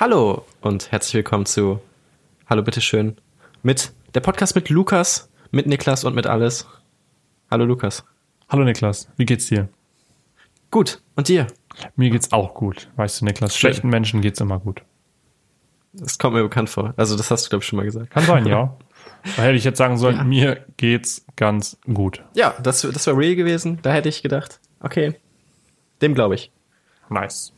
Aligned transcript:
Hallo 0.00 0.46
und 0.62 0.90
herzlich 0.92 1.12
willkommen 1.12 1.44
zu 1.44 1.78
Hallo 2.48 2.62
bitteschön 2.62 3.18
mit 3.62 3.92
der 4.14 4.20
Podcast 4.20 4.54
mit 4.54 4.70
Lukas, 4.70 5.30
mit 5.50 5.66
Niklas 5.66 6.04
und 6.04 6.14
mit 6.14 6.26
alles. 6.26 6.66
Hallo 7.50 7.66
Lukas. 7.66 8.02
Hallo 8.48 8.64
Niklas, 8.64 9.10
wie 9.18 9.26
geht's 9.26 9.48
dir? 9.48 9.68
Gut, 10.70 11.02
und 11.16 11.28
dir? 11.28 11.48
Mir 11.96 12.08
geht's 12.08 12.32
auch 12.32 12.54
gut. 12.54 12.88
Weißt 12.96 13.20
du, 13.20 13.26
Niklas, 13.26 13.54
schlechten 13.54 13.90
Menschen 13.90 14.22
geht's 14.22 14.40
immer 14.40 14.58
gut. 14.58 14.80
Das 15.92 16.18
kommt 16.18 16.34
mir 16.34 16.44
bekannt 16.44 16.70
vor. 16.70 16.94
Also, 16.96 17.14
das 17.14 17.30
hast 17.30 17.44
du, 17.44 17.50
glaube 17.50 17.62
ich, 17.62 17.68
schon 17.68 17.76
mal 17.76 17.84
gesagt. 17.84 18.08
Kann 18.08 18.24
sein, 18.24 18.46
ja. 18.46 18.74
Da 19.36 19.42
hätte 19.42 19.56
ich 19.56 19.64
jetzt 19.64 19.76
sagen 19.76 19.98
sollen, 19.98 20.16
Ja. 20.16 20.24
mir 20.24 20.64
geht's 20.78 21.26
ganz 21.36 21.76
gut. 21.92 22.24
Ja, 22.34 22.54
das, 22.62 22.80
das 22.80 23.06
wäre 23.06 23.18
real 23.18 23.34
gewesen. 23.36 23.78
Da 23.82 23.92
hätte 23.92 24.08
ich 24.08 24.22
gedacht, 24.22 24.60
okay, 24.80 25.14
dem 26.00 26.14
glaube 26.14 26.36
ich. 26.36 26.50
Nice. 27.10 27.52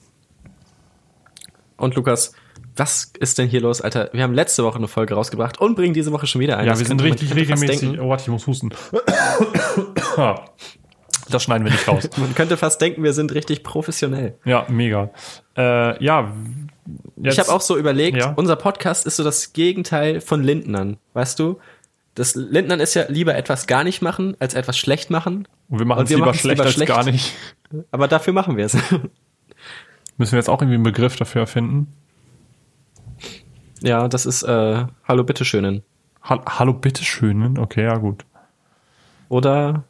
Und 1.82 1.96
Lukas, 1.96 2.32
was 2.76 3.12
ist 3.18 3.38
denn 3.38 3.48
hier 3.48 3.60
los, 3.60 3.80
Alter? 3.80 4.08
Wir 4.12 4.22
haben 4.22 4.34
letzte 4.34 4.62
Woche 4.62 4.76
eine 4.78 4.86
Folge 4.86 5.14
rausgebracht 5.14 5.60
und 5.60 5.74
bringen 5.74 5.94
diese 5.94 6.12
Woche 6.12 6.28
schon 6.28 6.40
wieder 6.40 6.56
ein. 6.58 6.64
Ja, 6.66 6.70
Das 6.70 6.78
wir 6.78 6.86
sind 6.86 7.02
richtig 7.02 7.34
regelmäßig. 7.34 8.00
Oh, 8.00 8.08
warte, 8.08 8.22
ich 8.22 8.28
muss 8.28 8.46
husten. 8.46 8.70
das 11.28 11.42
schneiden 11.42 11.64
wir 11.64 11.72
nicht 11.72 11.88
raus. 11.88 12.08
man 12.18 12.34
könnte 12.36 12.56
fast 12.56 12.80
denken, 12.80 13.02
wir 13.02 13.12
sind 13.12 13.34
richtig 13.34 13.64
professionell. 13.64 14.38
Ja, 14.44 14.64
mega. 14.68 15.10
Äh, 15.56 16.02
ja, 16.04 16.32
jetzt, 17.16 17.34
Ich 17.34 17.40
habe 17.40 17.52
auch 17.52 17.60
so 17.60 17.76
überlegt, 17.76 18.16
Ja. 18.18 18.32
unser 18.36 18.54
Podcast 18.54 19.06
ist 19.06 19.16
so 19.16 19.24
das 19.24 19.52
Gegenteil 19.52 20.20
von 20.20 20.44
Lindnern, 20.44 20.98
weißt 21.14 21.38
du? 21.40 21.58
Das 22.14 22.34
Lindnern 22.36 22.78
ist 22.78 22.94
ja 22.94 23.06
lieber 23.08 23.34
etwas 23.34 23.66
gar 23.66 23.82
nicht 23.84 24.02
machen, 24.02 24.36
als 24.38 24.54
etwas 24.54 24.78
schlecht 24.78 25.10
machen. 25.10 25.48
Und 25.68 25.78
wir 25.80 25.86
machen 25.86 26.04
es 26.04 26.10
lieber 26.10 26.32
schlecht 26.34 26.58
lieber 26.58 26.64
als 26.64 26.74
schlecht. 26.74 26.92
gar 26.92 27.04
nicht. 27.04 27.34
Aber 27.90 28.06
dafür 28.06 28.34
machen 28.34 28.56
wir 28.56 28.66
es. 28.66 28.76
Müssen 30.16 30.32
wir 30.32 30.38
jetzt 30.38 30.48
auch 30.48 30.60
irgendwie 30.60 30.74
einen 30.74 30.84
Begriff 30.84 31.16
dafür 31.16 31.42
erfinden? 31.42 31.88
ja, 33.82 34.08
das 34.08 34.26
ist 34.26 34.42
äh, 34.42 34.86
Hallo 35.04 35.24
bitteschönen. 35.24 35.82
Ha 36.28 36.40
Hallo, 36.58 36.72
bitteschönen. 36.72 37.58
Okay, 37.58 37.84
ja, 37.84 37.96
gut. 37.96 38.24
Oder 39.28 39.84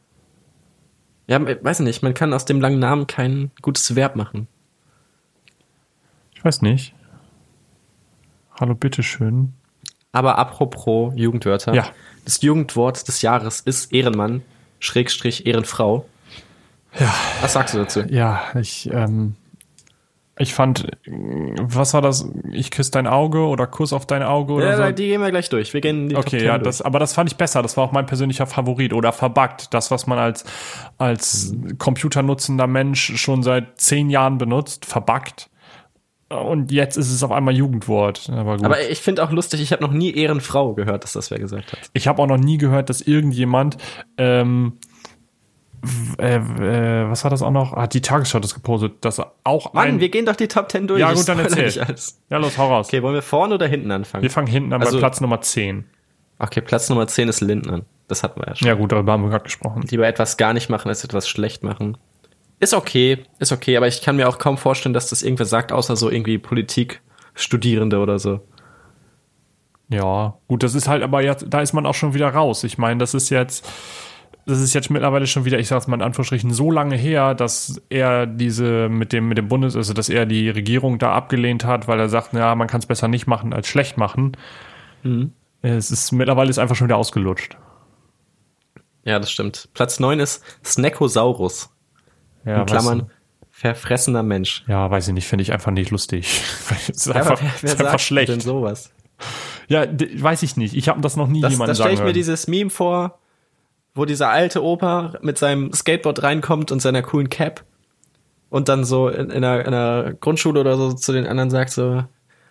ja, 1.27 1.41
weiß 1.41 1.81
nicht, 1.81 2.03
man 2.03 2.15
kann 2.15 2.33
aus 2.33 2.45
dem 2.45 2.61
langen 2.61 2.79
Namen 2.79 3.07
kein 3.07 3.51
gutes 3.61 3.95
Verb 3.95 4.17
machen. 4.17 4.49
Ich 6.35 6.45
weiß 6.45 6.63
nicht. 6.63 6.95
Hallo, 8.59 8.75
bitteschön. 8.75 9.53
Aber 10.13 10.39
apropos 10.39 11.13
Jugendwörter. 11.17 11.75
Ja. 11.75 11.87
Das 12.25 12.43
Jugendwort 12.43 13.07
des 13.09 13.23
Jahres 13.23 13.61
ist 13.61 13.93
Ehrenmann, 13.93 14.43
Schrägstrich 14.79 15.47
Ehrenfrau. 15.47 16.07
Ja. 16.99 17.15
Was 17.41 17.55
sagst 17.55 17.75
du 17.75 17.79
dazu? 17.79 18.01
Ja, 18.09 18.45
ich, 18.55 18.91
ähm, 18.93 19.37
ich 20.39 20.55
fand, 20.55 20.87
was 21.07 21.93
war 21.95 22.01
das? 22.01 22.29
Ich 22.53 22.71
küsse 22.71 22.91
dein 22.91 23.07
Auge 23.07 23.41
oder 23.47 23.67
Kuss 23.67 23.93
auf 23.93 24.07
dein 24.07 24.23
Auge 24.23 24.55
oder 24.55 24.71
Ja, 24.71 24.77
so? 24.89 24.93
die 24.93 25.07
gehen 25.09 25.21
wir 25.21 25.31
gleich 25.31 25.49
durch. 25.51 25.75
Wir 25.75 25.81
gehen 25.83 26.09
die 26.09 26.15
Top 26.15 26.25
Okay, 26.27 26.39
10 26.39 26.47
ja, 26.47 26.53
durch. 26.59 26.65
das, 26.65 26.83
aber 26.83 26.99
das 26.99 27.13
fand 27.13 27.31
ich 27.31 27.37
besser. 27.37 27.61
Das 27.63 27.77
war 27.77 27.85
auch 27.85 27.93
mein 27.93 28.07
persönlicher 28.07 28.47
Favorit. 28.47 28.93
Oder 28.95 29.13
verbuggt. 29.13 29.75
Das, 29.75 29.91
was 29.91 30.07
man 30.07 30.19
als, 30.19 30.45
als 30.99 31.55
computernutzender 31.79 32.67
Mensch 32.67 33.13
schon 33.21 33.43
seit 33.43 33.79
zehn 33.81 34.09
Jahren 34.11 34.39
benutzt. 34.39 34.87
Verbuggt. 34.87 35.51
Und 36.31 36.73
jetzt 36.73 36.97
ist 36.97 37.13
es 37.13 37.23
auf 37.23 37.31
einmal 37.31 37.55
Jugendwort. 37.55 38.31
Aber 38.31 38.57
gut. 38.57 38.65
Aber 38.65 38.89
ich 38.91 39.01
finde 39.01 39.23
auch 39.23 39.31
lustig, 39.33 39.61
ich 39.61 39.71
habe 39.71 39.83
noch 39.83 39.93
nie 39.93 40.13
Ehrenfrau 40.13 40.73
gehört, 40.73 41.05
dass 41.05 41.13
das 41.13 41.31
wer 41.31 41.39
gesagt 41.39 41.73
hat. 41.73 41.79
ich 41.93 42.09
habe 42.09 42.23
auch 42.23 42.27
noch 42.27 42.39
nie 42.39 42.57
gehört, 42.57 42.89
dass 42.89 43.03
irgendjemand, 43.03 43.77
ähm, 44.17 44.79
äh, 46.19 46.37
äh, 46.37 47.11
was 47.11 47.25
war 47.25 47.31
das 47.31 47.43
auch 47.43 47.51
noch? 47.51 47.73
Hat 47.75 47.95
die 47.95 48.01
Tagesschau 48.01 48.39
das 48.39 48.55
gepostet, 48.55 49.05
dass 49.05 49.21
auch 49.45 49.73
Mann, 49.73 49.89
ein. 49.89 50.01
wir 50.01 50.09
gehen 50.09 50.27
doch 50.27 50.37
die 50.37 50.49
Top 50.49 50.71
10 50.71 50.87
durch. 50.87 51.01
ja, 51.01 51.13
gut, 51.13 51.29
dann 51.29 51.39
erzähl. 51.41 51.71
Ja, 52.31 52.39
los, 52.39 52.57
hau 52.59 52.69
raus. 52.69 52.87
Okay, 52.89 53.03
wollen 53.03 53.15
wir 53.15 53.23
vorne 53.23 53.55
oder 53.55 53.67
hinten 53.67 53.91
anfangen? 53.91 54.23
Wir 54.23 54.31
fangen 54.31 54.47
hinten 54.47 54.73
an 54.73 54.81
Also- 54.81 54.97
bei 54.97 55.01
Platz 55.01 55.21
Nummer 55.21 55.41
10. 55.41 55.85
Okay, 56.39 56.61
Platz 56.61 56.89
Nummer 56.89 57.07
10 57.07 57.29
ist 57.29 57.41
Lindner. 57.41 57.83
Das 58.09 58.23
hatten 58.23 58.41
wir 58.41 58.47
ja 58.49 58.55
schon. 58.57 58.69
Ja, 58.69 58.75
gut, 58.75 58.93
darüber 58.93 59.13
haben 59.13 59.23
wir 59.23 59.31
gerade 59.31 59.45
gesprochen. 59.45 59.83
Lieber 59.91 60.07
etwas 60.07 60.37
gar 60.37 60.53
nicht 60.53 60.69
machen, 60.69 60.89
als 60.89 61.03
etwas 61.05 61.29
schlecht 61.29 61.63
machen. 61.63 61.97
Ist 62.61 62.75
okay, 62.75 63.25
ist 63.39 63.51
okay, 63.53 63.77
aber 63.77 63.89
ich 63.89 64.03
kann 64.03 64.17
mir 64.17 64.29
auch 64.29 64.39
kaum 64.39 64.57
vorstellen, 64.59 64.93
dass 64.93 65.11
das 65.11 65.23
irgendwer 65.23 65.47
sagt, 65.47 65.73
außer 65.73 65.97
so 65.97 66.11
irgendwie 66.11 66.39
Politikstudierende 66.39 67.99
oder 67.99 68.19
so. 68.19 68.41
Ja, 69.89 70.35
gut, 70.49 70.63
das 70.63 70.75
ist 70.75 70.89
halt, 70.89 71.03
aber 71.03 71.23
jetzt, 71.23 71.47
da 71.49 71.61
ist 71.61 71.73
man 71.75 71.87
auch 71.87 71.95
schon 71.95 72.15
wieder 72.15 72.29
raus. 72.29 72.65
Ich 72.65 72.79
meine, 72.79 72.99
das 72.99 73.15
ist 73.15 73.31
jetzt, 73.31 73.69
das 74.47 74.61
ist 74.61 74.75
jetzt 74.75 74.91
mittlerweile 74.91 75.27
schon 75.27 75.45
wieder, 75.45 75.59
ich 75.59 75.69
sag's 75.69 75.87
mal 75.87 75.97
in 75.97 76.03
Anführungsstrichen, 76.03 76.53
so 76.53 76.71
lange 76.71 76.97
her, 76.97 77.35
dass 77.35 77.81
er 77.89 78.27
diese 78.27 78.89
mit 78.89 79.13
dem, 79.13 79.29
mit 79.29 79.39
dem 79.39 79.49
Bundes, 79.49 79.77
also 79.77 79.93
dass 79.95 80.09
er 80.09 80.27
die 80.27 80.51
Regierung 80.51 80.99
da 80.99 81.13
abgelehnt 81.15 81.65
hat, 81.65 81.87
weil 81.89 82.01
er 82.01 82.09
sagt, 82.09 82.33
ja, 82.33 82.55
man 82.55 82.67
kann 82.69 82.81
es 82.81 82.87
besser 82.87 83.09
nicht 83.09 83.27
machen 83.27 83.53
als 83.53 83.69
schlecht 83.69 83.97
machen. 83.99 84.37
Es 85.63 85.91
ist 85.91 86.13
mittlerweile 86.13 86.51
ist 86.51 86.59
einfach 86.59 86.77
schon 86.77 86.89
wieder 86.89 86.97
ausgelutscht. 86.97 87.57
Ja, 89.05 89.19
das 89.19 89.31
stimmt. 89.33 89.69
Platz 89.75 89.99
9 90.01 90.21
ist 90.21 90.43
Snackosaurus. 90.65 91.71
Ja, 92.45 92.61
in 92.61 92.67
Klammern 92.67 93.01
weißt 93.03 93.11
verfressener 93.51 94.23
Mensch. 94.25 94.65
ja, 94.67 94.91
weiß 94.91 95.07
ich 95.09 95.15
nicht, 95.15 95.27
finde 95.29 95.43
ich 95.43 95.53
einfach 95.53 95.71
nicht 95.71 95.91
lustig. 95.91 96.41
es 96.89 96.89
ist 96.89 97.07
Ja, 97.07 97.15
einfach, 97.15 97.41
wer, 97.41 97.51
wer 97.61 97.65
ist 97.73 97.73
einfach 97.81 97.91
sagt 97.93 98.01
schlecht. 98.01 98.29
denn 98.29 98.41
sowas? 98.41 98.93
Ja, 99.69 99.87
weiß 99.87 100.43
ich 100.43 100.57
nicht. 100.57 100.75
Ich 100.75 100.89
habe 100.89 101.01
das 101.01 101.17
noch 101.17 101.29
nie 101.29 101.41
Das, 101.41 101.53
jemandem 101.53 101.71
das 101.71 101.79
stelle 101.79 101.97
sagen 101.97 102.03
ich 102.09 102.09
mir 102.09 102.13
dieses 102.13 102.49
Meme 102.49 102.71
vor, 102.71 103.21
wo 103.95 104.05
dieser 104.05 104.31
alte 104.31 104.63
Opa 104.63 105.15
mit 105.23 105.39
seinem 105.39 105.73
Skateboard 105.73 106.23
reinkommt 106.23 106.73
und 106.73 106.81
seiner 106.81 107.03
coolen 107.03 107.29
Cap 107.29 107.65
und 108.49 108.69
dann 108.69 108.85
so 108.85 109.09
in, 109.09 109.31
in, 109.31 109.45
einer, 109.45 109.61
in 109.67 109.75
einer 109.75 110.13
Grundschule 110.15 110.61
oder 110.61 110.77
so 110.77 110.93
zu 110.93 111.13
den 111.13 111.27
anderen 111.27 111.51
sagt 111.51 111.71
so, 111.71 112.05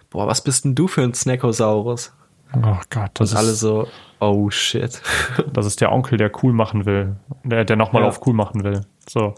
boah, 0.10 0.28
was 0.28 0.44
bist 0.44 0.66
denn 0.66 0.76
du 0.76 0.88
für 0.88 1.02
ein 1.02 1.14
Snackosaurus? 1.14 2.14
Oh 2.56 2.78
Gott, 2.90 3.12
das 3.14 3.32
Und 3.32 3.38
alle 3.38 3.52
ist, 3.52 3.60
so, 3.62 3.88
oh 4.20 4.50
shit. 4.50 5.02
das 5.54 5.66
ist 5.66 5.80
der 5.82 5.92
Onkel, 5.92 6.18
der 6.18 6.32
cool 6.44 6.54
machen 6.54 6.86
will. 6.86 7.16
Der, 7.44 7.64
der 7.66 7.76
nochmal 7.78 8.02
Ja. 8.04 8.10
auf 8.10 8.26
cool 8.28 8.34
machen 8.34 8.64
will. 8.64 8.82
So. 9.10 9.36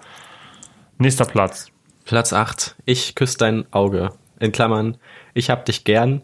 Nächster 0.98 1.26
Platz. 1.26 1.68
Platz 2.06 2.34
8, 2.34 2.76
ich 2.86 3.16
küsse 3.16 3.38
dein 3.38 3.72
Auge. 3.72 4.10
In 4.40 4.52
Klammern, 4.52 4.98
ich 5.34 5.50
hab 5.50 5.66
dich 5.66 5.84
gern. 5.84 6.24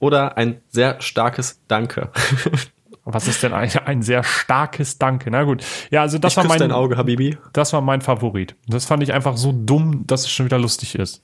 Oder 0.00 0.36
ein 0.36 0.60
sehr 0.68 1.00
starkes 1.00 1.60
Danke. 1.66 2.10
Was 3.10 3.26
ist 3.26 3.42
denn 3.42 3.54
ein, 3.54 3.70
ein 3.86 4.02
sehr 4.02 4.22
starkes 4.22 4.98
Danke? 4.98 5.30
Na 5.30 5.44
gut. 5.44 5.64
Ja, 5.90 6.02
also 6.02 6.18
das 6.18 6.32
ich 6.32 6.36
war 6.36 6.44
mein, 6.44 6.58
dein 6.58 6.72
Auge, 6.72 6.96
Habibi. 6.98 7.38
das 7.54 7.72
war 7.72 7.80
mein 7.80 8.02
Favorit. 8.02 8.54
Das 8.66 8.84
fand 8.84 9.02
ich 9.02 9.12
einfach 9.14 9.36
so 9.38 9.52
dumm, 9.52 10.06
dass 10.06 10.22
es 10.22 10.30
schon 10.30 10.44
wieder 10.46 10.58
lustig 10.58 10.94
ist. 10.94 11.22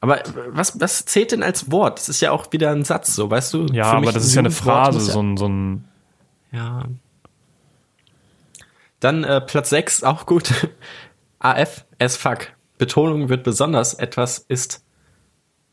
Aber 0.00 0.22
was, 0.48 0.78
was 0.78 1.06
zählt 1.06 1.32
denn 1.32 1.42
als 1.42 1.70
Wort? 1.70 1.98
Das 1.98 2.10
ist 2.10 2.20
ja 2.20 2.32
auch 2.32 2.52
wieder 2.52 2.70
ein 2.70 2.84
Satz, 2.84 3.14
so, 3.14 3.30
weißt 3.30 3.54
du? 3.54 3.66
Ja, 3.72 3.86
aber 3.92 4.12
das 4.12 4.24
ist 4.26 4.34
ja 4.34 4.40
eine 4.40 4.50
Phrase, 4.50 4.98
ja- 4.98 5.12
so 5.14 5.22
ein, 5.22 5.36
so 5.38 5.48
ein, 5.48 5.84
Ja. 6.50 6.82
Dann 9.00 9.24
äh, 9.24 9.40
Platz 9.40 9.70
6, 9.70 10.04
auch 10.04 10.26
gut. 10.26 10.52
AF 11.38 11.84
as 11.98 12.16
fuck. 12.16 12.48
Betonung 12.78 13.28
wird 13.30 13.42
besonders 13.44 13.94
etwas 13.94 14.38
ist. 14.38 14.84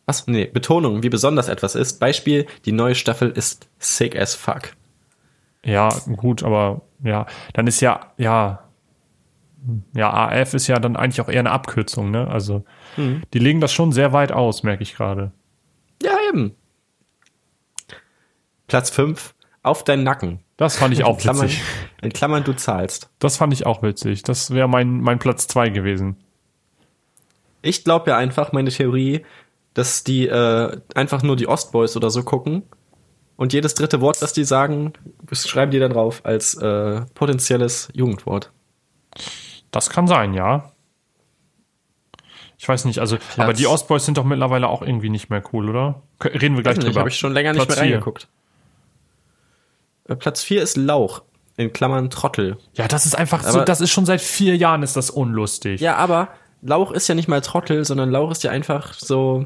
Was? 0.09 0.25
Nee, 0.25 0.46
Betonung, 0.46 1.03
wie 1.03 1.09
besonders 1.09 1.50
etwas 1.50 1.75
ist. 1.75 2.00
Beispiel, 2.00 2.47
die 2.66 2.72
neue 2.72 2.96
Staffel 2.96 3.30
ist 3.30 3.70
sick 3.78 4.16
as 4.20 4.34
fuck. 4.34 4.72
ja, 5.64 5.90
gut, 6.18 6.42
aber 6.42 6.81
ja, 7.03 7.28
dann 7.53 7.68
ist 7.68 7.80
ja, 7.81 8.12
ja, 8.18 8.64
ja, 9.94 10.12
AF 10.12 10.56
ist 10.56 10.66
ja 10.68 10.80
dann 10.80 10.96
eigentlich 10.96 11.22
auch 11.22 11.30
eher 11.30 11.42
eine 11.42 11.52
Abkürzung, 11.52 12.09
ne? 12.09 12.28
Also, 12.28 12.64
Mhm. 12.98 13.22
die 13.34 13.40
legen 13.40 13.62
das 13.62 13.72
schon 13.72 13.92
sehr 13.92 14.12
weit 14.14 14.31
aus, 14.31 14.64
merke 14.64 14.81
ich 14.81 14.96
gerade. 14.96 15.31
Ja, 16.02 16.14
eben. 16.30 16.56
Platz 18.68 18.90
5, 18.90 19.36
auf 19.64 19.84
deinen 19.84 20.03
Nacken. 20.03 20.40
Das 20.58 20.78
fand 20.78 20.94
ich 20.94 21.03
auch 21.03 21.18
in 21.18 21.22
Klammern, 21.22 21.44
witzig. 21.46 21.62
in 22.02 22.12
Klammern, 22.14 22.44
du 22.44 22.53
zahlst. 22.53 23.09
Das 23.19 23.38
fand 23.38 23.53
ich 23.53 23.66
auch 23.66 23.84
witzig. 23.84 24.24
Das 24.24 24.52
wäre 24.52 24.68
mein, 24.68 25.02
mein 25.02 25.19
Platz 25.19 25.48
zwei 25.48 25.69
gewesen. 25.69 26.18
Ich 27.62 27.84
glaube 27.84 28.09
ja 28.12 28.18
einfach, 28.18 28.52
meine 28.53 28.69
Theorie, 28.72 29.24
dass 29.74 30.04
die 30.04 30.27
äh, 30.27 30.77
einfach 30.95 31.21
nur 31.24 31.36
die 31.36 31.48
Ostboys 31.48 31.95
oder 31.95 32.10
so 32.10 32.24
gucken 32.24 32.63
und 33.38 33.54
jedes 33.54 33.74
dritte 33.75 34.01
Wort, 34.01 34.21
das 34.21 34.33
die 34.33 34.44
sagen, 34.44 34.94
schreiben 35.31 35.71
die 35.71 35.80
da 35.80 35.88
drauf 35.88 36.21
als 36.25 36.56
äh, 36.56 37.01
potenzielles 37.13 37.89
Jugendwort. 37.94 38.51
Das 39.71 39.89
kann 39.89 40.07
sein, 40.07 40.33
ja. 40.33 40.71
Ich 42.57 42.68
weiß 42.68 42.83
nicht, 42.86 43.00
also, 43.00 43.18
aber 43.38 43.54
die 43.54 43.68
Ostboys 43.68 44.04
sind 44.06 44.18
doch 44.18 44.25
mittlerweile 44.25 44.68
auch 44.68 44.81
irgendwie 44.81 45.10
nicht 45.10 45.30
mehr 45.30 45.42
cool, 45.54 45.69
oder? 45.69 46.01
Reden 46.24 46.56
wir 46.57 46.63
gleich 46.63 46.75
nicht, 46.75 46.88
drüber. 46.88 47.00
habe 47.00 47.10
ich 47.10 47.18
schon 47.18 47.31
länger 47.31 47.54
nicht 47.54 47.65
Platz 47.65 47.77
mehr 47.77 47.86
vier. 47.86 47.94
reingeguckt. 47.95 48.27
Äh, 50.10 50.15
Platz 50.18 50.44
4 50.44 50.62
ist 50.62 50.75
Lauch, 50.75 51.22
in 51.56 51.72
Klammern 51.72 52.10
Trottel. 52.10 52.57
Ja, 52.74 52.88
das 52.89 53.06
ist 53.06 53.15
einfach 53.18 53.44
so, 53.44 53.60
Aber- 53.60 53.65
das 53.65 53.80
ist 53.80 53.92
schon 53.92 54.06
seit 54.06 54.19
vier 54.19 54.57
Jahren 54.57 54.83
ist 54.83 54.98
das 54.98 55.10
unlustig. 55.10 55.80
Ja, 55.80 55.95
aber 55.95 56.30
Lauch 56.62 56.92
ist 56.92 57.07
ja 57.07 57.15
nicht 57.15 57.30
mal 57.30 57.39
Trottel, 57.39 57.86
sondern 57.86 58.12
Lauch 58.12 58.31
ist 58.31 58.44
ja 58.44 58.51
einfach 58.51 58.94
so 58.94 59.45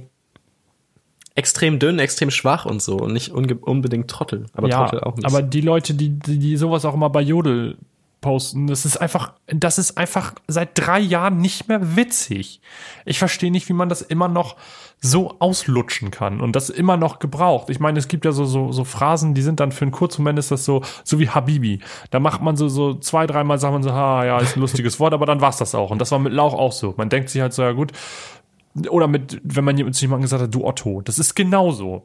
extrem 1.35 1.79
dünn, 1.79 1.99
extrem 1.99 2.29
schwach 2.29 2.65
und 2.65 2.81
so 2.81 2.97
und 2.97 3.13
nicht 3.13 3.31
unbedingt 3.31 4.09
Trottel, 4.09 4.45
aber 4.53 4.69
ja 4.69 4.83
Trottel 4.83 5.01
auch 5.01 5.15
nicht. 5.15 5.25
aber 5.25 5.41
die 5.41 5.61
Leute, 5.61 5.93
die, 5.93 6.09
die, 6.09 6.37
die 6.37 6.57
sowas 6.57 6.85
auch 6.85 6.93
immer 6.93 7.09
bei 7.09 7.21
Jodel 7.21 7.77
posten. 8.23 8.65
Das 8.65 8.85
ist 8.85 8.97
einfach, 8.97 9.33
das 9.45 9.77
ist 9.77 9.97
einfach 9.97 10.33
seit 10.47 10.69
drei 10.73 10.99
Jahren 10.99 11.37
nicht 11.37 11.67
mehr 11.67 11.95
witzig. 11.95 12.61
Ich 13.05 13.19
verstehe 13.19 13.51
nicht, 13.51 13.69
wie 13.69 13.73
man 13.73 13.89
das 13.89 14.01
immer 14.01 14.27
noch 14.27 14.55
so 14.99 15.35
auslutschen 15.39 16.09
kann 16.09 16.41
und 16.41 16.55
das 16.55 16.69
immer 16.69 16.97
noch 16.97 17.19
gebraucht. 17.19 17.69
Ich 17.69 17.79
meine, 17.79 17.99
es 17.99 18.07
gibt 18.07 18.25
ja 18.25 18.31
so, 18.31 18.45
so, 18.45 18.71
so 18.71 18.85
Phrasen, 18.85 19.33
die 19.35 19.41
sind 19.41 19.59
dann 19.59 19.73
für 19.73 19.83
einen 19.83 19.91
kurzen 19.91 20.23
Moment 20.23 20.39
ist 20.39 20.49
das 20.49 20.65
so, 20.65 20.81
so 21.03 21.19
wie 21.19 21.29
Habibi. 21.29 21.79
Da 22.09 22.19
macht 22.19 22.41
man 22.41 22.55
so, 22.55 22.69
so 22.69 22.95
zwei, 22.95 23.27
dreimal 23.27 23.59
sagt 23.59 23.73
man 23.73 23.83
so, 23.83 23.91
ha, 23.91 24.25
ja, 24.25 24.39
ist 24.39 24.55
ein 24.55 24.61
lustiges 24.61 24.99
Wort, 24.99 25.13
aber 25.13 25.25
dann 25.25 25.41
war's 25.41 25.57
das 25.57 25.75
auch. 25.75 25.91
Und 25.91 25.99
das 25.99 26.11
war 26.11 26.19
mit 26.19 26.31
Lauch 26.33 26.53
auch 26.53 26.71
so. 26.71 26.93
Man 26.97 27.09
denkt 27.09 27.29
sich 27.29 27.41
halt 27.41 27.53
so, 27.53 27.61
ja 27.61 27.73
gut. 27.73 27.91
Oder 28.89 29.07
mit, 29.07 29.39
wenn 29.43 29.63
man 29.63 29.77
zu 29.93 30.01
jemandem 30.01 30.23
gesagt 30.23 30.41
hat, 30.43 30.53
du 30.53 30.65
Otto. 30.65 31.01
Das 31.01 31.19
ist 31.19 31.35
genauso. 31.35 32.03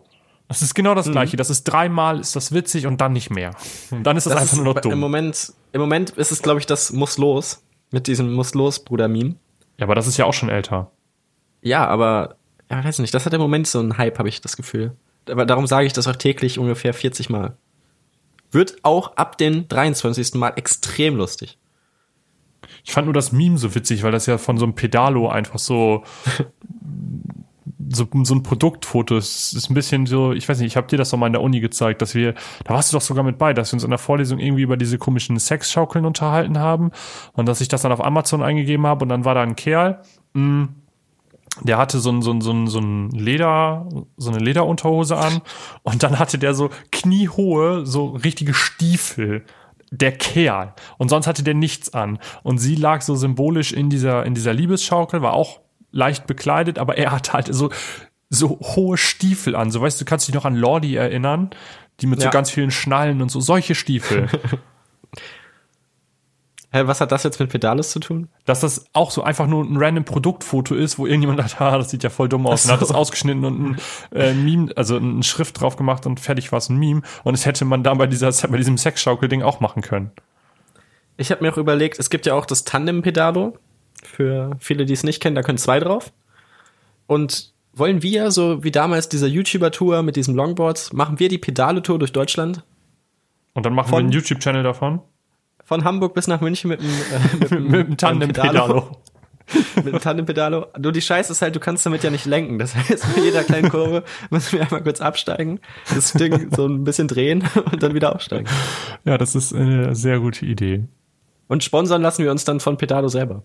Das 0.49 0.63
ist 0.63 0.75
genau 0.75 0.95
das 0.95 1.07
Mhm. 1.07 1.13
Gleiche. 1.13 1.37
Das 1.37 1.51
ist 1.51 1.65
dreimal 1.65 2.21
ist 2.21 2.35
das 2.37 2.53
witzig 2.53 2.87
und 2.87 3.01
dann 3.01 3.13
nicht 3.13 3.31
mehr. 3.31 3.55
Und 3.91 4.05
dann 4.05 4.17
ist 4.17 4.25
das, 4.27 4.33
Das 4.35 4.43
einfach 4.43 4.53
ist 4.55 4.65
nur 4.65 4.75
noch 4.75 4.81
dumm. 4.81 4.93
Im 4.93 4.99
Moment, 5.01 5.53
im 5.73 5.81
Moment 5.81 6.11
ist 6.11 6.33
es, 6.33 6.43
glaube 6.43 6.61
ich, 6.61 6.67
das 6.67 6.93
Muss 6.93 7.19
los. 7.19 7.63
Mit 7.91 8.07
diesem 8.07 8.33
Muss 8.33 8.55
los, 8.55 8.85
Bruder-Meme. 8.85 9.35
Ja, 9.79 9.85
aber 9.87 9.95
das 9.95 10.07
ist 10.07 10.17
ja 10.19 10.25
auch 10.27 10.35
schon 10.35 10.49
älter. 10.51 10.91
Ja, 11.63 11.87
aber, 11.87 12.37
ja, 12.71 12.83
weiß 12.85 12.99
nicht, 12.99 13.15
das 13.15 13.25
hat 13.27 13.33
im 13.33 13.41
Moment 13.41 13.67
so 13.67 13.79
einen 13.79 13.97
Hype, 13.97 14.19
habe 14.19 14.29
ich 14.29 14.41
das 14.41 14.57
Gefühl. 14.57 14.93
Aber 15.31 15.47
darum 15.47 15.67
sage 15.67 15.87
ich 15.87 15.93
das 15.93 16.07
auch 16.07 16.17
täglich 16.17 16.59
ungefähr 16.59 16.93
40 16.95 17.31
Mal. 17.31 17.57
Wird 18.51 18.77
auch 18.83 19.17
ab 19.17 19.37
dem 19.39 19.69
23. 19.69 20.35
Mal 20.35 20.53
extrem 20.57 21.17
lustig. 21.17 21.59
Ich 22.89 22.95
fand 22.95 23.05
nur 23.05 23.13
das 23.13 23.33
Meme 23.33 23.59
so 23.59 23.75
witzig, 23.75 24.03
weil 24.03 24.13
das 24.13 24.25
ja 24.25 24.39
von 24.39 24.57
so 24.57 24.65
einem 24.65 24.73
Pedalo 24.73 25.29
einfach 25.29 25.59
so 25.59 26.05
so, 27.91 28.09
so 28.23 28.35
ein 28.35 28.43
Produktfoto 28.43 29.19
ist, 29.19 29.53
ist 29.53 29.69
ein 29.69 29.75
bisschen 29.75 30.07
so, 30.07 30.33
ich 30.33 30.49
weiß 30.49 30.59
nicht, 30.59 30.69
ich 30.69 30.77
habe 30.79 30.87
dir 30.87 30.97
das 30.97 31.11
doch 31.11 31.19
mal 31.19 31.27
in 31.27 31.35
der 31.35 31.43
Uni 31.43 31.61
gezeigt, 31.61 32.01
dass 32.01 32.15
wir, 32.15 32.33
da 32.65 32.73
warst 32.73 32.91
du 32.91 32.97
doch 32.97 33.03
sogar 33.03 33.25
mit 33.25 33.37
bei, 33.37 33.53
dass 33.53 33.73
wir 33.73 33.75
uns 33.75 33.85
in 33.85 33.91
der 33.91 33.99
Vorlesung 33.99 34.39
irgendwie 34.39 34.63
über 34.63 34.79
diese 34.79 34.97
komischen 34.97 35.39
Sexschaukeln 35.39 36.07
unterhalten 36.07 36.59
haben 36.59 36.91
und 37.35 37.47
dass 37.47 37.61
ich 37.61 37.69
das 37.69 37.83
dann 37.83 37.93
auf 37.93 38.03
Amazon 38.03 38.43
eingegeben 38.43 38.87
habe 38.87 39.05
und 39.05 39.11
dann 39.11 39.27
war 39.27 39.35
da 39.35 39.43
ein 39.43 39.55
Kerl, 39.55 40.01
mh, 40.33 40.69
der 41.63 41.77
hatte 41.77 41.99
so 41.99 42.11
ein, 42.11 42.23
so 42.23 42.31
ein, 42.31 42.41
so 42.41 42.53
ein, 42.53 42.69
so 42.69 42.79
ein 42.79 43.11
Leder, 43.11 43.87
so 44.17 44.31
eine 44.31 44.39
Lederunterhose 44.39 45.19
an 45.19 45.43
und 45.83 46.03
dann 46.03 46.19
hatte 46.19 46.39
der 46.39 46.55
so 46.55 46.71
kniehohe, 46.91 47.85
so 47.85 48.09
richtige 48.09 48.55
Stiefel. 48.55 49.45
Der 49.91 50.13
Kerl. 50.13 50.75
Und 50.99 51.09
sonst 51.09 51.27
hatte 51.27 51.43
der 51.43 51.55
nichts 51.55 51.95
an. 51.95 52.19
Und 52.43 52.59
sie 52.59 52.75
lag 52.75 53.01
so 53.03 53.15
symbolisch 53.17 53.73
in 53.73 53.89
dieser, 53.91 54.25
in 54.27 54.35
dieser 54.35 54.53
Liebesschaukel, 54.53 55.23
war 55.23 55.33
auch 55.33 55.61
leicht 55.91 56.27
bekleidet, 56.27 56.79
aber 56.79 56.99
er 56.99 57.13
hatte 57.13 57.33
halt 57.33 57.49
so, 57.55 57.71
so 58.29 58.59
hohe 58.61 58.99
Stiefel 58.99 59.57
an. 59.57 59.71
So 59.71 59.81
weißt 59.81 60.01
du, 60.01 60.05
kannst 60.05 60.29
dich 60.29 60.35
noch 60.35 60.45
an 60.45 60.55
Lordi 60.57 60.95
erinnern, 60.97 61.51
die 62.01 62.07
mit 62.07 62.21
so 62.21 62.27
Ja. 62.27 62.31
ganz 62.31 62.51
vielen 62.51 62.71
Schnallen 62.71 63.23
und 63.23 63.31
so, 63.31 63.41
solche 63.41 63.75
Stiefel. 63.75 64.29
Hä, 66.71 66.83
was 66.85 67.01
hat 67.01 67.13
das 67.13 67.23
jetzt 67.23 67.41
mit 67.41 67.49
Pedalos 67.49 67.91
zu 67.93 68.01
tun? 68.01 68.29
dass 68.45 68.61
das 68.61 68.85
auch 68.93 69.11
so 69.11 69.23
einfach 69.23 69.47
nur 69.47 69.65
ein 69.65 69.79
random 69.79 70.05
Produktfoto 70.05 70.75
ist, 70.75 70.99
wo 70.99 71.07
irgendjemand 71.07 71.41
sagt, 71.41 71.61
ah, 71.61 71.79
das 71.79 71.91
sieht 71.91 72.03
ja 72.05 72.11
voll 72.11 72.29
dumm 72.29 72.47
aus. 72.47 72.67
Und 72.67 72.73
hat 72.73 72.83
das 72.83 72.93
ausgeschnitten 72.93 73.45
und 73.45 73.61
ein 73.61 73.79
äh, 74.15 74.35
Meme, 74.35 74.71
also 74.77 74.97
eine 74.97 75.23
Schrift 75.23 75.61
drauf 75.61 75.77
gemacht 75.77 76.05
und 76.05 76.21
fertig 76.21 76.53
war 76.53 76.59
es 76.59 76.69
ein 76.69 76.77
Meme. 76.77 77.03
Und 77.25 77.33
das 77.33 77.47
hätte 77.47 77.65
man 77.65 77.83
da 77.83 77.95
bei, 77.95 78.07
dieser, 78.07 78.31
bei 78.49 78.59
diesem 78.59 78.77
Sexschaukel-Ding 78.77 79.43
auch 79.43 79.61
machen 79.61 79.83
können. 79.83 80.11
Ich 81.17 81.31
habe 81.31 81.43
mir 81.43 81.53
auch 81.53 81.57
überlegt, 81.57 81.99
es 81.99 82.11
gibt 82.11 82.27
ja 82.27 82.35
auch 82.35 82.45
das 82.47 82.65
Tandem-Pedalo. 82.65 83.57
Für 84.05 84.51
viele, 84.61 84.85
die 84.85 84.93
es 84.93 85.03
nicht 85.03 85.21
kennen, 85.21 85.35
da 85.37 85.43
können 85.43 85.59
zwei 85.59 85.81
drauf. 85.81 86.13
Und 87.07 87.53
wollen 87.73 88.03
wir, 88.03 88.31
so 88.31 88.63
wie 88.63 88.71
damals 88.71 89.09
dieser 89.09 89.27
YouTuber-Tour 89.27 90.03
mit 90.03 90.17
diesem 90.17 90.37
Longboards, 90.37 90.93
machen 90.93 91.19
wir 91.19 91.29
die 91.29 91.39
Pedale-Tour 91.39 91.99
durch 91.99 92.13
Deutschland? 92.13 92.63
Und 93.55 93.65
dann 93.65 93.73
machen 93.73 93.89
Von- 93.89 93.99
wir 93.99 94.05
einen 94.05 94.13
YouTube-Channel 94.13 94.63
davon. 94.63 95.01
Von 95.69 95.85
Hamburg 95.85 96.15
bis 96.15 96.27
nach 96.29 96.41
München 96.41 96.71
mit 96.71 96.81
dem, 96.81 97.75
äh, 97.75 97.85
Tandem-Pedalo. 97.97 98.89
mit 99.77 99.85
dem 99.85 100.01
Tandem-Pedalo. 100.01 100.65
Nur 100.79 100.93
die 100.93 101.03
Scheiße 101.03 101.31
ist 101.31 101.43
halt, 101.43 101.55
du 101.55 101.61
kannst 101.61 101.85
damit 101.85 102.03
ja 102.03 102.09
nicht 102.09 102.25
lenken. 102.25 102.59
Das 102.59 102.75
heißt, 102.75 103.15
bei 103.15 103.21
jeder 103.21 103.45
kleinen 103.45 103.69
Kurve 103.69 104.03
müssen 104.31 104.53
wir 104.53 104.63
einmal 104.63 104.83
kurz 104.83 105.03
absteigen, 105.03 105.61
das 105.95 106.15
Ding 106.15 106.49
so 106.57 106.67
ein 106.67 106.85
bisschen 106.85 107.07
drehen 107.07 107.45
und 107.71 107.83
dann 107.83 107.93
wieder 107.93 108.15
aufsteigen. 108.15 108.49
Ja, 109.05 109.19
das 109.19 109.35
ist 109.35 109.55
eine 109.55 109.95
sehr 109.95 110.21
gute 110.21 110.47
Idee. 110.47 110.85
Und 111.49 111.63
sponsern 111.63 112.01
lassen 112.01 112.25
wir 112.25 112.31
uns 112.31 112.47
dann 112.47 112.61
von 112.61 112.79
Pedalo 112.79 113.09
selber. 113.09 113.43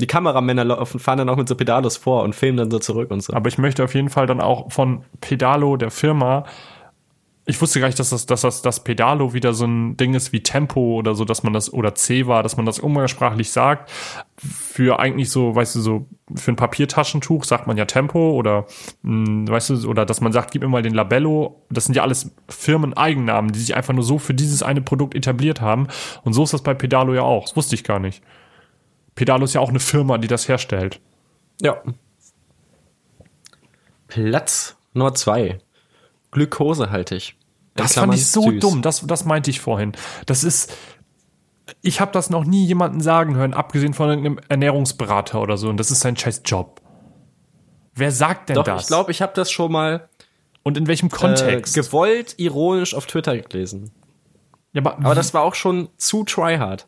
Die 0.00 0.08
Kameramänner 0.08 0.64
laufen, 0.64 0.98
fahren 0.98 1.18
dann 1.18 1.28
auch 1.28 1.36
mit 1.36 1.48
so 1.48 1.54
Pedalos 1.54 1.96
vor 1.98 2.24
und 2.24 2.34
filmen 2.34 2.56
dann 2.56 2.70
so 2.72 2.80
zurück 2.80 3.12
und 3.12 3.22
so. 3.22 3.32
Aber 3.32 3.46
ich 3.46 3.58
möchte 3.58 3.84
auf 3.84 3.94
jeden 3.94 4.08
Fall 4.08 4.26
dann 4.26 4.40
auch 4.40 4.72
von 4.72 5.04
Pedalo, 5.20 5.76
der 5.76 5.92
Firma, 5.92 6.46
ich 7.46 7.60
wusste 7.60 7.78
gar 7.78 7.88
nicht, 7.88 7.98
dass 7.98 8.08
das, 8.08 8.24
dass 8.24 8.40
das, 8.40 8.62
das 8.62 8.84
Pedalo 8.84 9.34
wieder 9.34 9.52
so 9.52 9.66
ein 9.66 9.98
Ding 9.98 10.14
ist 10.14 10.32
wie 10.32 10.42
Tempo 10.42 10.94
oder 10.94 11.14
so, 11.14 11.26
dass 11.26 11.42
man 11.42 11.52
das, 11.52 11.70
oder 11.72 11.94
C 11.94 12.26
war, 12.26 12.42
dass 12.42 12.56
man 12.56 12.64
das 12.64 12.78
umgangssprachlich 12.78 13.50
sagt. 13.50 13.90
Für 14.38 14.98
eigentlich 14.98 15.30
so, 15.30 15.54
weißt 15.54 15.74
du, 15.74 15.80
so, 15.80 16.06
für 16.34 16.52
ein 16.52 16.56
Papiertaschentuch 16.56 17.44
sagt 17.44 17.66
man 17.66 17.76
ja 17.76 17.84
Tempo 17.84 18.30
oder, 18.30 18.66
mh, 19.02 19.50
weißt 19.50 19.70
du, 19.70 19.88
oder 19.88 20.06
dass 20.06 20.22
man 20.22 20.32
sagt, 20.32 20.52
gib 20.52 20.62
mir 20.62 20.68
mal 20.68 20.80
den 20.80 20.94
Labello. 20.94 21.60
Das 21.68 21.84
sind 21.84 21.94
ja 21.94 22.02
alles 22.02 22.34
Firmeneigennamen, 22.48 23.52
die 23.52 23.58
sich 23.60 23.76
einfach 23.76 23.92
nur 23.92 24.04
so 24.04 24.18
für 24.18 24.32
dieses 24.32 24.62
eine 24.62 24.80
Produkt 24.80 25.14
etabliert 25.14 25.60
haben. 25.60 25.88
Und 26.22 26.32
so 26.32 26.44
ist 26.44 26.54
das 26.54 26.62
bei 26.62 26.72
Pedalo 26.72 27.12
ja 27.12 27.22
auch. 27.22 27.44
Das 27.44 27.56
wusste 27.56 27.74
ich 27.74 27.84
gar 27.84 27.98
nicht. 27.98 28.22
Pedalo 29.16 29.44
ist 29.44 29.54
ja 29.54 29.60
auch 29.60 29.68
eine 29.68 29.80
Firma, 29.80 30.16
die 30.16 30.28
das 30.28 30.48
herstellt. 30.48 30.98
Ja. 31.60 31.76
Platz 34.08 34.76
Nummer 34.94 35.14
zwei. 35.14 35.58
Glukosehaltig. 36.34 37.36
Das 37.74 37.92
Klammern 37.94 38.10
fand 38.10 38.20
ich 38.20 38.26
so 38.30 38.42
süß. 38.50 38.60
dumm, 38.60 38.82
das, 38.82 39.04
das 39.06 39.24
meinte 39.24 39.50
ich 39.50 39.60
vorhin. 39.60 39.92
Das 40.26 40.44
ist, 40.44 40.72
ich 41.80 42.00
habe 42.00 42.12
das 42.12 42.30
noch 42.30 42.44
nie 42.44 42.66
jemanden 42.66 43.00
sagen 43.00 43.34
hören, 43.36 43.54
abgesehen 43.54 43.94
von 43.94 44.10
einem 44.10 44.38
Ernährungsberater 44.48 45.40
oder 45.40 45.56
so. 45.56 45.68
Und 45.68 45.78
das 45.78 45.90
ist 45.90 46.00
sein 46.00 46.16
scheiß 46.16 46.42
Job. 46.44 46.80
Wer 47.94 48.12
sagt 48.12 48.48
denn 48.48 48.56
Doch, 48.56 48.64
das? 48.64 48.82
ich 48.82 48.86
glaube, 48.88 49.10
ich 49.10 49.22
habe 49.22 49.32
das 49.34 49.50
schon 49.50 49.72
mal 49.72 50.08
Und 50.62 50.76
in 50.76 50.86
welchem 50.86 51.06
äh, 51.06 51.10
Kontext? 51.10 51.74
gewollt 51.74 52.34
ironisch 52.38 52.94
auf 52.94 53.06
Twitter 53.06 53.36
gelesen. 53.38 53.90
ja, 54.72 54.80
aber, 54.82 54.98
Aber 54.98 55.14
das 55.14 55.32
war 55.34 55.42
auch 55.42 55.54
schon 55.54 55.88
zu 55.96 56.24
tryhard. 56.24 56.86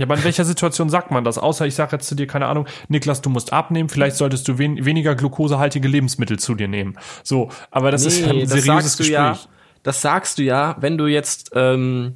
Ja, 0.00 0.06
aber 0.06 0.16
in 0.16 0.24
welcher 0.24 0.46
Situation 0.46 0.88
sagt 0.88 1.10
man 1.10 1.24
das? 1.24 1.36
Außer 1.36 1.66
ich 1.66 1.74
sage 1.74 1.96
jetzt 1.96 2.08
zu 2.08 2.14
dir, 2.14 2.26
keine 2.26 2.46
Ahnung, 2.46 2.66
Niklas, 2.88 3.20
du 3.20 3.28
musst 3.28 3.52
abnehmen, 3.52 3.90
vielleicht 3.90 4.16
solltest 4.16 4.48
du 4.48 4.56
wen 4.56 4.82
weniger 4.86 5.14
glukosehaltige 5.14 5.88
Lebensmittel 5.88 6.38
zu 6.38 6.54
dir 6.54 6.68
nehmen. 6.68 6.98
So, 7.22 7.50
aber 7.70 7.90
das 7.90 8.06
ist 8.06 8.20
ja 8.20 8.28
ein 8.28 8.40
das 8.40 8.50
seriöses 8.50 8.96
Gespräch. 8.96 9.14
ja. 9.14 9.38
Das 9.82 10.00
sagst 10.00 10.38
du 10.38 10.42
ja, 10.42 10.76
wenn 10.80 10.96
du 10.96 11.06
jetzt 11.06 11.50
ähm, 11.54 12.14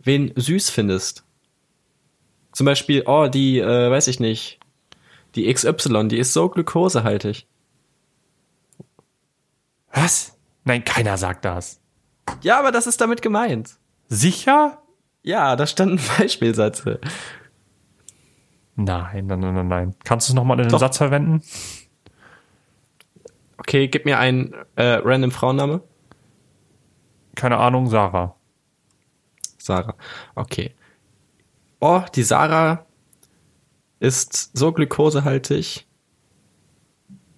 wen 0.00 0.32
süß 0.36 0.68
findest. 0.68 1.24
Zum 2.52 2.66
Beispiel, 2.66 3.04
oh, 3.06 3.28
die, 3.28 3.58
äh, 3.58 3.90
weiß 3.90 4.06
ich 4.08 4.20
nicht, 4.20 4.60
die 5.34 5.52
XY, 5.52 6.08
die 6.08 6.18
ist 6.18 6.34
so 6.34 6.50
glukosehaltig. 6.50 7.46
Was? 9.92 10.36
Nein, 10.64 10.84
keiner 10.84 11.16
sagt 11.16 11.46
das. 11.46 11.80
Ja, 12.42 12.58
aber 12.58 12.70
das 12.70 12.86
ist 12.86 13.00
damit 13.00 13.22
gemeint. 13.22 13.78
Sicher? 14.08 14.82
Ja, 15.24 15.56
da 15.56 15.66
stand 15.66 15.92
ein 15.92 16.00
Beispielsatz. 16.18 16.84
Nein, 18.76 19.26
nein, 19.26 19.40
nein, 19.40 19.54
nein, 19.54 19.68
nein. 19.68 19.94
Kannst 20.04 20.28
du 20.28 20.32
es 20.32 20.34
nochmal 20.34 20.58
in 20.58 20.64
den 20.64 20.70
Doch. 20.70 20.78
Satz 20.78 20.98
verwenden? 20.98 21.42
Okay, 23.56 23.88
gib 23.88 24.04
mir 24.04 24.18
einen 24.18 24.54
äh, 24.76 25.00
random 25.02 25.30
Frauenname. 25.30 25.82
Keine 27.34 27.56
Ahnung, 27.56 27.88
Sarah. 27.88 28.36
Sarah. 29.58 29.94
Okay. 30.34 30.74
Oh, 31.80 32.02
die 32.14 32.22
Sarah 32.22 32.84
ist 34.00 34.56
so 34.56 34.72
glukosehaltig. 34.72 35.86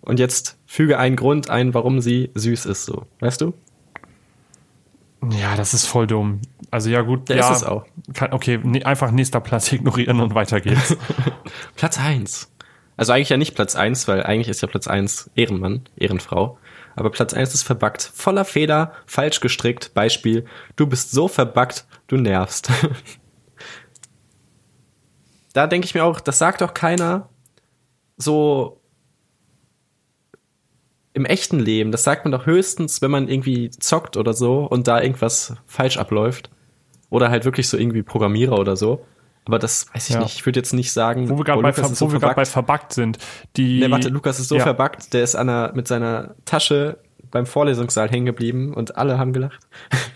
Und 0.01 0.19
jetzt 0.19 0.59
füge 0.67 0.99
einen 0.99 1.17
Grund 1.17 1.51
ein, 1.51 1.75
warum 1.75 2.01
sie 2.01 2.31
süß 2.35 2.67
ist, 2.67 2.85
so. 2.85 3.07
Weißt 3.21 3.41
du? 3.41 3.55
Ja, 5.31 5.57
das 5.57 5.75
ist 5.75 5.87
voll 5.87 6.07
dumm. 6.07 6.41
Also 6.71 6.91
ja 6.91 7.03
gut, 7.03 7.29
Der 7.29 7.37
ja, 7.37 7.51
ist 7.51 7.59
es 7.59 7.65
auch. 7.65 7.87
Kann, 8.13 8.33
okay, 8.33 8.61
ne, 8.63 8.85
einfach 8.85 9.11
nächster 9.11 9.41
Platz 9.41 9.73
ignorieren 9.73 10.21
und 10.21 10.35
weiter 10.35 10.61
geht's. 10.61 10.97
Platz 11.77 11.99
eins. 11.99 12.53
Also 12.97 13.13
eigentlich 13.13 13.31
ja 13.31 13.37
nicht 13.37 13.55
Platz 13.55 13.77
eins, 13.77 14.09
weil 14.09 14.23
eigentlich 14.23 14.49
ist 14.49 14.63
ja 14.63 14.69
Platz 14.69 14.87
eins 14.87 15.31
Ehrenmann, 15.35 15.89
Ehrenfrau. 15.97 16.59
Aber 16.95 17.11
Platz 17.11 17.35
eins 17.35 17.55
ist 17.55 17.63
verbackt. 17.63 18.11
Voller 18.15 18.45
Feder, 18.45 18.93
falsch 19.07 19.41
gestrickt. 19.41 19.93
Beispiel, 19.95 20.47
du 20.77 20.87
bist 20.87 21.13
so 21.13 21.29
verbackt, 21.29 21.87
du 22.07 22.17
nervst. 22.17 22.71
da 25.53 25.67
denke 25.67 25.87
ich 25.87 25.95
mir 25.95 26.05
auch, 26.05 26.21
das 26.21 26.39
sagt 26.39 26.63
doch 26.63 26.73
keiner 26.73 27.29
so 28.17 28.81
im 31.17 31.25
echten 31.25 31.59
Leben. 31.59 31.91
Das 31.93 32.05
sagt 32.05 32.25
man 32.25 32.33
doch 32.33 32.45
höchstens, 32.47 33.01
wenn 33.03 33.11
man 33.11 33.27
irgendwie 33.29 33.71
zockt 33.71 34.17
oder 34.17 34.33
so 34.35 34.61
und 34.67 34.87
da 34.87 35.01
irgendwas 35.01 35.55
falsch 35.67 35.97
abläuft. 35.97 36.51
Oder 37.09 37.31
halt 37.31 37.45
wirklich 37.45 37.69
so 37.69 37.77
irgendwie 37.79 38.03
Programmierer 38.03 38.59
oder 38.59 38.77
so. 38.77 39.05
Aber 39.47 39.59
das 39.59 39.87
weiß 39.95 40.09
ich 40.11 40.15
Ja. 40.17 40.21
nicht. 40.23 40.35
Ich 40.37 40.45
würde 40.45 40.59
jetzt 40.61 40.73
nicht 40.75 40.93
sagen, 40.93 41.29
Wo 41.31 41.39
wir 41.39 41.45
gerade 41.45 41.61
oh, 41.61 41.63
bei, 41.63 41.73
ver- 41.73 41.85
so 41.89 42.09
bei 42.09 42.19
verbuggt. 42.19 42.49
verbuggt 42.49 42.93
sind. 42.93 43.19
Die, 43.57 43.81
Nee, 43.81 43.91
warte, 43.91 44.09
Lukas 44.09 44.41
ist 44.41 44.49
so 44.49 44.57
Ja. 44.57 44.63
verbuggt, 44.63 45.15
der 45.15 45.23
ist 45.23 45.37
an 45.37 45.47
der, 45.47 45.73
mit 45.75 45.89
seiner 45.89 46.35
Tasche 46.45 46.99
beim 47.31 47.47
Vorlesungssaal 47.47 48.11
hängen 48.11 48.27
geblieben 48.27 48.75
und 48.75 48.97
alle 48.99 49.19
haben 49.19 49.33
gelacht. 49.33 49.61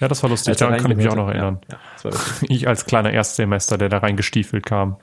Ja, 0.01 0.09
das 0.09 0.23
war 0.23 0.31
lustig, 0.31 0.57
daran 0.59 0.79
kann 0.81 0.91
ich 0.91 0.97
mich 0.97 1.09
auch 1.09 1.17
noch 1.17 1.29
erinnern. 1.29 1.61
Ja. 1.71 2.11
Ich 2.49 2.69
als 2.69 2.85
kleiner 2.87 3.13
Erstsemester, 3.13 3.79
der 3.79 3.89
da 3.89 3.99
reingestiefelt 3.99 4.67
kam. 4.67 4.97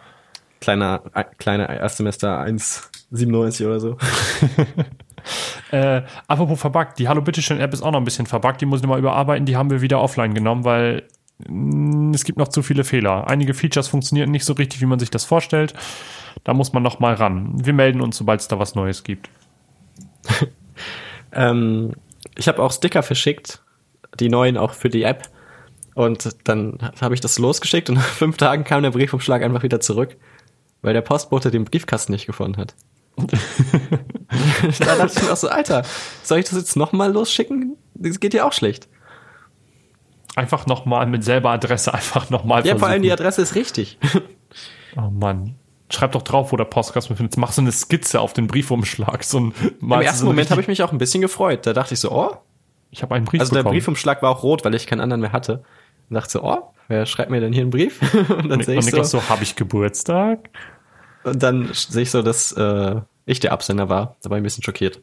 kleiner, 0.62 1.02
äh, 1.14 1.24
kleiner 1.40 1.70
Erstsemester 1.70 2.40
1,97 2.40 3.66
oder 3.66 3.80
so. 3.80 3.98
Äh, 5.72 6.04
apropos 6.28 6.60
verbuggt, 6.60 7.00
die 7.00 7.08
Hallo 7.08 7.22
Bitteschön 7.22 7.60
App 7.60 7.74
ist 7.74 7.82
auch 7.82 7.92
noch 7.92 8.00
ein 8.00 8.06
bisschen 8.06 8.26
verbuggt, 8.26 8.62
die 8.62 8.66
muss 8.66 8.80
ich 8.80 8.84
nochmal 8.84 9.00
überarbeiten, 9.00 9.46
die 9.46 9.58
haben 9.58 9.70
wir 9.70 9.82
wieder 9.82 10.02
offline 10.02 10.34
genommen, 10.34 10.64
weil 10.64 11.04
mh, 11.48 12.14
es 12.16 12.24
gibt 12.24 12.38
noch 12.38 12.48
zu 12.48 12.62
viele 12.64 12.84
Fehler. 12.84 13.28
Einige 13.28 13.54
Features 13.54 13.88
funktionieren 13.88 14.32
nicht 14.32 14.46
so 14.46 14.54
richtig, 14.54 14.82
wie 14.82 14.86
man 14.86 15.00
sich 15.00 15.10
das 15.10 15.26
vorstellt. 15.26 15.74
Da 16.44 16.54
muss 16.54 16.72
man 16.74 16.84
noch 16.84 17.00
mal 17.00 17.14
ran. 17.16 17.54
Wir 17.56 17.74
melden 17.74 18.02
uns, 18.02 18.18
sobald 18.18 18.42
es 18.42 18.48
da 18.48 18.60
was 18.60 18.76
Neues 18.76 19.04
gibt. 19.04 19.30
Ähm, 21.34 21.94
ich 22.36 22.48
habe 22.48 22.62
auch 22.62 22.72
Sticker 22.72 23.04
verschickt, 23.04 23.62
die 24.20 24.30
neuen 24.30 24.58
auch 24.58 24.74
für 24.74 24.90
die 24.90 25.04
App. 25.04 25.30
Und 25.94 26.30
dann 26.48 26.78
habe 27.02 27.16
ich 27.16 27.22
das 27.22 27.40
losgeschickt 27.40 27.90
und 27.90 27.96
nach 27.98 28.04
fünf 28.04 28.38
Tagen 28.38 28.64
kam 28.64 28.84
der 28.84 28.92
Briefumschlag 28.92 29.42
einfach 29.44 29.64
wieder 29.64 29.80
zurück, 29.80 30.16
weil 30.82 30.94
der 30.94 31.02
Postbote 31.02 31.52
den 31.52 31.66
Briefkasten 31.66 32.12
nicht 32.12 32.28
gefunden 32.28 32.58
hat. 32.58 32.76
da 34.80 34.96
dachte 34.96 35.14
ich 35.18 35.24
mir 35.24 35.34
auch 35.34 35.38
so, 35.38 35.50
Alter, 35.50 35.84
soll 36.24 36.40
ich 36.40 36.46
das 36.46 36.58
jetzt 36.58 36.76
nochmal 36.76 37.12
losschicken? 37.12 37.76
Das 37.96 38.20
geht 38.20 38.34
ja 38.34 38.46
auch 38.46 38.54
schlecht. 38.54 38.88
Einfach 40.36 40.68
nochmal 40.68 41.08
mit 41.08 41.24
selber 41.24 41.50
Adresse, 41.50 41.94
einfach 41.94 42.30
nochmal 42.30 42.66
Ja, 42.66 42.78
vor 42.78 42.88
allem 42.88 43.02
die 43.02 43.12
Adresse 43.12 43.42
ist 43.42 43.56
richtig. 43.56 43.98
Oh 44.96 45.12
Mann. 45.12 45.56
Schreib 45.92 46.14
doch 46.14 46.24
drauf, 46.24 46.52
wo 46.52 46.58
der 46.58 46.66
Postkasten 46.66 47.14
befindet. 47.14 47.38
Mach 47.38 47.52
so 47.52 47.62
eine 47.62 47.72
Skizze 47.72 48.20
auf 48.20 48.34
den 48.34 48.48
Briefumschlag. 48.48 49.24
So 49.24 49.40
ein, 49.40 49.54
Im 49.80 49.92
ersten 49.92 50.26
Moment 50.26 50.50
habe 50.50 50.60
ich 50.60 50.68
mich 50.68 50.82
auch 50.82 50.92
ein 50.92 50.98
bisschen 50.98 51.22
gefreut. 51.22 51.68
Da 51.68 51.74
dachte 51.74 51.94
ich 51.94 52.00
so, 52.00 52.12
oh, 52.12 52.38
Ich 52.90 53.04
habe 53.04 53.14
einen 53.14 53.26
Brief 53.26 53.42
also 53.42 53.54
der 53.54 53.60
bekommen. 53.60 53.76
Briefumschlag 53.76 54.24
war 54.24 54.32
auch 54.32 54.42
rot, 54.42 54.66
weil 54.66 54.74
ich 54.74 54.88
keinen 54.88 55.02
anderen 55.02 55.22
mehr 55.22 55.34
hatte. 55.34 55.64
Und 56.10 56.16
dachte 56.16 56.32
so, 56.32 56.44
oh, 56.44 56.74
wer 56.88 57.06
schreibt 57.06 57.30
mir 57.30 57.40
denn 57.42 57.54
hier 57.54 57.62
einen 57.62 57.70
Brief? 57.70 58.02
und 58.30 58.50
dann 58.50 58.54
Und 58.54 58.66
sehe 58.66 58.80
ich 58.80 58.86
so, 58.86 58.90
Niklas 58.90 59.12
so, 59.12 59.30
habe 59.30 59.44
ich 59.44 59.56
Geburtstag? 59.56 60.50
Und 61.28 61.44
dann 61.44 61.70
sehe 61.74 62.04
ich 62.04 62.12
so, 62.12 62.22
dass 62.22 62.52
äh, 62.54 63.02
ich 63.26 63.40
der 63.40 63.52
Absender 63.52 63.90
war. 63.90 64.18
Da 64.22 64.30
war 64.30 64.38
ich 64.38 64.42
ein 64.42 64.44
bisschen 64.44 64.64
schockiert. 64.64 65.02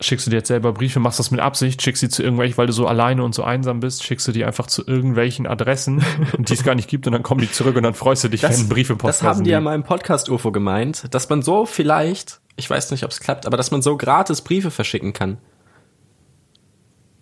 Schickst 0.00 0.26
du 0.26 0.30
dir 0.30 0.38
jetzt 0.38 0.48
selber 0.48 0.72
Briefe, 0.72 0.98
machst 0.98 1.20
das 1.20 1.30
mit 1.30 1.40
Absicht, 1.40 1.80
schickst 1.80 2.00
sie 2.00 2.08
zu 2.08 2.22
irgendwelchen, 2.22 2.58
weil 2.58 2.66
du 2.66 2.72
so 2.72 2.86
alleine 2.86 3.22
und 3.22 3.34
so 3.34 3.44
einsam 3.44 3.78
bist, 3.78 4.02
schickst 4.02 4.26
du 4.26 4.32
die 4.32 4.44
einfach 4.44 4.66
zu 4.66 4.84
irgendwelchen 4.84 5.46
Adressen, 5.46 6.04
die 6.38 6.52
es 6.52 6.64
gar 6.64 6.74
nicht 6.74 6.88
gibt 6.88 7.06
und 7.06 7.12
dann 7.12 7.22
kommen 7.22 7.40
die 7.40 7.50
zurück 7.50 7.76
und 7.76 7.84
dann 7.84 7.94
freust 7.94 8.24
du 8.24 8.28
dich, 8.28 8.42
wenn 8.42 8.52
ein 8.52 8.68
Brief 8.68 8.90
im 8.90 8.98
das 8.98 9.22
haben 9.22 9.44
die 9.44 9.50
ja 9.50 9.60
mal 9.60 9.74
im 9.74 9.84
Podcast 9.84 10.28
UFO 10.28 10.50
gemeint, 10.50 11.14
dass 11.14 11.28
man 11.28 11.42
so 11.42 11.64
vielleicht, 11.64 12.40
ich 12.56 12.68
weiß 12.68 12.90
nicht, 12.90 13.04
ob 13.04 13.12
es 13.12 13.20
klappt, 13.20 13.46
aber 13.46 13.56
dass 13.56 13.70
man 13.70 13.82
so 13.82 13.96
gratis 13.96 14.42
Briefe 14.42 14.72
verschicken 14.72 15.12
kann. 15.12 15.38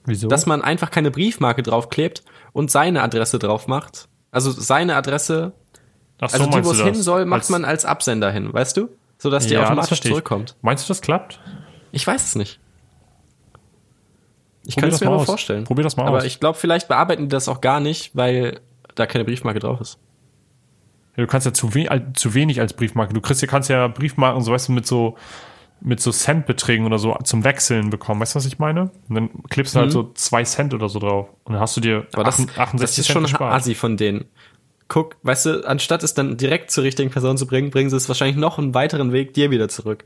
Wieso? 0.06 0.28
Dass 0.28 0.46
man 0.46 0.62
einfach 0.62 0.90
keine 0.90 1.10
Briefmarke 1.10 1.62
draufklebt 1.62 2.24
und 2.52 2.70
seine 2.70 3.02
Adresse 3.02 3.38
drauf 3.38 3.68
macht. 3.68 4.08
Also 4.30 4.50
seine 4.50 4.96
Adresse, 4.96 5.52
Ach 6.24 6.30
so, 6.30 6.38
also 6.44 6.50
die, 6.58 6.64
wo 6.64 6.70
es 6.70 6.80
hin 6.80 6.94
soll, 6.94 7.24
macht 7.26 7.40
Als- 7.42 7.48
man 7.50 7.64
als 7.64 7.84
Absender 7.84 8.30
hin, 8.30 8.52
weißt 8.52 8.76
du? 8.76 8.88
So 9.18 9.28
dass 9.30 9.46
die 9.46 9.54
Ja, 9.54 9.64
automatisch 9.64 10.00
zurückkommt. 10.00 10.56
Meinst 10.62 10.84
du, 10.84 10.88
das 10.88 11.00
klappt? 11.02 11.40
Ich 11.92 12.06
weiß 12.06 12.24
es 12.24 12.34
nicht. 12.36 12.58
Ich 14.64 14.76
kann 14.76 14.88
es 14.88 15.00
mir 15.00 15.08
mal 15.08 15.14
aber 15.16 15.24
vorstellen. 15.26 15.64
Probier 15.64 15.82
das 15.84 15.96
mal 15.96 16.06
aber 16.06 16.18
aus. 16.18 16.24
ich 16.24 16.38
glaube, 16.40 16.56
vielleicht 16.58 16.88
bearbeiten 16.88 17.22
die 17.24 17.28
das 17.28 17.48
auch 17.48 17.60
gar 17.60 17.80
nicht, 17.80 18.14
weil 18.14 18.60
da 18.94 19.06
keine 19.06 19.24
Briefmarke 19.24 19.58
drauf 19.58 19.80
ist. 19.80 19.98
Ja, 21.16 21.24
du 21.24 21.26
kannst 21.26 21.46
ja 21.46 21.52
zu, 21.52 21.74
we 21.74 21.88
zu 22.14 22.34
wenig 22.34 22.60
als 22.60 22.72
Briefmarke. 22.72 23.12
Du 23.12 23.20
kriegst, 23.20 23.46
kannst 23.48 23.68
ja 23.68 23.88
Briefmarken, 23.88 24.42
so 24.42 24.52
weißt 24.52 24.68
du, 24.68 24.72
mit 24.72 24.86
so 24.86 25.16
mit 25.84 26.00
so 26.00 26.12
Centbeträgen 26.12 26.86
oder 26.86 26.96
so 27.00 27.16
zum 27.24 27.42
Wechseln 27.42 27.90
bekommen. 27.90 28.20
Weißt 28.20 28.36
du, 28.36 28.36
was 28.36 28.46
ich 28.46 28.60
meine? 28.60 28.92
Und 29.08 29.14
dann 29.16 29.30
klebst 29.50 29.74
du 29.74 29.80
halt 29.80 29.90
so 29.90 30.12
zwei 30.14 30.44
Cent 30.44 30.74
oder 30.74 30.88
so 30.88 31.00
drauf. 31.00 31.26
Und 31.42 31.54
dann 31.54 31.60
hast 31.60 31.76
du 31.76 31.80
dir 31.80 32.02
Mhm. 32.02 32.06
Aber 32.12 32.22
das, 32.24 32.38
68 32.38 32.80
das 32.80 32.90
ist 32.98 33.04
Cent 33.06 33.06
schon 33.14 33.22
gespart. 33.24 33.52
assi 33.52 33.74
von 33.74 33.96
denen. 33.96 34.26
Guck, 34.92 35.16
weißt 35.22 35.46
du, 35.46 35.66
anstatt 35.66 36.02
es 36.02 36.12
dann 36.12 36.36
direkt 36.36 36.70
zur 36.70 36.84
richtigen 36.84 37.08
Person 37.10 37.38
zu 37.38 37.46
bringen, 37.46 37.70
bringen 37.70 37.88
sie 37.88 37.96
es 37.96 38.08
wahrscheinlich 38.08 38.36
noch 38.36 38.58
einen 38.58 38.74
weiteren 38.74 39.10
Weg 39.12 39.32
dir 39.32 39.50
wieder 39.50 39.70
zurück. 39.70 40.04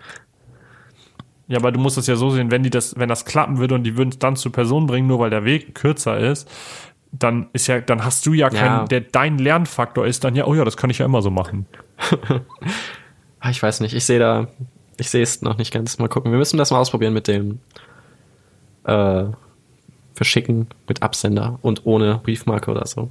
Ja, 1.49 1.59
aber 1.59 1.73
du 1.73 1.81
musst 1.81 1.99
es 1.99 2.07
ja 2.07 2.15
so 2.15 2.31
sehen, 2.31 2.53
wenn 2.53 2.63
die 2.63 2.71
das, 2.71 2.97
wenn 2.97 3.09
das 3.09 3.25
klappen 3.25 3.59
würde 3.59 3.75
und 3.75 3.83
die 3.83 3.97
würden 3.97 4.11
es 4.11 4.21
dann 4.21 4.37
zur 4.37 4.53
Person 4.53 4.87
bringen, 4.87 5.09
nur 5.09 5.19
weil 5.19 5.31
der 5.31 5.45
Weg 5.45 5.75
kürzer 5.75 6.17
ist, 6.19 6.49
dann 7.11 7.49
ist 7.53 7.67
ja, 7.67 7.81
dann 7.81 8.05
hast 8.05 8.27
du 8.27 8.33
ja 8.33 8.49
keinen, 8.49 8.63
Ja. 8.81 8.85
der 8.85 9.01
dein 9.01 9.39
Lernfaktor 9.39 10.07
ist 10.07 10.23
dann 10.23 10.37
ja, 10.37 10.47
oh 10.47 10.55
ja, 10.55 10.65
das 10.65 10.77
kann 10.77 10.89
ich 10.91 10.99
ja 10.99 11.05
immer 11.07 11.21
so 11.21 11.31
machen. 11.31 11.67
Ah, 13.41 13.51
Ich 13.51 13.61
weiß 13.63 13.81
nicht, 13.81 13.93
ich 13.95 14.05
sehe 14.05 14.21
da, 14.21 14.47
ich 14.99 15.11
sehe 15.11 15.23
es 15.25 15.43
noch 15.43 15.59
nicht 15.59 15.73
ganz. 15.73 15.99
Mal 15.99 16.09
gucken. 16.09 16.31
Wir 16.31 16.39
müssen 16.39 16.59
das 16.59 16.71
mal 16.71 16.79
ausprobieren 16.79 17.13
mit 17.13 17.27
dem 17.27 17.59
äh, 18.85 19.25
Verschicken 20.15 20.69
mit 20.89 21.03
Absender 21.03 21.59
und 21.63 21.87
ohne 21.87 22.21
Briefmarke 22.23 22.71
oder 22.71 22.87
so. 22.87 23.11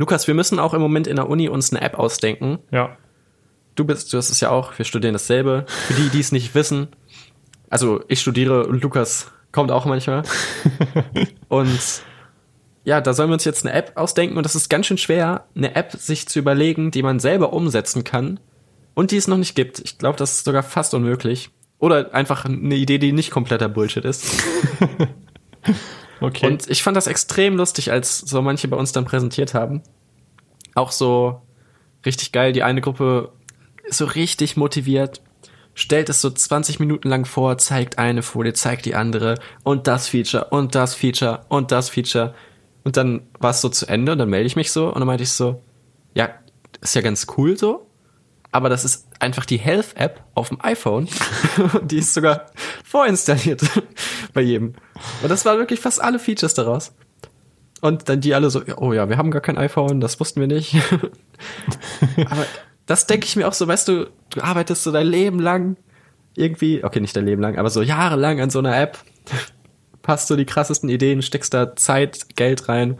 Lukas, 0.00 0.26
wir 0.26 0.34
müssen 0.34 0.58
auch 0.58 0.72
im 0.72 0.80
Moment 0.80 1.06
in 1.06 1.16
der 1.16 1.28
Uni 1.28 1.50
uns 1.50 1.74
eine 1.74 1.82
App 1.82 1.98
ausdenken. 1.98 2.58
Ja. 2.70 2.96
Du 3.74 3.84
bist, 3.84 4.10
du 4.10 4.16
hast 4.16 4.30
es 4.30 4.40
ja 4.40 4.48
auch, 4.48 4.78
wir 4.78 4.86
studieren 4.86 5.12
dasselbe. 5.12 5.66
Für 5.66 5.92
die, 5.92 6.08
die 6.08 6.20
es 6.20 6.32
nicht 6.32 6.54
wissen, 6.54 6.88
also 7.68 8.02
ich 8.08 8.22
studiere 8.22 8.66
und 8.66 8.82
Lukas 8.82 9.30
kommt 9.52 9.70
auch 9.70 9.84
manchmal. 9.84 10.22
und 11.48 12.02
ja, 12.82 13.02
da 13.02 13.12
sollen 13.12 13.28
wir 13.28 13.34
uns 13.34 13.44
jetzt 13.44 13.66
eine 13.66 13.74
App 13.74 13.92
ausdenken 13.96 14.38
und 14.38 14.44
das 14.44 14.54
ist 14.54 14.70
ganz 14.70 14.86
schön 14.86 14.96
schwer, 14.96 15.44
eine 15.54 15.74
App 15.76 15.92
sich 15.92 16.26
zu 16.26 16.38
überlegen, 16.38 16.90
die 16.90 17.02
man 17.02 17.20
selber 17.20 17.52
umsetzen 17.52 18.02
kann 18.02 18.40
und 18.94 19.10
die 19.10 19.18
es 19.18 19.28
noch 19.28 19.36
nicht 19.36 19.54
gibt. 19.54 19.80
Ich 19.80 19.98
glaube, 19.98 20.16
das 20.16 20.32
ist 20.32 20.46
sogar 20.46 20.62
fast 20.62 20.94
unmöglich. 20.94 21.50
Oder 21.78 22.14
einfach 22.14 22.46
eine 22.46 22.74
Idee, 22.74 22.96
die 22.96 23.12
nicht 23.12 23.30
kompletter 23.30 23.68
Bullshit 23.68 24.06
ist. 24.06 24.42
Okay. 26.20 26.46
Und 26.46 26.68
ich 26.68 26.82
fand 26.82 26.96
das 26.96 27.06
extrem 27.06 27.56
lustig, 27.56 27.90
als 27.90 28.18
so 28.18 28.42
manche 28.42 28.68
bei 28.68 28.76
uns 28.76 28.92
dann 28.92 29.04
präsentiert 29.04 29.54
haben. 29.54 29.82
Auch 30.74 30.92
so 30.92 31.42
richtig 32.04 32.32
geil. 32.32 32.52
Die 32.52 32.62
eine 32.62 32.80
Gruppe 32.80 33.32
ist 33.84 33.98
so 33.98 34.04
richtig 34.04 34.56
motiviert, 34.56 35.22
stellt 35.74 36.08
es 36.08 36.20
so 36.20 36.30
20 36.30 36.80
Minuten 36.80 37.08
lang 37.08 37.24
vor, 37.24 37.58
zeigt 37.58 37.98
eine 37.98 38.22
Folie, 38.22 38.52
zeigt 38.52 38.86
die 38.86 38.94
andere 38.94 39.36
und 39.62 39.86
das 39.86 40.08
Feature 40.08 40.46
und 40.50 40.74
das 40.74 40.94
Feature 40.94 41.44
und 41.48 41.72
das 41.72 41.88
Feature. 41.88 42.34
Und 42.84 42.96
dann 42.96 43.22
war 43.38 43.50
es 43.50 43.60
so 43.60 43.68
zu 43.68 43.86
Ende 43.86 44.12
und 44.12 44.18
dann 44.18 44.30
melde 44.30 44.46
ich 44.46 44.56
mich 44.56 44.72
so 44.72 44.88
und 44.88 44.98
dann 44.98 45.06
meinte 45.06 45.24
ich 45.24 45.32
so, 45.32 45.62
ja, 46.14 46.30
ist 46.80 46.94
ja 46.94 47.00
ganz 47.00 47.26
cool 47.36 47.56
so, 47.56 47.86
aber 48.52 48.68
das 48.68 48.84
ist 48.84 49.06
einfach 49.20 49.46
die 49.46 49.58
Health-App 49.58 50.22
auf 50.34 50.48
dem 50.48 50.60
iPhone. 50.60 51.08
die 51.82 51.98
ist 51.98 52.14
sogar 52.14 52.46
vorinstalliert 52.84 53.62
bei 54.34 54.40
jedem. 54.40 54.74
Und 55.22 55.28
das 55.30 55.44
waren 55.44 55.58
wirklich 55.58 55.80
fast 55.80 56.02
alle 56.02 56.18
Features 56.18 56.54
daraus. 56.54 56.92
Und 57.80 58.08
dann 58.08 58.20
die 58.20 58.34
alle 58.34 58.50
so, 58.50 58.62
oh 58.76 58.92
ja, 58.92 59.08
wir 59.08 59.16
haben 59.16 59.30
gar 59.30 59.40
kein 59.40 59.56
iPhone, 59.56 60.00
das 60.00 60.20
wussten 60.20 60.40
wir 60.40 60.48
nicht. 60.48 60.74
aber 62.28 62.44
das 62.86 63.06
denke 63.06 63.26
ich 63.26 63.36
mir 63.36 63.48
auch 63.48 63.52
so, 63.52 63.66
weißt 63.66 63.88
du, 63.88 64.10
du 64.30 64.42
arbeitest 64.42 64.82
so 64.82 64.92
dein 64.92 65.06
Leben 65.06 65.38
lang 65.38 65.76
irgendwie, 66.34 66.84
okay, 66.84 67.00
nicht 67.00 67.16
dein 67.16 67.26
Leben 67.26 67.40
lang, 67.40 67.56
aber 67.56 67.70
so 67.70 67.82
jahrelang 67.82 68.40
an 68.40 68.50
so 68.50 68.58
einer 68.58 68.78
App, 68.78 68.98
hast 70.06 70.28
so 70.28 70.36
die 70.36 70.44
krassesten 70.44 70.88
Ideen, 70.88 71.22
steckst 71.22 71.54
da 71.54 71.76
Zeit, 71.76 72.36
Geld 72.36 72.68
rein 72.68 72.98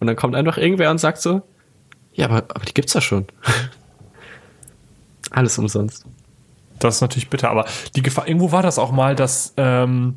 und 0.00 0.06
dann 0.06 0.16
kommt 0.16 0.34
einfach 0.34 0.58
irgendwer 0.58 0.90
und 0.90 0.98
sagt 0.98 1.20
so, 1.20 1.42
ja, 2.12 2.26
aber, 2.26 2.38
aber 2.54 2.64
die 2.64 2.74
gibt's 2.74 2.92
ja 2.94 3.00
schon. 3.00 3.26
Alles 5.30 5.58
umsonst. 5.58 6.04
Das 6.78 6.96
ist 6.96 7.00
natürlich 7.00 7.30
bitter, 7.30 7.50
aber 7.50 7.66
die 7.94 8.02
Gefahr, 8.02 8.26
irgendwo 8.26 8.52
war 8.52 8.62
das 8.62 8.78
auch 8.78 8.90
mal, 8.90 9.14
dass, 9.14 9.54
ähm, 9.56 10.16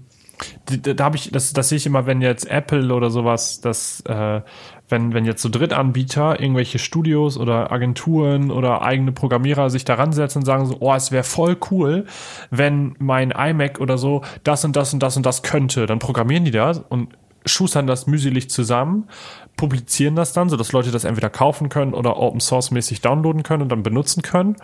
die, 0.70 0.82
da 0.82 1.04
habe 1.04 1.18
ich, 1.18 1.32
das, 1.32 1.54
das 1.54 1.70
sehe 1.70 1.78
ich 1.78 1.86
immer, 1.86 2.06
wenn 2.06 2.22
jetzt 2.22 2.50
Apple 2.50 2.94
oder 2.94 3.10
sowas, 3.10 3.62
dass, 3.62 4.02
äh, 4.02 4.42
wenn, 4.90 5.14
wenn 5.14 5.26
jetzt 5.26 5.42
so 5.42 5.50
Drittanbieter, 5.50 6.40
irgendwelche 6.40 6.80
Studios 6.80 7.38
oder 7.38 7.72
Agenturen 7.72 8.52
oder 8.52 8.82
eigene 8.82 9.12
Programmierer 9.12 9.70
sich 9.70 9.86
daran 9.86 10.14
setzen 10.14 10.40
und 10.40 10.46
sagen 10.46 10.66
so, 10.66 10.78
oh, 10.80 10.94
es 10.94 11.12
wäre 11.12 11.24
voll 11.24 11.58
cool, 11.72 12.06
wenn 12.50 12.96
mein 13.00 13.32
iMac 13.32 13.80
oder 13.80 13.98
so 13.98 14.22
das 14.44 14.64
und 14.66 14.76
das 14.76 14.94
und 14.94 15.02
das 15.02 15.18
und 15.18 15.26
das 15.26 15.44
könnte, 15.44 15.86
dann 15.86 16.00
programmieren 16.00 16.46
die 16.46 16.52
das 16.52 16.80
und 16.90 17.10
schustern 17.46 17.88
das 17.88 18.08
mühselig 18.08 18.50
zusammen, 18.50 19.10
publizieren 19.58 20.16
das 20.16 20.34
dann, 20.34 20.50
sodass 20.50 20.72
Leute 20.72 20.92
das 20.92 21.04
entweder 21.04 21.30
kaufen 21.30 21.70
können 21.70 21.94
oder 21.94 22.18
Open 22.18 22.40
Source 22.40 22.72
mäßig 22.72 23.02
downloaden 23.02 23.44
können 23.44 23.64
und 23.64 23.70
dann 23.70 23.84
benutzen 23.84 24.22
können. 24.22 24.56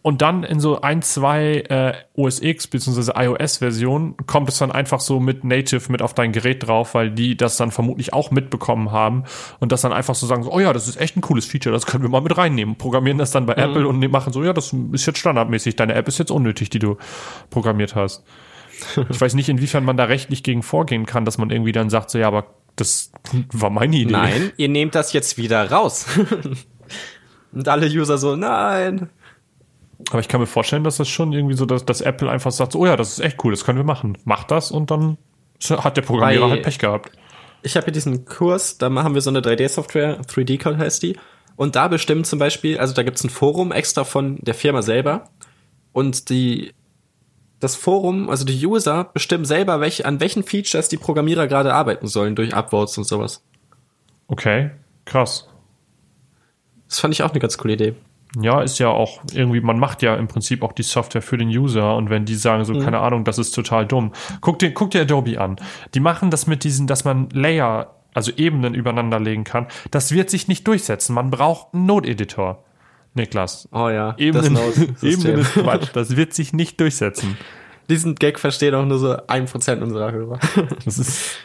Und 0.00 0.22
dann 0.22 0.44
in 0.44 0.60
so 0.60 0.80
ein, 0.80 1.02
zwei 1.02 1.64
äh, 1.68 1.92
OS 2.14 2.40
X 2.40 2.68
bzw. 2.68 3.12
iOS-Versionen 3.16 4.16
kommt 4.26 4.48
es 4.48 4.58
dann 4.58 4.70
einfach 4.70 5.00
so 5.00 5.18
mit 5.18 5.42
Native 5.42 5.90
mit 5.90 6.02
auf 6.02 6.14
dein 6.14 6.30
Gerät 6.32 6.66
drauf, 6.66 6.94
weil 6.94 7.10
die 7.10 7.36
das 7.36 7.56
dann 7.56 7.72
vermutlich 7.72 8.12
auch 8.12 8.30
mitbekommen 8.30 8.92
haben 8.92 9.24
und 9.58 9.72
das 9.72 9.82
dann 9.82 9.92
einfach 9.92 10.14
so 10.14 10.26
sagen, 10.26 10.44
so, 10.44 10.52
oh 10.52 10.60
ja, 10.60 10.72
das 10.72 10.86
ist 10.86 11.00
echt 11.00 11.16
ein 11.16 11.20
cooles 11.20 11.46
Feature, 11.46 11.74
das 11.74 11.84
können 11.84 12.04
wir 12.04 12.10
mal 12.10 12.20
mit 12.20 12.36
reinnehmen. 12.38 12.76
Programmieren 12.76 13.18
das 13.18 13.32
dann 13.32 13.46
bei 13.46 13.54
Apple 13.54 13.88
und 13.88 13.98
machen 14.10 14.32
so, 14.32 14.44
ja, 14.44 14.52
das 14.52 14.72
ist 14.92 15.04
jetzt 15.04 15.18
standardmäßig, 15.18 15.74
deine 15.74 15.94
App 15.94 16.06
ist 16.06 16.18
jetzt 16.18 16.30
unnötig, 16.30 16.70
die 16.70 16.78
du 16.78 16.96
programmiert 17.50 17.94
hast. 17.94 18.24
Ich 19.10 19.20
weiß 19.20 19.34
nicht, 19.34 19.48
inwiefern 19.48 19.84
man 19.84 19.96
da 19.96 20.04
rechtlich 20.04 20.44
gegen 20.44 20.62
vorgehen 20.62 21.04
kann, 21.04 21.24
dass 21.24 21.36
man 21.36 21.50
irgendwie 21.50 21.72
dann 21.72 21.90
sagt, 21.90 22.10
so 22.10 22.18
ja, 22.18 22.28
aber 22.28 22.54
das 22.76 23.10
war 23.52 23.70
meine 23.70 23.96
Idee. 23.96 24.12
Nein, 24.12 24.52
ihr 24.56 24.68
nehmt 24.68 24.94
das 24.94 25.12
jetzt 25.12 25.36
wieder 25.36 25.68
raus. 25.68 26.06
und 27.52 27.68
alle 27.68 27.86
User 27.88 28.18
so, 28.18 28.36
nein. 28.36 29.10
Aber 30.10 30.20
ich 30.20 30.28
kann 30.28 30.40
mir 30.40 30.46
vorstellen, 30.46 30.84
dass 30.84 30.96
das 30.96 31.08
schon 31.08 31.32
irgendwie 31.32 31.54
so, 31.54 31.66
dass, 31.66 31.84
dass 31.84 32.00
Apple 32.00 32.30
einfach 32.30 32.52
sagt, 32.52 32.72
so, 32.72 32.80
oh 32.80 32.86
ja, 32.86 32.96
das 32.96 33.12
ist 33.12 33.20
echt 33.20 33.42
cool, 33.44 33.52
das 33.52 33.64
können 33.64 33.78
wir 33.78 33.84
machen. 33.84 34.16
Macht 34.24 34.50
das 34.50 34.70
und 34.70 34.90
dann 34.90 35.16
Hat 35.70 35.96
der 35.96 36.02
Programmierer 36.02 36.44
Bei- 36.46 36.50
halt 36.52 36.62
Pech 36.62 36.78
gehabt. 36.78 37.10
Ich 37.62 37.74
habe 37.76 37.86
hier 37.86 37.92
diesen 37.92 38.24
Kurs, 38.24 38.78
da 38.78 38.88
haben 38.92 39.14
wir 39.14 39.20
so 39.20 39.30
eine 39.30 39.40
3D-Software, 39.40 40.20
3D-Code 40.22 40.78
heißt 40.78 41.02
die. 41.02 41.18
Und 41.56 41.74
da 41.74 41.88
bestimmt 41.88 42.26
zum 42.26 42.38
Beispiel, 42.38 42.78
also 42.78 42.94
da 42.94 43.02
gibt's 43.02 43.24
ein 43.24 43.30
Forum 43.30 43.72
extra 43.72 44.04
von 44.04 44.36
der 44.36 44.54
Firma 44.54 44.80
selber. 44.82 45.24
Und 45.92 46.30
die, 46.30 46.72
das 47.58 47.74
Forum, 47.74 48.30
also 48.30 48.44
die 48.44 48.64
User 48.64 49.10
bestimmen 49.12 49.44
selber, 49.44 49.80
welche, 49.80 50.06
an 50.06 50.20
welchen 50.20 50.44
Features 50.44 50.88
die 50.88 50.96
Programmierer 50.98 51.48
gerade 51.48 51.74
arbeiten 51.74 52.06
sollen 52.06 52.36
durch 52.36 52.54
Upvotes 52.54 52.96
und 52.96 53.04
sowas. 53.04 53.42
Okay, 54.28 54.70
krass. 55.04 55.48
Das 56.88 57.00
fand 57.00 57.12
ich 57.12 57.24
auch 57.24 57.30
eine 57.30 57.40
ganz 57.40 57.58
coole 57.58 57.74
Idee. 57.74 57.94
Ja, 58.40 58.60
ist 58.60 58.78
ja 58.78 58.88
auch 58.88 59.20
irgendwie, 59.32 59.60
man 59.60 59.78
macht 59.78 60.02
ja 60.02 60.14
im 60.14 60.28
Prinzip 60.28 60.62
auch 60.62 60.72
die 60.72 60.82
Software 60.82 61.22
für 61.22 61.38
den 61.38 61.48
User 61.48 61.96
und 61.96 62.10
wenn 62.10 62.24
die 62.26 62.34
sagen 62.34 62.64
so, 62.64 62.78
keine 62.78 62.98
Ahnung, 62.98 63.24
das 63.24 63.38
ist 63.38 63.52
total 63.52 63.86
dumm. 63.86 64.12
Guck 64.40 64.58
dir, 64.58 64.72
guck 64.72 64.90
dir 64.90 65.02
Adobe 65.02 65.40
an. 65.40 65.56
Die 65.94 66.00
machen 66.00 66.30
das 66.30 66.46
mit 66.46 66.62
diesen, 66.62 66.86
dass 66.86 67.04
man 67.04 67.30
Layer, 67.30 67.94
also 68.12 68.30
Ebenen 68.36 68.74
übereinander 68.74 69.18
legen 69.18 69.44
kann. 69.44 69.66
Das 69.90 70.12
wird 70.12 70.28
sich 70.28 70.46
nicht 70.46 70.66
durchsetzen. 70.66 71.14
Man 71.14 71.30
braucht 71.30 71.72
einen 71.72 71.86
Node-Editor. 71.86 72.62
Niklas. 73.14 73.68
Oh 73.72 73.88
ja, 73.88 74.14
Ebenen, 74.18 74.54
das. 74.54 75.02
Ebenen 75.02 75.40
ist 75.40 75.54
Quatsch. 75.54 75.88
Das 75.94 76.16
wird 76.16 76.34
sich 76.34 76.52
nicht 76.52 76.78
durchsetzen. 76.80 77.36
Diesen 77.88 78.14
Gag 78.14 78.38
verstehen 78.38 78.74
auch 78.74 78.84
nur 78.84 78.98
so 78.98 79.16
ein 79.26 79.46
Prozent 79.46 79.82
unserer 79.82 80.12
Hörer. 80.12 80.38
Das 80.84 80.98
ist, 80.98 81.38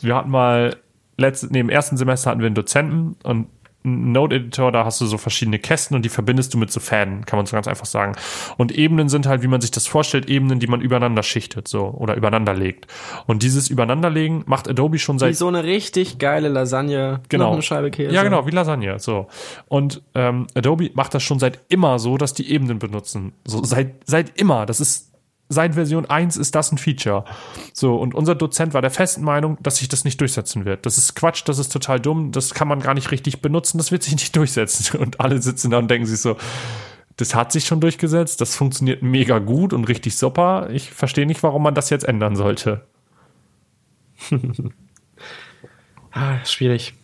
wir 0.00 0.16
hatten 0.16 0.30
mal, 0.30 0.76
letzte, 1.18 1.48
nee, 1.48 1.60
im 1.60 1.68
ersten 1.68 1.98
Semester 1.98 2.30
hatten 2.30 2.40
wir 2.40 2.46
einen 2.46 2.54
Dozenten 2.54 3.16
und 3.22 3.48
Node-Editor, 3.86 4.72
da 4.72 4.86
hast 4.86 5.00
du 5.02 5.06
so 5.06 5.18
verschiedene 5.18 5.58
Kästen 5.58 5.94
und 5.94 6.04
die 6.04 6.08
verbindest 6.08 6.54
du 6.54 6.58
mit 6.58 6.72
so 6.72 6.80
Fäden, 6.80 7.26
kann 7.26 7.36
man 7.36 7.44
so 7.44 7.54
ganz 7.54 7.68
einfach 7.68 7.84
sagen. 7.84 8.16
Und 8.56 8.72
Ebenen 8.72 9.10
sind 9.10 9.26
halt, 9.26 9.42
wie 9.42 9.46
man 9.46 9.60
sich 9.60 9.70
das 9.70 9.86
vorstellt, 9.86 10.28
Ebenen, 10.28 10.58
die 10.58 10.66
man 10.66 10.80
übereinander 10.80 11.22
schichtet, 11.22 11.68
so, 11.68 11.88
oder 11.88 12.16
übereinander 12.16 12.54
legt. 12.54 12.86
Und 13.26 13.42
dieses 13.42 13.68
Übereinanderlegen 13.68 14.44
macht 14.46 14.68
Adobe 14.68 14.98
schon 14.98 15.16
Wie 15.16 15.20
seit 15.20 15.36
so 15.36 15.48
eine 15.48 15.64
richtig 15.64 16.18
geile 16.18 16.48
Lasagne. 16.48 17.20
Genau. 17.28 17.44
Noch 17.44 17.52
eine 17.52 17.62
Scheibe 17.62 17.90
Käse. 17.90 18.14
Ja, 18.14 18.22
genau, 18.22 18.46
wie 18.46 18.52
Lasagne. 18.52 18.98
So. 18.98 19.28
Und 19.68 20.02
ähm, 20.14 20.46
Adobe 20.54 20.90
macht 20.94 21.12
das 21.12 21.22
schon 21.22 21.38
seit 21.38 21.60
immer 21.68 21.98
so, 21.98 22.16
dass 22.16 22.32
die 22.32 22.50
Ebenen 22.50 22.78
benutzen. 22.78 23.34
So 23.44 23.62
seit, 23.62 23.96
seit 24.06 24.40
immer. 24.40 24.64
Das 24.64 24.80
ist 24.80 25.13
seit 25.48 25.74
Version 25.74 26.06
1 26.06 26.36
ist 26.36 26.54
das 26.54 26.72
ein 26.72 26.78
Feature. 26.78 27.24
So, 27.72 27.96
und 27.96 28.14
unser 28.14 28.34
Dozent 28.34 28.74
war 28.74 28.82
der 28.82 28.90
festen 28.90 29.22
Meinung, 29.22 29.58
dass 29.62 29.76
sich 29.76 29.88
das 29.88 30.04
nicht 30.04 30.20
durchsetzen 30.20 30.64
wird. 30.64 30.86
Das 30.86 30.98
ist 30.98 31.14
Quatsch, 31.14 31.42
das 31.46 31.58
ist 31.58 31.72
total 31.72 32.00
dumm, 32.00 32.32
das 32.32 32.54
kann 32.54 32.68
man 32.68 32.80
gar 32.80 32.94
nicht 32.94 33.10
richtig 33.10 33.40
benutzen, 33.42 33.78
das 33.78 33.92
wird 33.92 34.02
sich 34.02 34.14
nicht 34.14 34.34
durchsetzen. 34.36 34.98
Und 34.98 35.20
alle 35.20 35.40
sitzen 35.40 35.70
da 35.70 35.78
und 35.78 35.90
denken 35.90 36.06
sich 36.06 36.20
so, 36.20 36.36
das 37.16 37.34
hat 37.34 37.52
sich 37.52 37.66
schon 37.66 37.80
durchgesetzt, 37.80 38.40
das 38.40 38.56
funktioniert 38.56 39.02
mega 39.02 39.38
gut 39.38 39.72
und 39.72 39.84
richtig 39.84 40.16
super. 40.16 40.68
Ich 40.70 40.90
verstehe 40.90 41.26
nicht, 41.26 41.42
warum 41.42 41.62
man 41.62 41.74
das 41.74 41.90
jetzt 41.90 42.04
ändern 42.04 42.36
sollte. 42.36 42.86
Ah, 46.16 46.44
schwierig. 46.44 46.94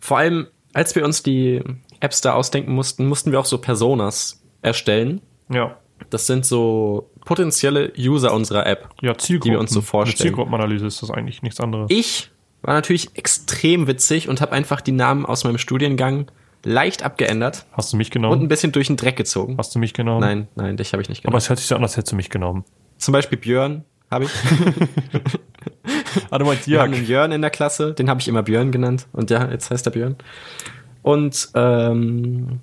Vor 0.00 0.16
allem, 0.16 0.46
als 0.72 0.94
wir 0.94 1.04
uns 1.04 1.22
die 1.22 1.62
Apps 2.00 2.22
da 2.22 2.32
ausdenken 2.32 2.72
mussten, 2.72 3.06
mussten 3.06 3.32
wir 3.32 3.38
auch 3.38 3.44
so 3.44 3.58
Personas 3.58 4.42
erstellen. 4.62 5.20
Ja. 5.50 5.76
Das 6.08 6.26
sind 6.26 6.46
so 6.46 7.10
potenzielle 7.28 7.92
User 7.98 8.32
unserer 8.32 8.66
App. 8.66 8.88
Ja. 9.02 9.12
Die 9.12 9.44
wir 9.44 9.60
uns 9.60 9.70
so 9.70 9.82
vorstellen. 9.82 10.16
Eine 10.18 10.28
Zielgruppenanalyse 10.30 10.86
ist 10.86 11.02
das 11.02 11.10
eigentlich 11.10 11.42
nichts 11.42 11.60
anderes. 11.60 11.90
Ich 11.90 12.30
war 12.62 12.72
natürlich 12.72 13.10
extrem 13.16 13.86
witzig 13.86 14.30
und 14.30 14.40
habe 14.40 14.52
einfach 14.52 14.80
die 14.80 14.92
Namen 14.92 15.26
aus 15.26 15.44
meinem 15.44 15.58
Studiengang 15.58 16.30
leicht 16.64 17.02
abgeändert 17.02 17.66
Hast 17.72 17.92
du 17.92 17.98
mich 17.98 18.08
und 18.08 18.12
genommen? 18.14 18.40
ein 18.40 18.48
bisschen 18.48 18.72
durch 18.72 18.86
den 18.86 18.96
Dreck 18.96 19.16
gezogen. 19.16 19.56
Hast 19.58 19.74
du 19.74 19.78
mich 19.78 19.92
genommen? 19.92 20.20
Nein, 20.20 20.48
nein, 20.54 20.78
dich 20.78 20.94
habe 20.94 21.02
ich 21.02 21.10
nicht 21.10 21.18
Aber 21.26 21.32
genommen. 21.32 21.38
es 21.42 21.48
hört 21.50 21.58
sich 21.58 21.68
so 21.68 21.76
an, 21.76 21.82
als 21.82 21.98
hättest 21.98 22.12
du 22.12 22.16
mich 22.16 22.30
genommen. 22.30 22.64
Zum 22.96 23.12
Beispiel 23.12 23.36
Björn 23.36 23.84
habe 24.10 24.24
ich. 24.24 24.30
Ah, 26.30 26.38
du 26.38 26.46
meinst 26.46 26.66
Wir 26.66 26.80
haben 26.80 26.94
einen 26.94 27.06
Jörn 27.06 27.30
in 27.32 27.42
der 27.42 27.50
Klasse, 27.50 27.92
den 27.92 28.08
habe 28.08 28.20
ich 28.22 28.28
immer 28.28 28.42
Björn 28.42 28.72
genannt. 28.72 29.06
Und 29.12 29.30
ja, 29.30 29.50
jetzt 29.50 29.70
heißt 29.70 29.86
er 29.86 29.92
Björn. 29.92 30.16
Und 31.02 31.50
ähm, 31.54 32.60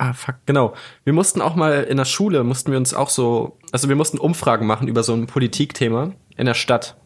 ah 0.00 0.12
fuck, 0.14 0.36
genau. 0.46 0.74
Wir 1.04 1.12
mussten 1.12 1.42
auch 1.42 1.54
mal 1.54 1.84
in 1.84 1.98
der 1.98 2.04
Schule 2.04 2.42
mussten 2.42 2.70
wir 2.72 2.78
uns 2.78 2.94
auch 2.94 3.10
so, 3.10 3.58
also 3.70 3.88
wir 3.88 3.96
mussten 3.96 4.18
Umfragen 4.18 4.66
machen 4.66 4.88
über 4.88 5.02
so 5.02 5.12
ein 5.12 5.26
Politikthema 5.26 6.12
in 6.36 6.46
der 6.46 6.54
Stadt 6.54 6.96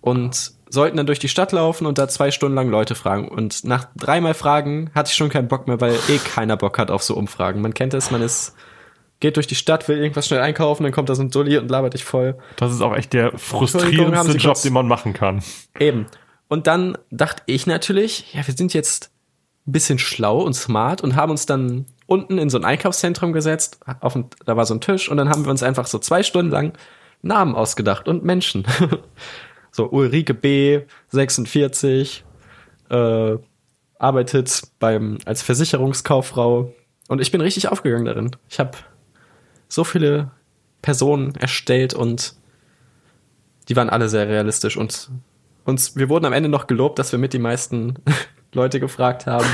und 0.00 0.52
sollten 0.68 0.96
dann 0.96 1.06
durch 1.06 1.18
die 1.18 1.28
Stadt 1.28 1.52
laufen 1.52 1.86
und 1.86 1.98
da 1.98 2.08
zwei 2.08 2.30
Stunden 2.30 2.56
lang 2.56 2.68
Leute 2.68 2.94
fragen. 2.94 3.28
Und 3.28 3.64
nach 3.64 3.86
dreimal 3.94 4.34
Fragen 4.34 4.90
hatte 4.94 5.10
ich 5.10 5.16
schon 5.16 5.28
keinen 5.28 5.46
Bock 5.46 5.68
mehr, 5.68 5.80
weil 5.80 5.94
eh 6.08 6.18
keiner 6.18 6.56
Bock 6.56 6.78
hat 6.78 6.90
auf 6.90 7.02
so 7.02 7.14
Umfragen. 7.14 7.60
Man 7.60 7.74
kennt 7.74 7.94
es, 7.94 8.10
man 8.10 8.22
ist 8.22 8.54
geht 9.20 9.36
durch 9.36 9.46
die 9.46 9.54
Stadt, 9.54 9.88
will 9.88 9.98
irgendwas 9.98 10.26
schnell 10.26 10.40
einkaufen, 10.40 10.82
dann 10.82 10.92
kommt 10.92 11.08
da 11.08 11.14
so 11.14 11.22
ein 11.22 11.30
Dulli 11.30 11.56
und 11.56 11.70
labert 11.70 11.94
dich 11.94 12.04
voll. 12.04 12.36
Das 12.56 12.72
ist 12.72 12.82
auch 12.82 12.94
echt 12.94 13.12
der 13.12 13.38
frustrierendste 13.38 14.36
Job, 14.36 14.60
den 14.60 14.72
man 14.72 14.88
machen 14.88 15.12
kann. 15.12 15.42
Eben. 15.78 16.06
Und 16.48 16.66
dann 16.66 16.98
dachte 17.10 17.42
ich 17.46 17.66
natürlich, 17.66 18.34
ja, 18.34 18.46
wir 18.46 18.54
sind 18.54 18.74
jetzt 18.74 19.13
ein 19.66 19.72
bisschen 19.72 19.98
schlau 19.98 20.40
und 20.40 20.54
smart 20.54 21.00
und 21.00 21.16
haben 21.16 21.30
uns 21.30 21.46
dann 21.46 21.86
unten 22.06 22.38
in 22.38 22.50
so 22.50 22.58
ein 22.58 22.64
Einkaufszentrum 22.64 23.32
gesetzt. 23.32 23.80
Auf 24.00 24.14
ein, 24.14 24.26
da 24.44 24.56
war 24.56 24.66
so 24.66 24.74
ein 24.74 24.80
Tisch 24.80 25.08
und 25.08 25.16
dann 25.16 25.28
haben 25.28 25.44
wir 25.44 25.50
uns 25.50 25.62
einfach 25.62 25.86
so 25.86 25.98
zwei 25.98 26.22
Stunden 26.22 26.50
lang 26.50 26.72
Namen 27.22 27.54
ausgedacht 27.54 28.06
und 28.08 28.24
Menschen. 28.24 28.66
so 29.70 29.88
Ulrike 29.90 30.34
B, 30.34 30.82
46, 31.08 32.24
äh, 32.90 33.36
arbeitet 33.98 34.62
beim 34.78 35.18
als 35.24 35.42
Versicherungskauffrau 35.42 36.72
und 37.08 37.20
ich 37.20 37.32
bin 37.32 37.40
richtig 37.40 37.68
aufgegangen 37.68 38.04
darin. 38.04 38.36
Ich 38.48 38.60
habe 38.60 38.72
so 39.68 39.84
viele 39.84 40.30
Personen 40.82 41.34
erstellt 41.36 41.94
und 41.94 42.34
die 43.68 43.76
waren 43.76 43.88
alle 43.88 44.10
sehr 44.10 44.28
realistisch 44.28 44.76
und 44.76 45.10
uns, 45.64 45.96
wir 45.96 46.10
wurden 46.10 46.26
am 46.26 46.34
Ende 46.34 46.50
noch 46.50 46.66
gelobt, 46.66 46.98
dass 46.98 47.12
wir 47.12 47.18
mit 47.18 47.32
die 47.32 47.38
meisten 47.38 47.94
Leute 48.54 48.80
gefragt 48.80 49.26
haben. 49.26 49.46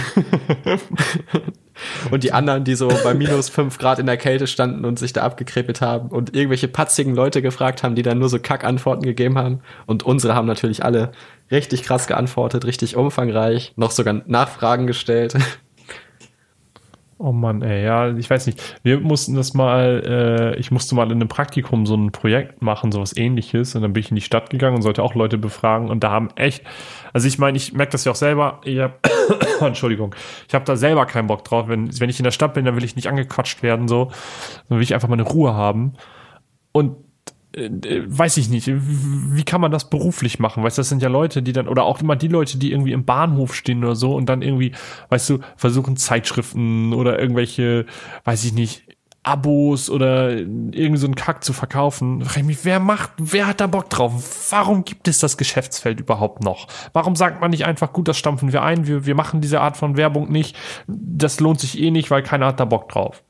und 2.11 2.25
die 2.25 2.33
anderen, 2.33 2.65
die 2.65 2.75
so 2.75 2.89
bei 3.03 3.15
minus 3.15 3.49
fünf 3.49 3.79
Grad 3.79 3.99
in 3.99 4.07
der 4.07 4.17
Kälte 4.17 4.47
standen 4.47 4.85
und 4.85 4.99
sich 4.99 5.13
da 5.13 5.23
abgekrepelt 5.23 5.81
haben 5.81 6.09
und 6.09 6.35
irgendwelche 6.35 6.69
patzigen 6.69 7.15
Leute 7.15 7.43
gefragt 7.43 7.83
haben, 7.83 7.95
die 7.95 8.03
dann 8.03 8.19
nur 8.19 8.29
so 8.29 8.39
Kack-Antworten 8.39 9.03
gegeben 9.03 9.39
haben. 9.39 9.61
Und 9.87 10.03
unsere 10.03 10.35
haben 10.35 10.47
natürlich 10.47 10.85
alle 10.85 11.13
richtig 11.51 11.83
krass 11.83 12.07
geantwortet, 12.07 12.65
richtig 12.65 12.97
umfangreich, 12.97 13.73
noch 13.77 13.91
sogar 13.91 14.23
Nachfragen 14.27 14.87
gestellt. 14.87 15.35
Oh 17.23 17.33
Mann, 17.33 17.61
ey, 17.61 17.85
ja, 17.85 18.17
ich 18.17 18.31
weiß 18.31 18.47
nicht. 18.47 18.81
Wir 18.83 18.99
mussten 18.99 19.35
das 19.35 19.53
mal, 19.53 20.03
äh, 20.55 20.59
ich 20.59 20.71
musste 20.71 20.95
mal 20.95 21.05
in 21.05 21.19
einem 21.19 21.29
Praktikum 21.29 21.85
so 21.85 21.95
ein 21.95 22.13
Projekt 22.13 22.63
machen, 22.63 22.93
sowas 22.93 23.15
ähnliches. 23.15 23.75
Und 23.75 23.83
dann 23.83 23.93
bin 23.93 24.01
ich 24.01 24.09
in 24.09 24.15
die 24.15 24.23
Stadt 24.23 24.49
gegangen 24.49 24.77
und 24.77 24.81
sollte 24.81 25.03
auch 25.03 25.15
Leute 25.15 25.37
befragen. 25.37 25.91
Und 25.91 26.03
da 26.03 26.11
haben 26.11 26.31
echt, 26.37 26.65
also 27.13 27.29
ich 27.29 27.39
meine, 27.39 27.59
ich 27.59 27.75
merke 27.75 27.93
das 27.93 28.07
ja 28.07 28.13
auch 28.13 28.17
selber, 28.17 28.63
ich 28.65 28.79
hab, 28.79 29.07
Entschuldigung, 29.61 30.15
ich 30.49 30.55
habe 30.55 30.65
da 30.65 30.77
selber 30.77 31.05
keinen 31.05 31.27
Bock 31.27 31.45
drauf. 31.45 31.69
Wenn, 31.69 31.91
wenn 32.01 32.09
ich 32.09 32.19
in 32.19 32.25
der 32.25 32.31
Stadt 32.31 32.55
bin, 32.55 32.65
dann 32.65 32.75
will 32.75 32.85
ich 32.85 32.97
nicht 32.97 33.09
angequatscht 33.09 33.63
werden, 33.63 33.87
so. 33.87 34.11
Dann 34.71 34.79
will 34.79 34.83
ich 34.83 34.95
einfach 34.95 35.09
meine 35.09 35.25
Ruhe 35.25 35.53
haben. 35.53 35.93
Und 36.73 36.97
weiß 37.53 38.37
ich 38.37 38.49
nicht, 38.49 38.71
wie 38.71 39.43
kann 39.43 39.61
man 39.61 39.73
das 39.73 39.91
beruflich 39.91 40.39
machen? 40.39 40.63
Weißt 40.63 40.79
du, 40.79 40.81
das 40.81 40.89
sind 40.89 41.03
ja 41.03 41.09
Leute, 41.09 41.43
die 41.43 41.53
dann, 41.53 41.69
oder 41.69 41.85
auch 41.85 42.01
immer 42.01 42.17
die 42.17 42.29
Leute, 42.29 42.59
die 42.59 42.71
irgendwie 42.71 42.93
im 42.93 43.05
Bahnhof 43.05 43.55
stehen 43.55 43.83
oder 43.83 43.97
so 43.97 44.15
und 44.15 44.27
dann 44.29 44.43
irgendwie, 44.43 44.73
weißt 45.09 45.31
du, 45.31 45.39
versuchen 45.57 45.97
Zeitschriften 45.97 46.93
oder 46.93 47.19
irgendwelche, 47.19 47.87
weiß 48.25 48.45
ich 48.45 48.53
nicht, 48.53 48.85
Abos 49.23 49.91
oder 49.91 50.31
irgend 50.31 50.99
so 50.99 51.07
einen 51.07 51.15
Kack 51.15 51.45
zu 51.45 51.53
verkaufen. 51.53 52.21
Da 52.21 52.27
frag 52.27 52.49
ich 52.49 52.65
wer 52.65 52.81
macht, 52.81 53.11
wer 53.19 53.47
hat 53.47 53.61
da 53.61 53.67
Bock 53.67 53.91
drauf? 53.91 54.51
Warum 54.51 54.85
gibt 54.85 55.09
es 55.09 55.19
das 55.19 55.37
Geschäftsfeld 55.37 56.01
überhaupt 56.01 56.43
noch? 56.43 56.69
Warum 56.95 57.17
sagt 57.17 57.41
man 57.41 57.51
nicht 57.51 57.67
einfach, 57.67 57.93
gut, 57.93 58.09
das 58.09 58.17
stampfen 58.17 58.53
wir 58.53 58.63
ein, 58.63 58.87
wir, 58.87 59.05
wir 59.05 59.15
machen 59.15 59.43
diese 59.43 59.61
Art 59.61 59.77
von 59.77 59.97
Werbung 59.97 60.31
nicht, 60.31 60.57
das 60.87 61.41
lohnt 61.41 61.61
sich 61.61 61.79
eh 61.79 61.91
nicht, 61.91 62.11
weil 62.11 62.23
keiner 62.23 62.47
hat 62.47 62.61
da 62.61 62.65
Bock 62.65 62.89
drauf. 62.89 63.23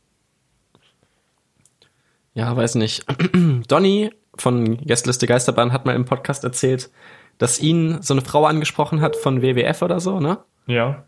Ja, 2.35 2.57
weiß 2.57 2.77
nicht. 2.77 3.05
Donny 3.69 4.11
von 4.37 4.77
Gästeliste 4.79 5.27
Geisterbahn 5.27 5.73
hat 5.73 5.87
mal 5.87 5.95
im 5.95 6.05
Podcast 6.05 6.45
erzählt, 6.45 6.91
dass 7.39 7.61
ihn 7.61 8.03
so 8.03 8.15
eine 8.15 8.23
Frau 8.23 8.45
angesprochen 8.47 9.01
hat 9.01 9.17
von 9.17 9.43
WWF 9.43 9.83
oder 9.83 10.01
so, 10.01 10.21
ne? 10.21 10.39
Ja. 10.67 11.05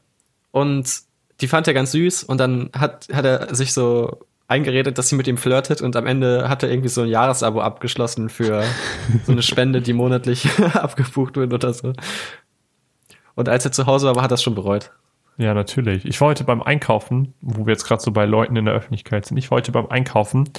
Und 0.51 0.91
die 1.41 1.49
fand 1.49 1.67
er 1.67 1.75
ganz 1.75 1.93
süß 1.93 2.25
und 2.25 2.39
dann 2.39 2.71
hat, 2.77 3.09
hat 3.13 3.25
er 3.25 3.55
sich 3.55 3.73
so 3.73 4.21
eingeredet, 4.49 4.99
dass 4.99 5.09
sie 5.09 5.17
mit 5.17 5.27
ihm 5.27 5.39
flirtet 5.39 5.81
und 5.81 5.97
am 5.97 6.07
Ende 6.07 6.49
hat 6.49 6.63
er 6.63 6.71
irgendwie 6.71 6.89
so 6.89 7.03
ein 7.03 7.09
Jahresabo 7.09 7.61
abgeschlossen 7.61 8.29
für 8.29 8.63
so 9.25 9.33
eine 9.33 9.43
Spende, 9.43 9.81
die 9.81 9.93
monatlich 9.93 10.49
abgebucht 10.75 11.37
wird 11.37 11.53
oder 11.53 11.73
so. 11.73 11.93
Und 13.35 13.49
als 13.49 13.65
er 13.65 13.73
zu 13.73 13.87
Hause 13.87 14.15
war, 14.15 14.23
hat 14.23 14.31
er 14.31 14.35
es 14.35 14.43
schon 14.43 14.55
bereut. 14.55 14.91
Ja, 15.39 15.55
natürlich. 15.55 16.05
Ich 16.05 16.21
war 16.21 16.29
heute 16.29 16.45
beim 16.45 16.63
Einkaufen, 16.63 17.33
wo 17.41 17.67
wir 17.67 17.73
jetzt 17.73 17.85
gerade 17.85 18.03
so 18.03 18.11
bei 18.11 18.27
Leuten 18.27 18.57
in 18.57 18.67
der 18.67 18.75
Öffentlichkeit 18.75 19.25
sind. 19.25 19.39
Ich 19.39 19.51
war 19.51 19.57
heute 19.57 19.73
beim 19.73 19.87
Einkaufen 19.87 20.51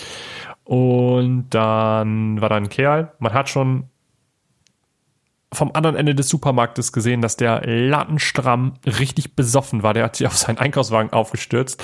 und 0.64 1.50
dann 1.50 2.40
war 2.42 2.50
da 2.50 2.56
ein 2.56 2.70
Kerl. 2.70 3.12
Man 3.20 3.34
hat 3.34 3.50
schon 3.50 3.90
vom 5.52 5.72
anderen 5.74 5.96
Ende 5.96 6.16
des 6.16 6.30
Supermarktes 6.30 6.92
gesehen, 6.92 7.22
dass 7.22 7.38
der 7.38 7.62
lattenstramm 7.66 8.74
richtig 8.86 9.36
besoffen 9.36 9.84
war. 9.84 9.94
Der 9.94 10.06
hat 10.06 10.16
sich 10.16 10.28
auf 10.28 10.36
seinen 10.38 10.58
Einkaufswagen 10.58 11.14
aufgestürzt 11.14 11.84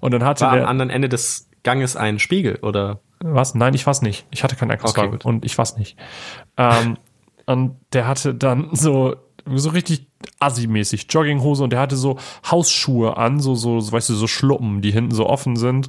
und 0.00 0.12
dann 0.12 0.24
hatte 0.24 0.44
War 0.44 0.52
am 0.52 0.58
der 0.58 0.68
anderen 0.68 0.90
Ende 0.90 1.08
des 1.08 1.48
Ganges 1.62 1.96
ein 1.96 2.18
Spiegel 2.18 2.58
oder 2.62 3.00
Was? 3.22 3.54
Nein, 3.54 3.74
ich 3.74 3.86
war's 3.86 4.02
nicht. 4.02 4.26
Ich 4.30 4.42
hatte 4.42 4.56
keinen 4.56 4.70
Einkaufswagen 4.70 5.16
Okay, 5.16 5.28
und 5.28 5.44
ich 5.44 5.58
war's 5.58 5.76
nicht. 5.76 5.98
Ähm, 6.56 6.96
und 7.46 7.76
der 7.92 8.06
hatte 8.06 8.34
dann 8.34 8.68
so, 8.72 9.16
so 9.46 9.70
richtig 9.70 10.06
assi-mäßig 10.38 11.06
Jogginghose 11.10 11.64
und 11.64 11.70
der 11.70 11.80
hatte 11.80 11.96
so 11.96 12.18
Hausschuhe 12.50 13.16
an, 13.16 13.40
so, 13.40 13.54
so, 13.54 13.80
so, 13.80 13.92
weißt 13.92 14.08
du, 14.08 14.14
so 14.14 14.26
Schluppen, 14.26 14.80
die 14.80 14.92
hinten 14.92 15.14
so 15.14 15.26
offen 15.26 15.56
sind. 15.56 15.88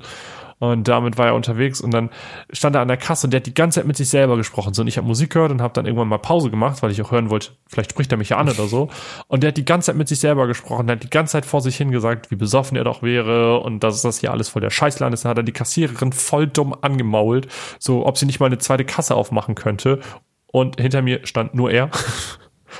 Und 0.61 0.87
damit 0.87 1.17
war 1.17 1.25
er 1.25 1.33
unterwegs 1.33 1.81
und 1.81 1.89
dann 1.91 2.11
stand 2.53 2.75
er 2.75 2.83
an 2.83 2.87
der 2.87 2.95
Kasse 2.95 3.25
und 3.25 3.31
der 3.31 3.39
hat 3.39 3.47
die 3.47 3.53
ganze 3.55 3.79
Zeit 3.79 3.87
mit 3.87 3.97
sich 3.97 4.09
selber 4.09 4.37
gesprochen. 4.37 4.75
So, 4.75 4.83
und 4.83 4.87
ich 4.87 4.97
habe 4.97 5.07
Musik 5.07 5.31
gehört 5.31 5.51
und 5.51 5.59
habe 5.59 5.73
dann 5.73 5.87
irgendwann 5.87 6.07
mal 6.07 6.19
Pause 6.19 6.51
gemacht, 6.51 6.83
weil 6.83 6.91
ich 6.91 7.01
auch 7.01 7.11
hören 7.11 7.31
wollte, 7.31 7.53
vielleicht 7.67 7.89
spricht 7.89 8.11
er 8.11 8.19
mich 8.19 8.29
ja 8.29 8.37
an 8.37 8.47
oder 8.47 8.67
so. 8.67 8.87
Und 9.27 9.41
der 9.41 9.47
hat 9.47 9.57
die 9.57 9.65
ganze 9.65 9.87
Zeit 9.87 9.95
mit 9.95 10.07
sich 10.07 10.19
selber 10.19 10.45
gesprochen, 10.45 10.85
der 10.85 10.97
hat 10.97 11.03
die 11.03 11.09
ganze 11.09 11.31
Zeit 11.31 11.47
vor 11.47 11.61
sich 11.61 11.77
hingesagt, 11.77 12.29
wie 12.29 12.35
besoffen 12.35 12.77
er 12.77 12.83
doch 12.83 13.01
wäre 13.01 13.59
und 13.59 13.79
dass 13.83 14.03
das 14.03 14.19
hier 14.19 14.29
alles 14.29 14.49
voll 14.49 14.61
der 14.61 14.69
Scheißland 14.69 15.15
ist. 15.15 15.25
Dann 15.25 15.31
hat 15.31 15.39
er 15.39 15.43
die 15.43 15.51
Kassiererin 15.51 16.13
voll 16.13 16.45
dumm 16.45 16.75
angemault, 16.79 17.47
so 17.79 18.05
ob 18.05 18.19
sie 18.19 18.27
nicht 18.27 18.39
mal 18.39 18.45
eine 18.45 18.59
zweite 18.59 18.85
Kasse 18.85 19.15
aufmachen 19.15 19.55
könnte. 19.55 19.99
Und 20.45 20.79
hinter 20.79 21.01
mir 21.01 21.25
stand 21.25 21.55
nur 21.55 21.71
er. 21.71 21.89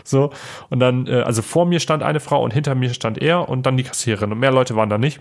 So, 0.06 0.32
und 0.70 0.80
dann, 0.80 1.06
äh, 1.06 1.22
also 1.22 1.42
vor 1.42 1.66
mir 1.66 1.82
stand 1.82 2.02
eine 2.02 2.22
Frau 2.22 2.42
und 2.42 2.54
hinter 2.54 2.76
mir 2.76 2.94
stand 2.94 3.22
er 3.22 3.50
und 3.50 3.66
dann 3.66 3.76
die 3.76 3.84
Kassiererin. 3.84 4.32
Und 4.32 4.40
mehr 4.40 4.54
Leute 4.54 4.78
waren 4.78 4.90
da 4.90 4.98
nicht. 4.98 5.20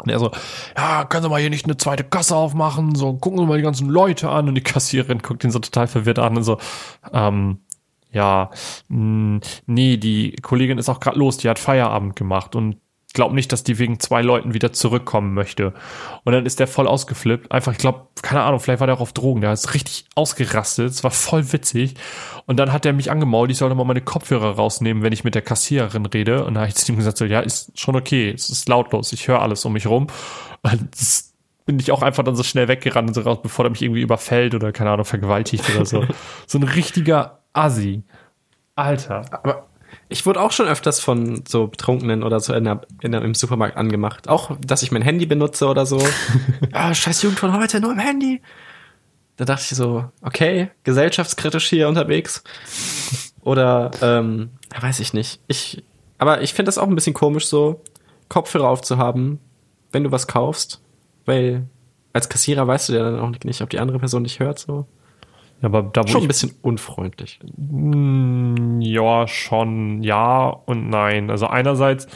Und 0.00 0.10
er 0.10 0.18
so, 0.18 0.30
ja, 0.76 1.04
können 1.04 1.22
Sie 1.22 1.28
mal 1.28 1.40
hier 1.40 1.50
nicht 1.50 1.66
eine 1.66 1.76
zweite 1.76 2.04
Kasse 2.04 2.34
aufmachen? 2.34 2.94
So, 2.94 3.14
gucken 3.14 3.38
Sie 3.38 3.46
mal 3.46 3.56
die 3.56 3.62
ganzen 3.62 3.88
Leute 3.88 4.28
an. 4.28 4.48
Und 4.48 4.54
die 4.54 4.60
Kassiererin 4.64 5.20
guckt 5.20 5.44
ihn 5.44 5.50
so 5.50 5.58
total 5.58 5.86
verwirrt 5.86 6.18
an 6.18 6.36
und 6.36 6.42
so, 6.42 6.58
ähm, 7.12 7.60
ja, 8.12 8.50
mh, 8.88 9.40
nee, 9.66 9.96
die 9.96 10.36
Kollegin 10.36 10.78
ist 10.78 10.88
auch 10.88 11.00
gerade 11.00 11.18
los, 11.18 11.36
die 11.36 11.48
hat 11.48 11.58
Feierabend 11.58 12.16
gemacht 12.16 12.54
und 12.54 12.76
glaub 13.14 13.32
nicht, 13.32 13.52
dass 13.52 13.64
die 13.64 13.78
wegen 13.78 14.00
zwei 14.00 14.20
Leuten 14.22 14.52
wieder 14.52 14.72
zurückkommen 14.72 15.32
möchte. 15.32 15.72
Und 16.24 16.32
dann 16.32 16.44
ist 16.44 16.60
der 16.60 16.66
voll 16.66 16.86
ausgeflippt. 16.86 17.50
Einfach, 17.50 17.72
ich 17.72 17.78
glaube, 17.78 18.08
keine 18.20 18.42
Ahnung, 18.42 18.60
vielleicht 18.60 18.80
war 18.80 18.86
der 18.86 18.96
auch 18.96 19.00
auf 19.00 19.12
Drogen. 19.12 19.40
Der 19.40 19.52
ist 19.52 19.72
richtig 19.72 20.04
ausgerastet. 20.14 20.90
Es 20.90 21.04
war 21.04 21.12
voll 21.12 21.52
witzig. 21.52 21.94
Und 22.46 22.58
dann 22.58 22.72
hat 22.72 22.84
er 22.84 22.92
mich 22.92 23.10
angemault, 23.10 23.50
ich 23.50 23.58
sollte 23.58 23.74
mal 23.74 23.84
meine 23.84 24.02
Kopfhörer 24.02 24.56
rausnehmen, 24.56 25.02
wenn 25.02 25.12
ich 25.12 25.24
mit 25.24 25.34
der 25.34 25.42
Kassiererin 25.42 26.04
rede. 26.06 26.44
Und 26.44 26.54
da 26.54 26.60
habe 26.60 26.68
ich 26.68 26.74
zu 26.74 26.92
ihm 26.92 26.98
gesagt, 26.98 27.16
so, 27.16 27.24
ja, 27.24 27.40
ist 27.40 27.78
schon 27.78 27.96
okay, 27.96 28.30
es 28.30 28.50
ist 28.50 28.68
lautlos, 28.68 29.12
ich 29.12 29.28
höre 29.28 29.40
alles 29.40 29.64
um 29.64 29.72
mich 29.72 29.86
rum. 29.86 30.08
Und 30.62 30.88
bin 31.66 31.78
ich 31.78 31.92
auch 31.92 32.02
einfach 32.02 32.24
dann 32.24 32.36
so 32.36 32.42
schnell 32.42 32.68
weggerannt 32.68 33.08
und 33.08 33.14
so 33.14 33.22
raus, 33.22 33.38
bevor 33.42 33.64
er 33.64 33.70
mich 33.70 33.80
irgendwie 33.80 34.02
überfällt 34.02 34.54
oder, 34.54 34.72
keine 34.72 34.90
Ahnung, 34.90 35.06
vergewaltigt 35.06 35.64
oder 35.74 35.86
so. 35.86 36.04
so 36.46 36.58
ein 36.58 36.64
richtiger 36.64 37.40
Assi. 37.52 38.02
Alter. 38.76 39.24
Aber 39.30 39.68
ich 40.08 40.26
wurde 40.26 40.40
auch 40.40 40.52
schon 40.52 40.68
öfters 40.68 41.00
von 41.00 41.44
so 41.46 41.66
Betrunkenen 41.66 42.22
oder 42.22 42.40
so 42.40 42.52
in 42.54 42.64
der, 42.64 42.82
in 43.00 43.12
der, 43.12 43.22
im 43.22 43.34
Supermarkt 43.34 43.76
angemacht. 43.76 44.28
Auch, 44.28 44.56
dass 44.60 44.82
ich 44.82 44.92
mein 44.92 45.02
Handy 45.02 45.26
benutze 45.26 45.66
oder 45.66 45.86
so. 45.86 46.02
ah, 46.72 46.94
scheiß 46.94 47.22
Jugend 47.22 47.38
von 47.38 47.56
heute, 47.56 47.80
nur 47.80 47.92
im 47.92 47.98
Handy. 47.98 48.40
Da 49.36 49.44
dachte 49.44 49.62
ich 49.62 49.76
so, 49.76 50.04
okay, 50.22 50.70
gesellschaftskritisch 50.84 51.68
hier 51.68 51.88
unterwegs. 51.88 52.44
Oder, 53.40 53.90
ähm, 54.00 54.50
weiß 54.80 55.00
ich 55.00 55.12
nicht. 55.12 55.40
Ich, 55.48 55.82
aber 56.18 56.42
ich 56.42 56.54
finde 56.54 56.68
das 56.68 56.78
auch 56.78 56.86
ein 56.86 56.94
bisschen 56.94 57.14
komisch, 57.14 57.46
so 57.46 57.82
Kopfhörer 58.28 58.68
aufzuhaben, 58.68 59.40
wenn 59.92 60.04
du 60.04 60.12
was 60.12 60.28
kaufst. 60.28 60.80
Weil 61.24 61.66
als 62.12 62.28
Kassierer 62.28 62.66
weißt 62.66 62.88
du 62.88 62.92
ja 62.92 63.02
dann 63.02 63.18
auch 63.18 63.32
nicht, 63.44 63.60
ob 63.62 63.70
die 63.70 63.80
andere 63.80 63.98
Person 63.98 64.24
dich 64.24 64.38
hört, 64.38 64.58
so. 64.58 64.86
Aber 65.64 65.82
da 65.82 66.06
Schon 66.06 66.22
ein 66.22 66.28
bisschen 66.28 66.54
unfreundlich. 66.62 67.40
Mm, 67.56 68.80
Ja, 68.80 69.26
schon 69.26 70.02
ja 70.02 70.48
und 70.48 70.90
nein. 70.90 71.30
Also 71.30 71.46
einerseits 71.46 72.06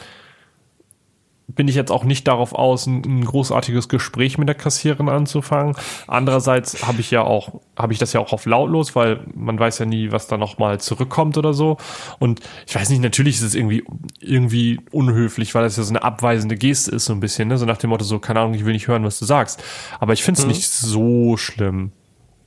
bin 1.50 1.66
ich 1.66 1.74
jetzt 1.74 1.90
auch 1.90 2.04
nicht 2.04 2.28
darauf 2.28 2.52
aus, 2.54 2.86
ein, 2.86 3.02
ein 3.04 3.24
großartiges 3.24 3.88
Gespräch 3.88 4.36
mit 4.36 4.48
der 4.48 4.54
Kassiererin 4.54 5.08
anzufangen. 5.08 5.74
Andererseits 6.06 6.86
habe 6.86 7.00
ich 7.00 7.10
ja 7.10 7.22
auch, 7.22 7.60
habe 7.76 7.92
ich 7.92 7.98
das 7.98 8.12
ja 8.12 8.20
auch 8.20 8.32
auf 8.32 8.44
lautlos, 8.44 8.94
weil 8.94 9.20
man 9.34 9.58
weiß 9.58 9.78
ja 9.78 9.86
nie, 9.86 10.12
was 10.12 10.28
da 10.28 10.36
nochmal 10.36 10.78
zurückkommt 10.78 11.38
oder 11.38 11.54
so. 11.54 11.78
Und 12.18 12.40
ich 12.66 12.74
weiß 12.74 12.90
nicht, 12.90 13.02
natürlich 13.02 13.36
ist 13.36 13.42
es 13.42 13.54
irgendwie, 13.54 13.82
irgendwie 14.20 14.78
unhöflich, 14.92 15.54
weil 15.54 15.62
das 15.64 15.76
ja 15.78 15.82
so 15.82 15.90
eine 15.90 16.02
abweisende 16.02 16.54
Geste 16.54 16.90
ist, 16.92 17.06
so 17.06 17.14
ein 17.14 17.20
bisschen, 17.20 17.48
ne? 17.48 17.56
So 17.56 17.64
nach 17.64 17.78
dem 17.78 17.90
Motto, 17.90 18.04
so, 18.04 18.18
keine 18.18 18.40
Ahnung, 18.40 18.54
ich 18.54 18.64
will 18.66 18.74
nicht 18.74 18.86
hören, 18.86 19.04
was 19.04 19.18
du 19.18 19.24
sagst. 19.24 19.64
Aber 20.00 20.12
ich 20.12 20.22
finde 20.22 20.42
es 20.42 20.46
nicht 20.46 20.68
so 20.68 21.36
schlimm. 21.38 21.92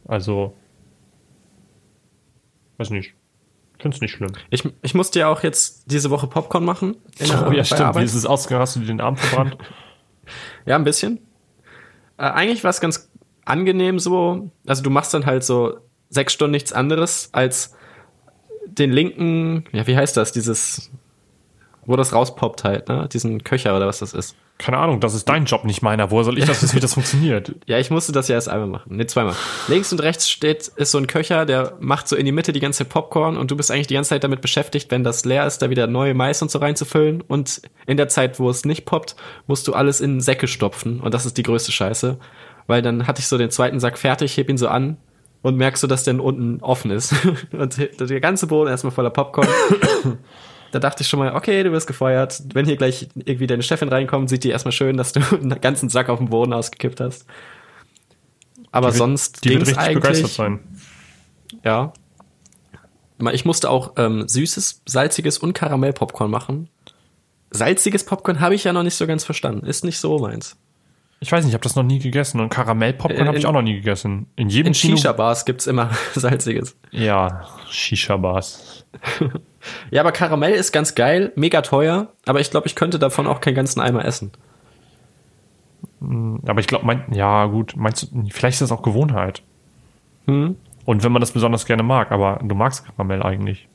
Also, 0.07 0.53
weiß 2.77 2.89
nicht. 2.91 3.13
Ich 3.77 3.81
finde 3.83 3.95
es 3.95 4.01
nicht 4.01 4.11
schlimm. 4.11 4.31
Ich, 4.51 4.63
ich 4.83 4.93
musste 4.93 5.19
ja 5.19 5.27
auch 5.27 5.41
jetzt 5.43 5.91
diese 5.91 6.09
Woche 6.11 6.27
Popcorn 6.27 6.63
machen. 6.63 6.97
der- 7.19 7.47
Oh 7.47 7.51
ja, 7.51 7.63
stimmt. 7.63 7.79
Wie 7.81 7.83
Arbeit. 7.85 8.03
ist 8.05 8.13
es 8.13 8.25
ausgegangen? 8.25 8.61
Hast 8.61 8.75
du 8.75 8.79
dir 8.81 8.85
den 8.87 9.01
Arm 9.01 9.17
verbrannt? 9.17 9.57
Ja, 10.65 10.75
ein 10.75 10.83
bisschen. 10.83 11.17
Äh, 12.17 12.23
eigentlich 12.25 12.63
war 12.63 12.69
es 12.69 12.79
ganz 12.79 13.09
angenehm 13.43 13.97
so. 13.99 14.51
Also 14.67 14.83
du 14.83 14.89
machst 14.91 15.13
dann 15.15 15.25
halt 15.25 15.43
so 15.43 15.79
sechs 16.09 16.31
Stunden 16.33 16.51
nichts 16.51 16.71
anderes 16.71 17.29
als 17.33 17.75
den 18.67 18.91
linken, 18.91 19.65
ja, 19.73 19.87
wie 19.87 19.97
heißt 19.97 20.15
das, 20.15 20.31
dieses, 20.31 20.91
wo 21.91 21.95
das 21.95 22.13
rauspoppt 22.13 22.63
halt, 22.63 22.87
ne? 22.89 23.07
Diesen 23.11 23.43
Köcher 23.43 23.75
oder 23.75 23.85
was 23.85 23.99
das 23.99 24.13
ist. 24.13 24.35
Keine 24.57 24.77
Ahnung, 24.77 24.99
das 24.99 25.13
ist 25.13 25.27
dein 25.27 25.45
Job, 25.45 25.65
nicht 25.65 25.81
meiner. 25.81 26.11
Woher 26.11 26.23
soll 26.23 26.37
ich 26.37 26.45
das 26.45 26.61
wissen, 26.61 26.75
wie 26.75 26.79
das 26.79 26.93
funktioniert? 26.93 27.53
Ja, 27.67 27.79
ich 27.79 27.89
musste 27.89 28.11
das 28.11 28.27
ja 28.27 28.35
erst 28.35 28.49
einmal 28.49 28.67
machen. 28.67 28.95
Nee, 28.95 29.05
zweimal. 29.05 29.35
Links 29.67 29.91
und 29.91 30.01
rechts 30.01 30.29
steht, 30.29 30.67
ist 30.67 30.91
so 30.91 30.97
ein 30.97 31.07
Köcher, 31.07 31.45
der 31.45 31.77
macht 31.79 32.07
so 32.07 32.15
in 32.15 32.25
die 32.25 32.31
Mitte 32.31 32.51
die 32.51 32.59
ganze 32.59 32.85
Popcorn 32.85 33.37
und 33.37 33.51
du 33.51 33.55
bist 33.55 33.71
eigentlich 33.71 33.87
die 33.87 33.93
ganze 33.93 34.09
Zeit 34.09 34.23
damit 34.23 34.41
beschäftigt, 34.41 34.91
wenn 34.91 35.03
das 35.03 35.25
leer 35.25 35.45
ist, 35.45 35.59
da 35.59 35.69
wieder 35.69 35.87
neue 35.87 36.13
Mais 36.13 36.41
und 36.41 36.51
so 36.51 36.59
reinzufüllen. 36.59 37.21
Und 37.21 37.61
in 37.87 37.97
der 37.97 38.07
Zeit, 38.07 38.39
wo 38.39 38.49
es 38.49 38.65
nicht 38.65 38.85
poppt, 38.85 39.15
musst 39.47 39.67
du 39.67 39.73
alles 39.73 40.01
in 40.01 40.21
Säcke 40.21 40.47
stopfen. 40.47 40.99
Und 40.99 41.13
das 41.13 41.25
ist 41.25 41.37
die 41.37 41.43
größte 41.43 41.71
Scheiße. 41.71 42.17
Weil 42.67 42.81
dann 42.81 43.07
hatte 43.07 43.19
ich 43.19 43.27
so 43.27 43.37
den 43.37 43.51
zweiten 43.51 43.79
Sack 43.79 43.97
fertig, 43.97 44.37
heb 44.37 44.49
ihn 44.49 44.57
so 44.57 44.67
an 44.67 44.97
und 45.41 45.57
merkst 45.57 45.81
du, 45.81 45.87
dass 45.87 46.03
der 46.03 46.21
unten 46.23 46.61
offen 46.61 46.91
ist. 46.91 47.13
und 47.51 47.77
der 47.77 48.19
ganze 48.19 48.47
Boden 48.47 48.69
erstmal 48.69 48.91
voller 48.91 49.09
Popcorn. 49.09 49.47
Da 50.71 50.79
dachte 50.79 51.03
ich 51.03 51.07
schon 51.09 51.19
mal, 51.19 51.33
okay, 51.35 51.63
du 51.63 51.71
wirst 51.71 51.87
gefeuert. 51.87 52.41
Wenn 52.53 52.65
hier 52.65 52.77
gleich 52.77 53.09
irgendwie 53.15 53.47
deine 53.47 53.61
Chefin 53.63 53.89
reinkommt, 53.89 54.29
sieht 54.29 54.43
die 54.43 54.49
erstmal 54.49 54.71
schön, 54.71 54.97
dass 54.97 55.11
du 55.13 55.19
einen 55.31 55.59
ganzen 55.61 55.89
Sack 55.89 56.09
auf 56.09 56.19
den 56.19 56.29
Boden 56.29 56.53
ausgekippt 56.53 56.99
hast. 56.99 57.25
Aber 58.71 58.87
Die 58.87 58.93
wird- 58.93 58.97
sonst 58.97 59.43
Die 59.43 59.49
wird 59.49 59.61
richtig 59.61 59.77
eigentlich. 59.77 59.95
begeistert 60.01 60.31
sein. 60.31 60.59
Ja. 61.63 61.93
Ich 63.33 63.45
musste 63.45 63.69
auch 63.69 63.93
ähm, 63.97 64.27
süßes, 64.27 64.81
salziges 64.87 65.37
und 65.37 65.53
Karamellpopcorn 65.53 66.31
machen. 66.31 66.69
Salziges 67.51 68.05
Popcorn 68.05 68.39
habe 68.39 68.55
ich 68.55 68.63
ja 68.63 68.73
noch 68.73 68.83
nicht 68.83 68.95
so 68.95 69.05
ganz 69.05 69.23
verstanden. 69.25 69.65
Ist 69.65 69.83
nicht 69.83 69.99
so 69.99 70.17
meins. 70.19 70.55
Ich 71.23 71.31
weiß 71.31 71.43
nicht, 71.45 71.51
ich 71.51 71.53
habe 71.53 71.63
das 71.63 71.75
noch 71.75 71.83
nie 71.83 71.99
gegessen. 71.99 72.39
Und 72.41 72.49
Karamellpopcorn 72.49 73.27
habe 73.27 73.37
ich 73.37 73.45
auch 73.45 73.53
noch 73.53 73.61
nie 73.61 73.75
gegessen. 73.75 74.25
In 74.35 74.49
jedem 74.49 74.67
In 74.67 74.73
Kino- 74.73 74.97
Shisha-Bars 74.97 75.45
gibt's 75.45 75.67
immer 75.67 75.91
salziges. 76.15 76.75
Ja, 76.89 77.45
Shisha-Bars. 77.69 78.85
Ja, 79.91 80.01
aber 80.01 80.11
Karamell 80.11 80.53
ist 80.53 80.71
ganz 80.71 80.95
geil, 80.95 81.31
mega 81.35 81.61
teuer, 81.61 82.11
aber 82.25 82.39
ich 82.39 82.49
glaube, 82.49 82.65
ich 82.67 82.75
könnte 82.75 82.97
davon 82.97 83.27
auch 83.27 83.39
keinen 83.39 83.53
ganzen 83.55 83.79
Eimer 83.79 84.03
essen. 84.03 84.31
Aber 86.01 86.59
ich 86.59 86.67
glaube, 86.67 86.85
mein, 86.85 87.05
ja 87.13 87.45
gut, 87.45 87.73
meinst 87.77 88.03
du, 88.11 88.23
vielleicht 88.31 88.55
ist 88.55 88.61
das 88.61 88.71
auch 88.71 88.81
Gewohnheit. 88.81 89.43
Hm? 90.25 90.55
Und 90.85 91.03
wenn 91.03 91.11
man 91.11 91.19
das 91.19 91.31
besonders 91.31 91.65
gerne 91.67 91.83
mag, 91.83 92.11
aber 92.11 92.39
du 92.43 92.55
magst 92.55 92.85
Karamell 92.85 93.21
eigentlich. 93.21 93.67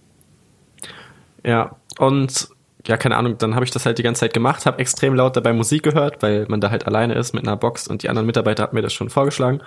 Ja, 1.45 1.77
und 1.99 2.49
ja, 2.87 2.97
keine 2.97 3.17
Ahnung, 3.17 3.39
dann 3.39 3.55
habe 3.55 3.65
ich 3.65 3.71
das 3.71 3.87
halt 3.87 3.99
die 3.99 4.03
ganze 4.03 4.21
Zeit 4.21 4.33
gemacht, 4.33 4.67
habe 4.67 4.79
extrem 4.79 5.15
laut 5.15 5.37
dabei 5.37 5.53
Musik 5.53 5.83
gehört, 5.83 6.23
weil 6.23 6.47
man 6.49 6.61
da 6.61 6.71
halt 6.71 6.87
alleine 6.87 7.15
ist 7.15 7.33
mit 7.33 7.47
einer 7.47 7.57
Box 7.57 7.89
und 7.89 8.03
die 8.03 8.09
anderen 8.09 8.27
Mitarbeiter 8.27 8.63
hatten 8.63 8.77
mir 8.77 8.83
das 8.83 8.93
schon 8.93 9.11
vorgeschlagen. 9.11 9.61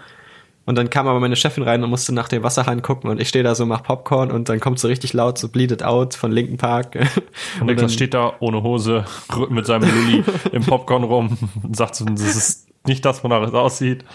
Und 0.66 0.78
dann 0.78 0.92
kam 0.92 1.08
aber 1.08 1.20
meine 1.20 1.36
Chefin 1.36 1.64
rein 1.64 1.84
und 1.84 1.90
musste 1.90 2.14
nach 2.14 2.28
dem 2.28 2.44
Wasserhahn 2.44 2.84
gucken 2.84 3.10
und 3.10 3.20
ich 3.20 3.28
stehe 3.28 3.44
da 3.44 3.56
so, 3.56 3.66
mach 3.66 3.82
Popcorn 3.82 4.30
und 4.30 4.50
dann 4.50 4.60
kommt 4.60 4.78
so 4.78 4.88
richtig 4.88 5.14
laut 5.14 5.38
so 5.38 5.50
Bleed 5.50 5.72
It 5.72 5.84
Out 5.84 6.14
von 6.14 6.32
Linken 6.32 6.58
Park. 6.58 6.96
Und 7.60 7.66
Niklas 7.66 7.94
steht 7.94 8.14
da 8.14 8.34
ohne 8.40 8.62
Hose 8.62 9.04
mit 9.50 9.66
seinem 9.66 9.90
Lulli 9.90 10.24
im 10.52 10.64
Popcorn 10.64 11.04
rum 11.04 11.38
und 11.64 11.76
sagt 11.76 11.96
so, 11.96 12.06
das 12.06 12.22
ist 12.22 12.68
nicht 12.86 13.04
das, 13.04 13.24
wonach 13.24 13.42
es 13.42 13.54
aussieht. 13.54 14.06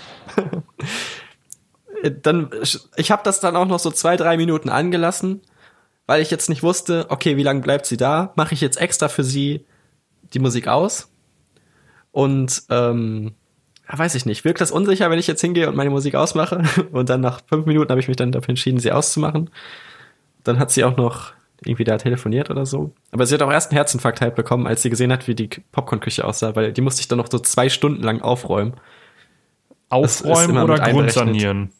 dann, 2.22 2.50
ich 2.96 3.10
habe 3.10 3.22
das 3.24 3.40
dann 3.40 3.56
auch 3.56 3.66
noch 3.66 3.80
so 3.80 3.90
zwei, 3.90 4.16
drei 4.16 4.36
Minuten 4.36 4.68
angelassen, 4.68 5.40
weil 6.06 6.22
ich 6.22 6.30
jetzt 6.30 6.48
nicht 6.48 6.62
wusste, 6.62 7.06
okay, 7.08 7.36
wie 7.36 7.42
lange 7.42 7.60
bleibt 7.60 7.86
sie 7.86 7.96
da? 7.96 8.32
Mache 8.36 8.54
ich 8.54 8.60
jetzt 8.60 8.80
extra 8.80 9.08
für 9.08 9.24
sie 9.24 9.64
die 10.32 10.38
Musik 10.38 10.68
aus? 10.68 11.10
Und 12.12 12.62
ähm, 12.70 13.34
weiß 13.88 14.14
ich 14.14 14.26
nicht, 14.26 14.44
wirkt 14.44 14.60
das 14.60 14.70
unsicher, 14.70 15.10
wenn 15.10 15.18
ich 15.18 15.26
jetzt 15.26 15.40
hingehe 15.40 15.68
und 15.68 15.76
meine 15.76 15.90
Musik 15.90 16.14
ausmache? 16.14 16.62
Und 16.92 17.08
dann 17.10 17.20
nach 17.20 17.40
fünf 17.46 17.66
Minuten 17.66 17.90
habe 17.90 18.00
ich 18.00 18.08
mich 18.08 18.16
dann 18.16 18.32
dafür 18.32 18.50
entschieden, 18.50 18.78
sie 18.78 18.92
auszumachen. 18.92 19.50
Dann 20.42 20.58
hat 20.58 20.70
sie 20.70 20.84
auch 20.84 20.96
noch 20.96 21.32
irgendwie 21.64 21.84
da 21.84 21.96
telefoniert 21.96 22.50
oder 22.50 22.66
so. 22.66 22.92
Aber 23.10 23.26
sie 23.26 23.34
hat 23.34 23.42
auch 23.42 23.50
erst 23.50 23.70
einen 23.70 23.78
Herzinfarkt 23.78 24.20
halt 24.20 24.34
bekommen, 24.34 24.66
als 24.66 24.82
sie 24.82 24.90
gesehen 24.90 25.12
hat, 25.12 25.26
wie 25.26 25.34
die 25.34 25.48
Popcornküche 25.72 26.24
aussah, 26.24 26.54
weil 26.56 26.72
die 26.72 26.80
musste 26.80 27.00
ich 27.00 27.08
dann 27.08 27.18
noch 27.18 27.30
so 27.30 27.38
zwei 27.38 27.68
Stunden 27.68 28.02
lang 28.02 28.20
aufräumen. 28.20 28.74
Aufräumen 29.88 30.58
oder. 30.58 30.78
Grundsanieren? 30.78 31.72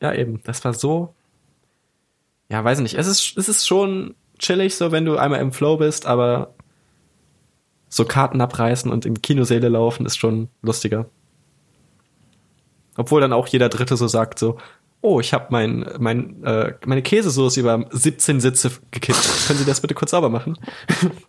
Ja, 0.00 0.12
eben. 0.12 0.42
Das 0.44 0.64
war 0.64 0.74
so. 0.74 1.14
Ja, 2.50 2.64
weiß 2.64 2.80
nicht. 2.80 2.94
Es 2.94 3.06
ist, 3.06 3.36
es 3.36 3.48
ist 3.48 3.66
schon 3.66 4.14
chillig, 4.38 4.74
so 4.76 4.92
wenn 4.92 5.04
du 5.04 5.16
einmal 5.16 5.40
im 5.40 5.52
Flow 5.52 5.76
bist, 5.76 6.06
aber 6.06 6.54
so 7.88 8.04
Karten 8.04 8.40
abreißen 8.40 8.90
und 8.90 9.06
in 9.06 9.20
Kinosäle 9.20 9.68
laufen 9.68 10.06
ist 10.06 10.16
schon 10.16 10.48
lustiger. 10.62 11.06
Obwohl 12.96 13.20
dann 13.20 13.32
auch 13.32 13.46
jeder 13.46 13.68
Dritte 13.68 13.96
so 13.96 14.08
sagt 14.08 14.38
so, 14.38 14.58
oh, 15.00 15.20
ich 15.20 15.32
habe 15.32 15.46
mein, 15.50 15.88
mein, 15.98 16.42
äh, 16.44 16.74
meine 16.84 17.02
Käsesoße 17.02 17.60
über 17.60 17.86
17 17.90 18.40
Sitze 18.40 18.72
gekippt. 18.90 19.46
Können 19.46 19.58
Sie 19.58 19.64
das 19.64 19.80
bitte 19.80 19.94
kurz 19.94 20.10
sauber 20.10 20.28
machen? 20.28 20.58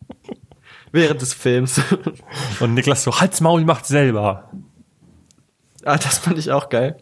Während 0.92 1.22
des 1.22 1.36
Films. 1.36 1.80
Und 2.60 2.74
Niklas 2.74 3.04
so, 3.04 3.20
Halt's 3.20 3.42
Maul 3.42 3.64
macht 3.64 3.86
selber. 3.86 4.50
ah, 5.86 5.98
das 5.98 6.18
fand 6.18 6.40
ich 6.40 6.52
auch 6.52 6.70
geil. 6.70 6.98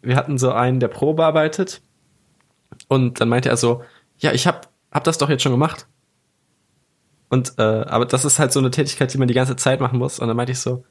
Wir 0.00 0.14
hatten 0.14 0.38
so 0.38 0.52
einen, 0.52 0.78
der 0.78 0.88
Probe 0.88 1.24
arbeitet. 1.24 1.82
Und 2.88 3.20
dann 3.20 3.28
meinte 3.28 3.48
er 3.48 3.56
so, 3.56 3.82
ja, 4.18 4.32
ich 4.32 4.46
hab, 4.46 4.70
hab 4.90 5.04
das 5.04 5.18
doch 5.18 5.28
jetzt 5.28 5.42
schon 5.42 5.52
gemacht. 5.52 5.86
Und, 7.28 7.54
äh, 7.58 7.62
aber 7.62 8.06
das 8.06 8.24
ist 8.24 8.38
halt 8.38 8.52
so 8.52 8.60
eine 8.60 8.70
Tätigkeit, 8.70 9.12
die 9.12 9.18
man 9.18 9.28
die 9.28 9.34
ganze 9.34 9.56
Zeit 9.56 9.80
machen 9.80 9.98
muss. 9.98 10.18
Und 10.18 10.28
dann 10.28 10.36
meinte 10.36 10.52
ich 10.52 10.60
so, 10.60 10.84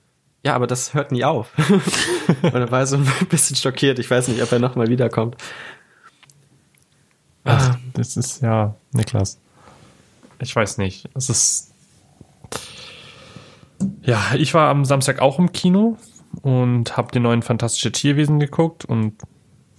ja, 0.44 0.54
aber 0.54 0.68
das 0.68 0.94
hört 0.94 1.12
nie 1.12 1.24
auf. 1.24 1.52
und 2.44 2.54
dann 2.54 2.70
war 2.72 2.80
er 2.80 2.88
so 2.88 2.98
ein 2.98 3.28
bisschen 3.30 3.56
schockiert. 3.56 4.00
Ich 4.00 4.10
weiß 4.12 4.28
nicht, 4.28 4.42
ob 4.42 4.52
er 4.52 4.60
nochmal 4.60 4.88
wiederkommt. 4.88 5.38
Ach, 7.44 7.78
das 7.94 8.18
ist 8.18 8.42
ja, 8.42 8.76
Niklas. 8.92 9.40
Ich 10.40 10.56
weiß 10.56 10.78
nicht. 10.78 11.10
Es 11.16 11.30
ist. 11.30 11.74
Ja, 14.02 14.34
ich 14.36 14.54
war 14.54 14.70
am 14.70 14.86
Samstag 14.86 15.20
auch 15.20 15.40
im 15.40 15.52
Kino 15.52 15.98
und 16.42 16.98
habe 16.98 17.12
den 17.12 17.24
neuen 17.24 17.42
Fantastische 17.42 17.92
Tierwesen 17.92 18.40
geguckt 18.40 18.86
und 18.86 19.16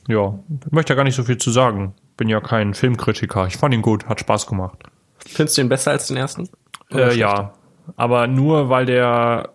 ja, 0.08 0.38
ich 0.66 0.72
möchte 0.72 0.92
ja 0.92 0.96
gar 0.96 1.04
nicht 1.04 1.16
so 1.16 1.24
viel 1.24 1.38
zu 1.38 1.50
sagen. 1.50 1.94
Bin 2.16 2.28
ja 2.28 2.40
kein 2.40 2.74
Filmkritiker. 2.74 3.46
Ich 3.46 3.56
fand 3.56 3.74
ihn 3.74 3.82
gut, 3.82 4.06
hat 4.06 4.20
Spaß 4.20 4.46
gemacht. 4.46 4.78
Findest 5.18 5.56
du 5.56 5.62
ihn 5.62 5.68
besser 5.68 5.90
als 5.90 6.06
den 6.06 6.16
ersten? 6.16 6.48
Äh, 6.90 7.16
ja, 7.16 7.52
aber 7.96 8.26
nur 8.26 8.68
weil 8.68 8.86
der 8.86 9.50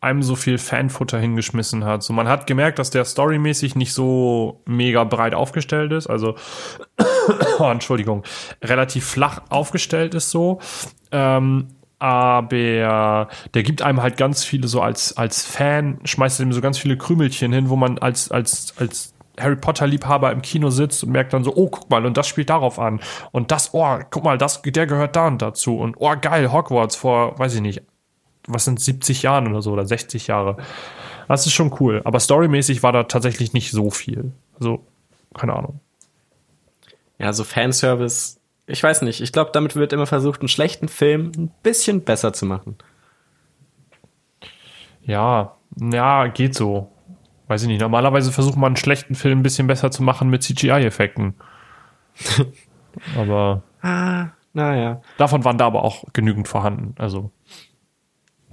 einem 0.00 0.22
so 0.22 0.34
viel 0.34 0.58
Fanfutter 0.58 1.18
hingeschmissen 1.18 1.84
hat. 1.84 2.02
So, 2.02 2.12
man 2.12 2.28
hat 2.28 2.48
gemerkt, 2.48 2.80
dass 2.80 2.90
der 2.90 3.04
storymäßig 3.04 3.76
nicht 3.76 3.94
so 3.94 4.60
mega 4.66 5.04
breit 5.04 5.32
aufgestellt 5.32 5.92
ist. 5.92 6.08
Also, 6.08 6.34
oh, 7.60 7.70
Entschuldigung, 7.70 8.24
relativ 8.62 9.06
flach 9.06 9.42
aufgestellt 9.48 10.14
ist 10.14 10.30
so. 10.30 10.58
Ähm, 11.12 11.68
aber 12.00 13.28
der 13.54 13.62
gibt 13.62 13.80
einem 13.80 14.02
halt 14.02 14.16
ganz 14.16 14.42
viele 14.42 14.66
so 14.66 14.80
als, 14.80 15.16
als 15.16 15.46
Fan, 15.46 16.00
schmeißt 16.02 16.40
ihm 16.40 16.52
so 16.52 16.60
ganz 16.60 16.78
viele 16.78 16.96
Krümelchen 16.96 17.52
hin, 17.52 17.68
wo 17.68 17.76
man 17.76 17.98
als, 17.98 18.28
als, 18.28 18.74
als 18.76 19.11
Harry 19.40 19.56
Potter 19.56 19.86
Liebhaber 19.86 20.30
im 20.30 20.42
Kino 20.42 20.70
sitzt 20.70 21.04
und 21.04 21.10
merkt 21.10 21.32
dann 21.32 21.44
so, 21.44 21.54
oh, 21.54 21.68
guck 21.68 21.88
mal, 21.90 22.04
und 22.04 22.16
das 22.16 22.28
spielt 22.28 22.50
darauf 22.50 22.78
an. 22.78 23.00
Und 23.30 23.50
das, 23.50 23.72
oh, 23.72 23.98
guck 24.10 24.24
mal, 24.24 24.38
das, 24.38 24.60
der 24.62 24.86
gehört 24.86 25.16
da 25.16 25.26
und 25.26 25.40
dazu. 25.40 25.78
Und 25.78 25.96
oh, 25.98 26.14
geil, 26.20 26.52
Hogwarts 26.52 26.96
vor, 26.96 27.38
weiß 27.38 27.54
ich 27.54 27.60
nicht, 27.62 27.82
was 28.46 28.64
sind 28.64 28.80
70 28.80 29.22
Jahren 29.22 29.48
oder 29.48 29.62
so 29.62 29.72
oder 29.72 29.86
60 29.86 30.26
Jahre. 30.26 30.56
Das 31.28 31.46
ist 31.46 31.52
schon 31.52 31.74
cool. 31.80 32.02
Aber 32.04 32.20
storymäßig 32.20 32.82
war 32.82 32.92
da 32.92 33.04
tatsächlich 33.04 33.54
nicht 33.54 33.70
so 33.70 33.90
viel. 33.90 34.32
Also, 34.58 34.84
keine 35.34 35.54
Ahnung. 35.54 35.80
Ja, 37.18 37.32
so 37.32 37.44
Fanservice. 37.44 38.38
Ich 38.66 38.82
weiß 38.82 39.02
nicht. 39.02 39.20
Ich 39.20 39.32
glaube, 39.32 39.50
damit 39.52 39.76
wird 39.76 39.92
immer 39.92 40.06
versucht, 40.06 40.40
einen 40.40 40.48
schlechten 40.48 40.88
Film 40.88 41.32
ein 41.36 41.50
bisschen 41.62 42.02
besser 42.02 42.32
zu 42.32 42.44
machen. 42.46 42.76
Ja, 45.04 45.56
ja, 45.80 46.26
geht 46.26 46.54
so. 46.54 46.91
Weiß 47.52 47.60
ich 47.62 47.68
nicht. 47.68 47.82
Normalerweise 47.82 48.32
versucht 48.32 48.56
man 48.56 48.68
einen 48.68 48.76
schlechten 48.76 49.14
Film 49.14 49.40
ein 49.40 49.42
bisschen 49.42 49.66
besser 49.66 49.90
zu 49.90 50.02
machen 50.02 50.30
mit 50.30 50.42
CGI-Effekten. 50.42 51.34
aber 53.18 53.62
Ah, 53.82 54.28
naja. 54.54 55.02
davon 55.18 55.44
waren 55.44 55.58
da 55.58 55.66
aber 55.66 55.84
auch 55.84 56.04
genügend 56.14 56.48
vorhanden. 56.48 56.94
Also, 56.98 57.30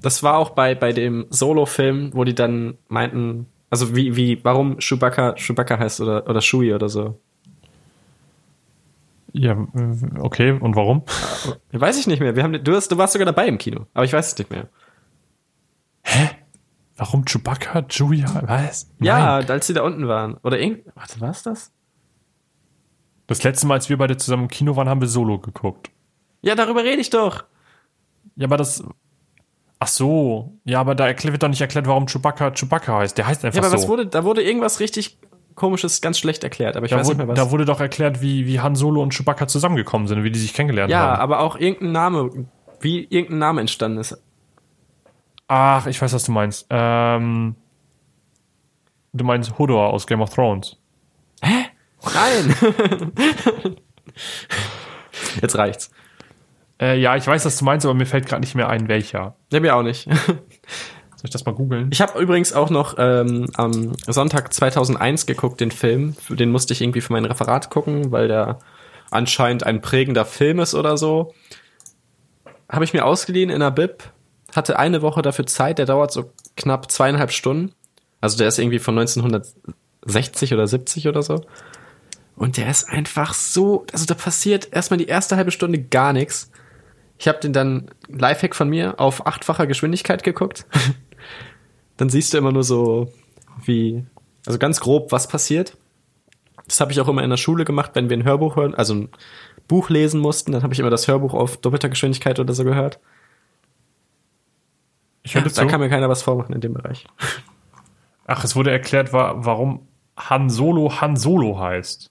Das 0.01 0.21
war 0.21 0.37
auch 0.37 0.49
bei, 0.49 0.75
bei 0.75 0.91
dem 0.91 1.27
Solo-Film, 1.29 2.11
wo 2.13 2.25
die 2.25 2.35
dann 2.35 2.77
meinten, 2.89 3.45
also 3.69 3.95
wie, 3.95 4.17
wie, 4.17 4.43
warum 4.43 4.79
Chewbacca 4.79 5.35
Chewbacca 5.37 5.79
heißt 5.79 6.01
oder, 6.01 6.29
oder 6.29 6.41
Chewie 6.41 6.73
oder 6.73 6.89
so. 6.89 7.17
ja, 9.31 9.55
okay. 10.19 10.51
Und 10.59 10.75
warum? 10.75 11.03
Weiß 11.71 11.97
ich 11.97 12.07
nicht 12.07 12.19
mehr. 12.19 12.35
Wir 12.35 12.43
haben, 12.43 12.61
du, 12.61 12.75
hast, 12.75 12.91
du 12.91 12.97
warst 12.97 13.13
sogar 13.13 13.27
dabei 13.27 13.47
im 13.47 13.57
Kino, 13.59 13.85
aber 13.93 14.03
ich 14.03 14.11
weiß 14.11 14.27
es 14.33 14.37
nicht 14.37 14.51
mehr. 14.51 14.67
Warum 16.99 17.23
Chewbacca? 17.25 17.81
Chewie? 17.87 18.23
Was? 18.45 18.91
Ja, 18.99 19.37
Nein. 19.39 19.49
als 19.49 19.67
sie 19.67 19.73
da 19.73 19.81
unten 19.83 20.07
waren. 20.07 20.35
Oder 20.43 20.59
irgend, 20.59 20.81
warte, 20.95 21.19
was 21.21 21.43
das? 21.43 21.71
Das 23.27 23.43
letzte 23.43 23.67
Mal, 23.67 23.75
als 23.75 23.89
wir 23.89 23.97
beide 23.97 24.17
zusammen 24.17 24.43
im 24.43 24.49
Kino 24.49 24.75
waren, 24.75 24.89
haben 24.89 25.01
wir 25.01 25.07
Solo 25.07 25.39
geguckt. 25.39 25.89
Ja, 26.41 26.55
darüber 26.55 26.83
rede 26.83 27.01
ich 27.01 27.09
doch. 27.09 27.45
Ja, 28.35 28.47
aber 28.47 28.57
das. 28.57 28.83
Ach 29.79 29.87
so. 29.87 30.57
Ja, 30.65 30.81
aber 30.81 30.93
da 30.93 31.07
erklärt- 31.07 31.31
wird 31.33 31.43
doch 31.43 31.47
nicht 31.47 31.61
erklärt, 31.61 31.87
warum 31.87 32.05
Chewbacca 32.05 32.51
Chewbacca 32.51 32.97
heißt. 32.99 33.17
Der 33.17 33.27
heißt 33.27 33.45
einfach 33.45 33.61
Ja, 33.61 33.67
aber 33.67 33.77
so. 33.77 33.83
was 33.83 33.87
wurde, 33.89 34.05
da 34.07 34.23
wurde 34.25 34.41
irgendwas 34.43 34.79
richtig 34.81 35.19
komisches, 35.55 36.01
ganz 36.01 36.17
schlecht 36.19 36.43
erklärt, 36.43 36.75
aber 36.75 36.85
ich 36.85 36.91
da, 36.91 36.97
weiß 36.97 37.07
nicht 37.07 37.17
wurde, 37.17 37.27
mehr 37.27 37.37
was. 37.37 37.45
da 37.45 37.51
wurde 37.51 37.65
doch 37.65 37.79
erklärt, 37.79 38.21
wie, 38.21 38.45
wie 38.45 38.59
Han 38.61 38.75
Solo 38.75 39.01
und 39.01 39.13
Chewbacca 39.13 39.47
zusammengekommen 39.47 40.07
sind, 40.07 40.23
wie 40.23 40.31
die 40.31 40.39
sich 40.39 40.53
kennengelernt 40.53 40.91
ja, 40.91 40.99
haben. 40.99 41.21
aber 41.21 41.39
auch 41.41 41.57
irgendein 41.57 41.91
Name, 41.91 42.47
wie 42.81 43.03
irgendein 43.09 43.39
Name 43.39 43.61
entstanden 43.61 43.99
ist. 43.99 44.21
Ach, 45.49 45.87
ich 45.87 45.99
weiß, 45.99 46.13
was 46.13 46.23
du 46.25 46.31
meinst. 46.31 46.67
Ähm, 46.69 47.55
du 49.13 49.25
meinst 49.25 49.57
Hodor 49.57 49.91
aus 49.91 50.05
Game 50.05 50.21
of 50.21 50.29
Thrones. 50.29 50.77
Nein! 51.41 52.55
Jetzt 55.41 55.57
reicht's. 55.57 55.89
Äh, 56.79 56.99
ja, 56.99 57.15
ich 57.15 57.25
weiß, 57.25 57.45
was 57.45 57.57
du 57.57 57.65
meinst, 57.65 57.83
aber 57.83 57.95
mir 57.95 58.05
fällt 58.05 58.27
gerade 58.27 58.41
nicht 58.41 58.53
mehr 58.53 58.69
ein, 58.69 58.87
welcher. 58.87 59.35
Ja, 59.51 59.59
mir 59.59 59.75
auch 59.75 59.81
nicht. 59.81 60.03
Soll 61.19 61.25
ich 61.25 61.31
das 61.31 61.45
mal 61.45 61.55
googeln? 61.55 61.89
Ich 61.91 61.99
habe 61.99 62.19
übrigens 62.19 62.53
auch 62.53 62.69
noch 62.69 62.95
ähm, 62.99 63.49
am 63.55 63.93
Sonntag 64.05 64.53
2001 64.53 65.25
geguckt, 65.25 65.59
den 65.59 65.71
Film. 65.71 66.15
Den 66.29 66.51
musste 66.51 66.73
ich 66.73 66.81
irgendwie 66.81 67.01
für 67.01 67.11
mein 67.11 67.25
Referat 67.25 67.71
gucken, 67.71 68.11
weil 68.11 68.27
der 68.27 68.59
anscheinend 69.09 69.65
ein 69.65 69.81
prägender 69.81 70.25
Film 70.25 70.59
ist 70.59 70.75
oder 70.75 70.95
so. 70.95 71.33
Habe 72.69 72.85
ich 72.85 72.93
mir 72.93 73.03
ausgeliehen 73.03 73.49
in 73.49 73.61
der 73.61 73.71
Bib. 73.71 74.03
Hatte 74.55 74.79
eine 74.79 75.01
Woche 75.01 75.21
dafür 75.21 75.45
Zeit. 75.45 75.77
Der 75.79 75.85
dauert 75.85 76.11
so 76.11 76.31
knapp 76.55 76.91
zweieinhalb 76.91 77.31
Stunden. 77.31 77.73
Also 78.21 78.37
der 78.37 78.47
ist 78.47 78.59
irgendwie 78.59 78.79
von 78.79 78.97
1960 78.97 80.53
oder 80.53 80.67
70 80.67 81.07
oder 81.07 81.23
so. 81.23 81.41
Und 82.35 82.57
der 82.57 82.69
ist 82.69 82.87
einfach 82.87 83.33
so, 83.33 83.85
also 83.91 84.05
da 84.05 84.13
passiert 84.13 84.71
erstmal 84.71 84.97
die 84.97 85.07
erste 85.07 85.35
halbe 85.35 85.51
Stunde 85.51 85.79
gar 85.79 86.13
nichts. 86.13 86.49
Ich 87.17 87.27
habe 87.27 87.39
den 87.39 87.51
dann 87.51 87.91
Lifehack 88.07 88.55
von 88.55 88.69
mir 88.69 88.99
auf 88.99 89.27
achtfacher 89.27 89.67
Geschwindigkeit 89.67 90.23
geguckt. 90.23 90.65
dann 91.97 92.09
siehst 92.09 92.33
du 92.33 92.37
immer 92.37 92.53
nur 92.53 92.63
so, 92.63 93.11
wie, 93.65 94.05
also 94.45 94.57
ganz 94.57 94.79
grob, 94.79 95.11
was 95.11 95.27
passiert. 95.27 95.75
Das 96.65 96.79
habe 96.79 96.93
ich 96.93 97.01
auch 97.01 97.09
immer 97.09 97.23
in 97.23 97.29
der 97.29 97.37
Schule 97.37 97.65
gemacht, 97.65 97.91
wenn 97.95 98.09
wir 98.09 98.15
ein 98.15 98.23
Hörbuch 98.23 98.55
hören, 98.55 98.73
also 98.73 98.93
ein 98.93 99.09
Buch 99.67 99.89
lesen 99.89 100.21
mussten, 100.21 100.53
dann 100.53 100.63
habe 100.63 100.73
ich 100.73 100.79
immer 100.79 100.89
das 100.89 101.07
Hörbuch 101.07 101.33
auf 101.33 101.57
doppelter 101.57 101.89
Geschwindigkeit 101.89 102.39
oder 102.39 102.53
so 102.53 102.63
gehört. 102.63 102.99
Ich 105.29 105.35
höre 105.35 105.43
da 105.43 105.49
zu. 105.51 105.67
kann 105.67 105.79
mir 105.79 105.89
keiner 105.89 106.09
was 106.09 106.23
vormachen 106.23 106.55
in 106.55 106.61
dem 106.61 106.73
Bereich. 106.73 107.05
Ach, 108.25 108.43
es 108.43 108.55
wurde 108.55 108.71
erklärt, 108.71 109.13
wa 109.13 109.35
warum 109.37 109.87
Han 110.17 110.49
Solo 110.49 110.99
Han 110.99 111.17
Solo 111.17 111.59
heißt. 111.59 112.09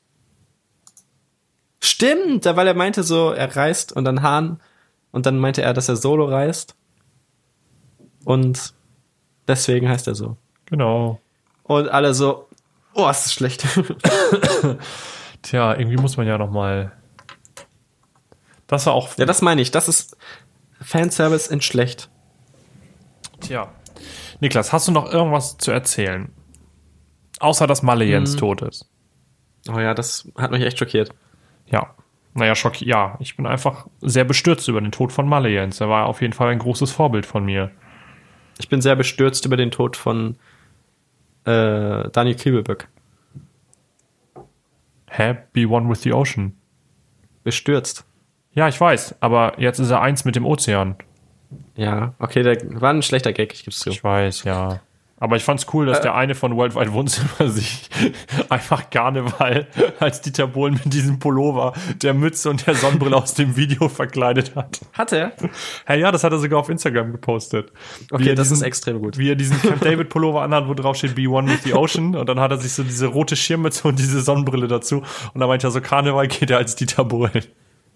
Stimmt, 1.80 2.46
da 2.46 2.54
weil 2.54 2.68
er 2.68 2.74
meinte 2.74 3.02
so, 3.02 3.32
er 3.32 3.56
reist 3.56 3.92
und 3.92 4.04
dann 4.04 4.22
Hahn 4.22 4.60
und 5.10 5.26
dann 5.26 5.36
meinte 5.36 5.62
er, 5.62 5.74
dass 5.74 5.88
er 5.88 5.96
solo 5.96 6.26
reist. 6.26 6.76
Und 8.24 8.72
deswegen 9.48 9.88
heißt 9.88 10.06
er 10.06 10.14
so. 10.14 10.36
Genau. 10.66 11.20
Und 11.64 11.88
alle 11.88 12.14
so, 12.14 12.48
oh, 12.94 13.08
ist 13.08 13.24
das 13.24 13.34
schlecht. 13.34 13.66
Tja, 15.42 15.76
irgendwie 15.76 15.96
muss 15.96 16.16
man 16.16 16.28
ja 16.28 16.38
noch 16.38 16.50
mal. 16.50 16.92
Das 18.68 18.86
war 18.86 18.92
auch. 18.92 19.18
ja, 19.18 19.24
das 19.26 19.42
meine 19.42 19.60
ich. 19.60 19.72
Das 19.72 19.88
ist 19.88 20.16
Fanservice 20.80 21.48
in 21.48 21.60
schlecht. 21.60 22.10
Tja. 23.40 23.68
Niklas, 24.40 24.72
hast 24.72 24.88
du 24.88 24.92
noch 24.92 25.12
irgendwas 25.12 25.58
zu 25.58 25.70
erzählen? 25.70 26.30
Außer, 27.40 27.66
dass 27.66 27.82
Malle 27.82 28.04
Jens 28.04 28.36
tot 28.36 28.62
ist. 28.62 28.88
Oh 29.68 29.78
ja, 29.78 29.94
das 29.94 30.28
hat 30.36 30.50
mich 30.50 30.62
echt 30.62 30.78
schockiert. 30.78 31.10
Ja. 31.66 31.94
Naja, 32.34 32.54
Schock, 32.54 32.80
ja. 32.80 33.16
Ich 33.20 33.36
bin 33.36 33.46
einfach 33.46 33.86
sehr 34.00 34.24
bestürzt 34.24 34.68
über 34.68 34.80
den 34.80 34.92
Tod 34.92 35.12
von 35.12 35.28
Malle 35.28 35.48
Jens. 35.48 35.80
Er 35.80 35.88
war 35.88 36.06
auf 36.06 36.20
jeden 36.20 36.32
Fall 36.32 36.50
ein 36.50 36.58
großes 36.58 36.92
Vorbild 36.92 37.26
von 37.26 37.44
mir. 37.44 37.70
Ich 38.58 38.68
bin 38.68 38.80
sehr 38.80 38.96
bestürzt 38.96 39.44
über 39.44 39.56
den 39.56 39.70
Tod 39.70 39.96
von 39.96 40.36
äh, 41.44 42.08
Daniel 42.10 42.36
Kriebelböck. 42.36 42.88
Hä? 45.10 45.36
Be 45.52 45.66
one 45.66 45.88
with 45.88 46.02
the 46.02 46.12
ocean. 46.12 46.56
Bestürzt. 47.44 48.04
Ja, 48.52 48.68
ich 48.68 48.80
weiß, 48.80 49.16
aber 49.20 49.58
jetzt 49.58 49.78
ist 49.78 49.90
er 49.90 50.00
eins 50.00 50.24
mit 50.24 50.36
dem 50.36 50.44
Ozean. 50.44 50.96
Ja, 51.76 52.14
okay, 52.18 52.42
der 52.42 52.58
war 52.80 52.90
ein 52.90 53.02
schlechter 53.02 53.32
Gag, 53.32 53.52
ich 53.54 53.64
geb's 53.64 53.78
zu. 53.80 53.90
Ich 53.90 54.02
weiß, 54.04 54.44
ja. 54.44 54.80
Aber 55.20 55.34
ich 55.34 55.42
fand's 55.42 55.66
cool, 55.72 55.86
dass 55.86 55.98
Äh. 55.98 56.02
der 56.02 56.14
eine 56.14 56.36
von 56.36 56.54
Worldwide 56.56 56.92
Wohnzimmer 56.92 57.48
sich 57.50 57.88
einfach 58.50 58.88
Karneval 58.90 59.66
als 59.98 60.20
Dieter 60.20 60.46
Bohlen 60.46 60.74
mit 60.84 60.92
diesem 60.94 61.18
Pullover, 61.18 61.72
der 62.02 62.14
Mütze 62.14 62.48
und 62.50 62.64
der 62.68 62.76
Sonnenbrille 62.76 63.16
aus 63.16 63.34
dem 63.34 63.56
Video 63.56 63.88
verkleidet 63.88 64.54
hat. 64.54 64.80
Hat 64.92 65.12
er? 65.12 65.32
Hey, 65.86 65.98
ja, 66.00 66.12
das 66.12 66.22
hat 66.22 66.30
er 66.32 66.38
sogar 66.38 66.60
auf 66.60 66.68
Instagram 66.68 67.10
gepostet. 67.10 67.72
Okay, 68.12 68.36
das 68.36 68.48
diesen- 68.48 68.58
ist 68.58 68.62
extrem 68.62 69.00
gut. 69.00 69.18
Wie 69.18 69.28
er 69.30 69.34
diesen 69.34 69.60
Camp 69.60 69.80
David 69.80 70.08
Pullover 70.08 70.42
anhat, 70.42 70.68
wo 70.68 70.74
drauf 70.74 70.94
steht 70.96 71.16
Be 71.16 71.28
One 71.28 71.50
with 71.50 71.64
the 71.64 71.74
Ocean. 71.74 72.14
Und 72.14 72.28
dann 72.28 72.38
hat 72.38 72.52
er 72.52 72.58
sich 72.58 72.72
so 72.72 72.84
diese 72.84 73.06
rote 73.08 73.34
Schirmmütze 73.34 73.88
und 73.88 73.98
diese 73.98 74.20
Sonnenbrille 74.20 74.68
dazu. 74.68 74.98
Und 75.34 75.40
dann 75.40 75.48
meint 75.48 75.64
er 75.64 75.72
so, 75.72 75.80
Karneval 75.80 76.28
geht 76.28 76.50
er 76.50 76.58
als 76.58 76.76
Dieter 76.76 77.04
Bohlen. 77.04 77.42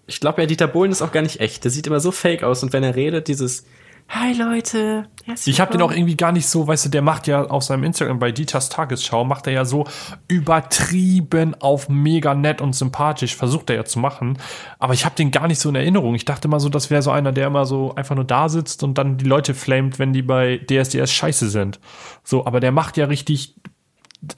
Ich 0.05 0.19
glaube 0.19 0.41
ja, 0.41 0.47
Dieter 0.47 0.67
Bohlen 0.67 0.91
ist 0.91 1.01
auch 1.01 1.11
gar 1.11 1.21
nicht 1.21 1.39
echt. 1.39 1.63
Der 1.63 1.71
sieht 1.71 1.87
immer 1.87 1.99
so 1.99 2.11
fake 2.11 2.43
aus. 2.43 2.63
Und 2.63 2.73
wenn 2.73 2.83
er 2.83 2.95
redet, 2.95 3.27
dieses 3.27 3.65
Hi 4.09 4.33
Leute. 4.33 5.07
herzlich 5.23 5.55
Ich 5.55 5.61
habe 5.61 5.71
den 5.71 5.81
auch 5.81 5.85
willkommen." 5.85 5.97
irgendwie 5.97 6.17
gar 6.17 6.31
nicht 6.31 6.47
so, 6.47 6.67
weißt 6.67 6.85
du, 6.85 6.89
der 6.89 7.01
macht 7.01 7.25
ja 7.27 7.45
auf 7.45 7.63
seinem 7.63 7.83
Instagram 7.83 8.19
bei 8.19 8.31
Dieters 8.31 8.69
Tagesschau, 8.69 9.23
macht 9.23 9.47
er 9.47 9.53
ja 9.53 9.65
so 9.65 9.85
übertrieben 10.27 11.55
auf 11.59 11.89
mega 11.89 12.35
nett 12.35 12.61
und 12.61 12.73
sympathisch, 12.73 13.35
versucht 13.35 13.69
er 13.69 13.77
ja 13.77 13.85
zu 13.85 13.99
machen. 13.99 14.37
Aber 14.77 14.93
ich 14.93 15.05
habe 15.05 15.15
den 15.15 15.31
gar 15.31 15.47
nicht 15.47 15.59
so 15.59 15.69
in 15.69 15.75
Erinnerung. 15.75 16.15
Ich 16.15 16.25
dachte 16.25 16.47
mal 16.47 16.59
so, 16.59 16.69
das 16.69 16.89
wäre 16.89 17.01
so 17.01 17.11
einer, 17.11 17.31
der 17.31 17.47
immer 17.47 17.65
so 17.65 17.95
einfach 17.95 18.15
nur 18.15 18.25
da 18.25 18.49
sitzt 18.49 18.83
und 18.83 18.97
dann 18.97 19.17
die 19.17 19.25
Leute 19.25 19.53
flamet, 19.53 19.97
wenn 19.99 20.13
die 20.13 20.21
bei 20.21 20.57
DSDS 20.57 21.11
scheiße 21.11 21.49
sind. 21.49 21.79
So, 22.23 22.45
aber 22.45 22.59
der 22.59 22.71
macht 22.71 22.97
ja 22.97 23.05
richtig, 23.05 23.55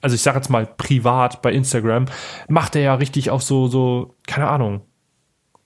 also 0.02 0.16
ich 0.16 0.22
sage 0.22 0.38
jetzt 0.38 0.50
mal 0.50 0.66
privat 0.66 1.42
bei 1.42 1.52
Instagram, 1.52 2.06
macht 2.48 2.76
er 2.76 2.82
ja 2.82 2.96
richtig 2.96 3.30
auf 3.30 3.44
so, 3.44 3.68
so, 3.68 4.16
keine 4.26 4.48
Ahnung. 4.48 4.82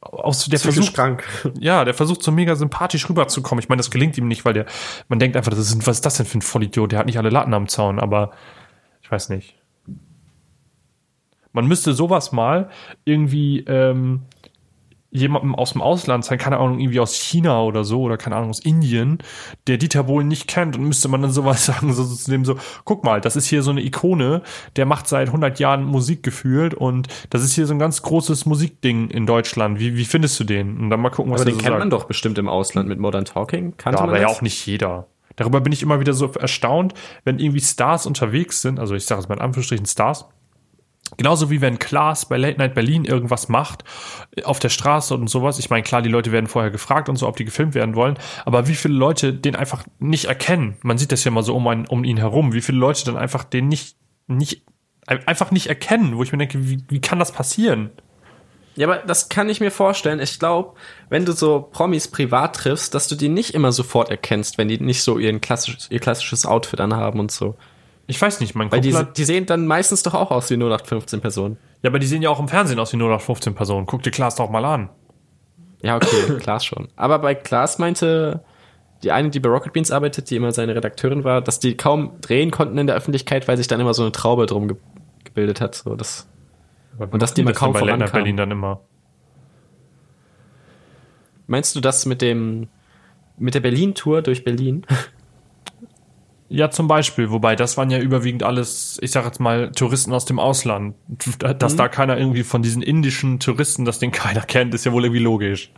Aus, 0.02 0.46
der 0.46 0.60
versucht, 0.60 0.94
krank. 0.94 1.24
ja, 1.60 1.84
der 1.84 1.94
versucht 1.94 2.24
so 2.24 2.32
mega 2.32 2.56
sympathisch 2.56 3.10
rüberzukommen. 3.10 3.62
Ich 3.62 3.68
meine, 3.68 3.80
das 3.80 3.92
gelingt 3.92 4.18
ihm 4.18 4.30
nicht, 4.30 4.46
weil 4.46 4.54
der, 4.54 4.66
man 5.10 5.20
denkt 5.20 5.36
einfach, 5.36 5.52
das 5.52 5.60
ist, 5.60 5.86
was 5.86 5.98
ist 5.98 6.06
das 6.06 6.16
denn 6.16 6.26
für 6.26 6.38
ein 6.38 6.42
Vollidiot? 6.42 6.92
Der 6.92 7.00
hat 7.00 7.06
nicht 7.06 7.18
alle 7.18 7.30
Latten 7.30 7.54
am 7.54 7.68
Zaun, 7.68 8.00
aber 8.00 8.32
ich 9.02 9.12
weiß 9.12 9.30
nicht. 9.30 9.56
Man 11.52 11.68
müsste 11.68 11.94
sowas 11.94 12.32
mal 12.32 12.70
irgendwie 13.04 13.60
ähm, 13.68 14.22
jemandem 15.12 15.56
aus 15.56 15.74
dem 15.74 15.82
Ausland 15.82 16.24
sein, 16.26 16.38
keine 16.38 16.58
Ahnung, 16.58 16.80
irgendwie 16.80 17.00
aus 17.00 17.16
China 17.16 17.64
oder 17.64 17.84
so, 17.84 18.02
oder 18.02 18.18
keine 18.18 18.36
Ahnung, 18.36 18.50
aus 18.52 18.60
Indien, 18.60 19.18
der 19.68 19.78
Dieter 19.78 20.04
Bohlen 20.04 20.28
nicht 20.28 20.48
kennt 20.48 20.76
und 20.78 20.84
müsste 20.84 21.08
man 21.08 21.22
dann 21.22 21.32
sowas 21.32 21.66
sagen, 21.68 21.94
so 21.94 22.06
zu 22.06 22.30
dem 22.30 22.46
so, 22.46 22.56
guck 22.86 23.04
mal, 23.04 23.20
das 23.22 23.36
ist 23.36 23.48
hier 23.48 23.64
so 23.64 23.72
eine 23.72 23.82
Ikone, 23.84 24.42
der 24.76 24.86
macht 24.86 25.08
seit 25.08 25.28
100 25.28 25.60
Jahren 25.60 25.84
Musik 25.84 26.22
gefühlt 26.24 26.74
und 26.74 27.08
das 27.32 27.44
ist 27.44 27.54
hier 27.54 27.66
so 27.66 27.74
ein 27.74 27.80
ganz 27.80 28.02
großes 28.02 28.46
Musikding 28.46 29.10
in 29.10 29.26
Deutschland. 29.26 29.80
Wie, 29.80 29.96
wie 29.96 30.06
findest 30.06 30.40
du 30.40 30.44
den? 30.44 30.78
Und 30.78 30.90
dann 30.90 31.00
mal 31.02 31.10
gucken, 31.10 31.32
was 31.32 31.42
Aber 31.42 31.50
er 31.50 31.54
den 31.54 31.60
so 31.60 31.62
kennt 31.62 31.72
sagt. 31.74 31.80
man 31.80 31.90
doch 31.90 32.06
bestimmt 32.06 32.38
im 32.38 32.48
Ausland 32.48 32.88
mit 32.88 33.00
Modern 33.00 33.26
Talking. 33.26 33.76
Kannte 33.78 33.98
Ja, 33.98 34.02
man 34.02 34.10
aber 34.12 34.22
ja 34.22 34.28
das? 34.28 34.38
auch 34.38 34.42
nicht 34.42 34.66
jeder. 34.66 35.08
Darüber 35.36 35.62
bin 35.62 35.72
ich 35.72 35.82
immer 35.82 36.00
wieder 36.02 36.14
so 36.14 36.28
erstaunt, 36.34 36.94
wenn 37.24 37.40
irgendwie 37.40 37.62
Stars 37.62 38.06
unterwegs 38.06 38.62
sind, 38.62 38.78
also 38.78 38.94
ich 38.94 39.06
sage 39.06 39.22
es 39.22 39.30
mal 39.30 39.36
in 39.36 39.42
Anführungsstrichen 39.42 39.86
Stars, 39.86 40.26
Genauso 41.18 41.50
wie 41.50 41.62
wenn 41.62 41.80
Klaas 41.80 42.28
bei 42.28 42.38
Late 42.38 42.58
Night 42.58 42.76
Berlin 42.76 43.06
irgendwas 43.06 43.50
macht, 43.50 43.84
auf 44.44 44.60
der 44.60 44.70
Straße 44.70 45.14
und 45.14 45.30
sowas. 45.30 45.60
Ich 45.60 45.70
meine, 45.70 45.84
klar, 45.84 46.02
die 46.02 46.10
Leute 46.10 46.32
werden 46.32 46.48
vorher 46.48 46.72
gefragt 46.72 47.10
und 47.10 47.16
so, 47.16 47.28
ob 47.28 47.36
die 47.36 47.46
gefilmt 47.46 47.74
werden 47.74 47.96
wollen. 47.96 48.18
Aber 48.46 48.68
wie 48.68 48.76
viele 48.76 48.94
Leute 48.94 49.34
den 49.34 49.56
einfach 49.56 49.84
nicht 50.00 50.26
erkennen? 50.26 50.78
Man 50.82 50.98
sieht 50.98 51.12
das 51.12 51.24
ja 51.24 51.32
mal 51.32 51.44
so 51.44 51.56
um, 51.56 51.68
einen, 51.68 51.88
um 51.88 52.04
ihn 52.04 52.18
herum. 52.18 52.54
Wie 52.54 52.62
viele 52.62 52.78
Leute 52.78 53.06
dann 53.06 53.18
einfach 53.18 53.44
den 53.44 53.68
nicht, 53.68 53.98
nicht, 54.28 54.64
einfach 55.08 55.52
nicht 55.52 55.68
erkennen, 55.68 56.16
wo 56.16 56.24
ich 56.24 56.32
mir 56.32 56.38
denke, 56.38 56.70
wie, 56.70 56.84
wie 56.88 57.02
kann 57.02 57.20
das 57.20 57.32
passieren? 57.32 57.90
Ja, 58.76 58.88
aber 58.88 59.00
das 59.00 59.28
kann 59.28 59.50
ich 59.50 59.60
mir 59.60 59.72
vorstellen. 59.72 60.22
Ich 60.22 60.40
glaube, 60.40 60.74
wenn 61.10 61.26
du 61.26 61.34
so 61.34 61.68
Promis 61.72 62.08
privat 62.08 62.56
triffst, 62.56 62.96
dass 62.96 63.08
du 63.08 63.16
die 63.16 63.28
nicht 63.28 63.54
immer 63.54 63.74
sofort 63.74 64.10
erkennst, 64.10 64.58
wenn 64.58 64.70
die 64.70 64.80
nicht 64.80 65.04
so 65.04 65.18
ihren 65.18 65.42
klassisch, 65.42 65.76
ihr 65.90 66.00
klassisches 66.00 66.46
Outfit 66.46 66.80
anhaben 66.80 67.20
und 67.20 67.30
so. 67.30 67.56
Ich 68.10 68.20
weiß 68.20 68.40
nicht, 68.40 68.56
mein 68.56 68.72
Weil 68.72 68.82
die, 68.82 68.90
Kumpel 68.90 69.08
hat- 69.10 69.18
die 69.20 69.24
sehen 69.24 69.46
dann 69.46 69.68
meistens 69.68 70.02
doch 70.02 70.16
auch 70.16 70.32
aus 70.32 70.50
wie 70.50 70.56
0815 70.56 71.22
Personen. 71.22 71.58
Ja, 71.84 71.92
aber 71.92 72.00
die 72.00 72.08
sehen 72.08 72.24
ja 72.24 72.30
auch 72.32 72.40
im 72.40 72.48
Fernsehen 72.48 72.80
aus 72.80 72.92
wie 72.92 72.98
0815 72.98 73.54
Personen. 73.54 73.86
Guck 73.86 74.02
dir 74.02 74.10
Klaas 74.10 74.36
doch 74.36 74.50
mal 74.50 74.66
an. 74.66 74.90
Ja, 75.84 75.96
okay, 75.96 76.38
Klaas 76.40 76.66
schon. 76.66 76.88
Aber 76.96 77.20
bei 77.20 77.36
Klaas 77.36 77.78
meinte 77.78 78.44
die 79.04 79.12
eine, 79.12 79.30
die 79.30 79.40
bei 79.40 79.48
Rocket 79.48 79.74
Beans 79.74 79.92
arbeitet, 79.92 80.30
die 80.32 80.36
immer 80.36 80.52
seine 80.52 80.74
Redakteurin 80.76 81.24
war, 81.24 81.42
dass 81.42 81.60
die 81.60 81.78
kaum 81.78 82.20
drehen 82.22 82.50
konnten 82.50 82.80
in 82.80 82.88
der 82.88 82.96
Öffentlichkeit, 82.96 83.48
weil 83.48 83.58
sich 83.58 83.68
dann 83.68 83.80
immer 83.80 83.94
so 83.94 84.02
eine 84.02 84.12
Traube 84.12 84.48
drum 84.48 84.68
ge 84.68 84.78
gebildet 85.24 85.62
hat. 85.62 85.76
So, 85.76 85.96
das 85.96 86.28
Und 86.98 87.22
dass 87.22 87.36
die 87.36 87.42
immer 87.42 87.54
kaum 87.54 87.74
bei 87.74 87.82
Late 87.82 87.92
Night 88.00 88.10
vorankamen. 88.10 88.24
Berlin 88.24 88.38
dann 88.38 88.50
immer. 88.52 88.82
Meinst 91.48 91.76
du 91.76 91.80
das 91.80 92.06
mit 92.08 92.22
dem 92.24 92.68
mit 93.38 93.54
der 93.54 93.60
Berlin-Tour 93.62 94.22
durch 94.24 94.44
Berlin? 94.44 94.86
Ja, 96.52 96.72
zum 96.72 96.88
Beispiel, 96.88 97.30
wobei 97.30 97.56
das 97.56 97.78
waren 97.78 97.92
ja 97.92 98.00
überwiegend 98.00 98.42
alles, 98.44 98.98
ich 99.04 99.12
sag 99.12 99.24
jetzt 99.26 99.40
mal, 99.40 99.72
Touristen 99.72 100.12
aus 100.14 100.26
dem 100.26 100.40
Ausland. 100.40 100.96
Dass 101.60 101.76
da 101.76 101.88
keiner 101.88 102.18
irgendwie 102.18 102.44
von 102.44 102.64
diesen 102.64 102.82
indischen 102.82 103.40
Touristen, 103.40 103.86
dass 103.86 104.00
den 104.00 104.12
keiner 104.12 104.42
kennt, 104.48 104.74
ist 104.74 104.84
ja 104.86 104.92
wohl 104.92 105.04
irgendwie 105.06 105.22
logisch. 105.22 105.72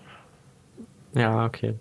ja, 1.13 1.45
okay. 1.45 1.75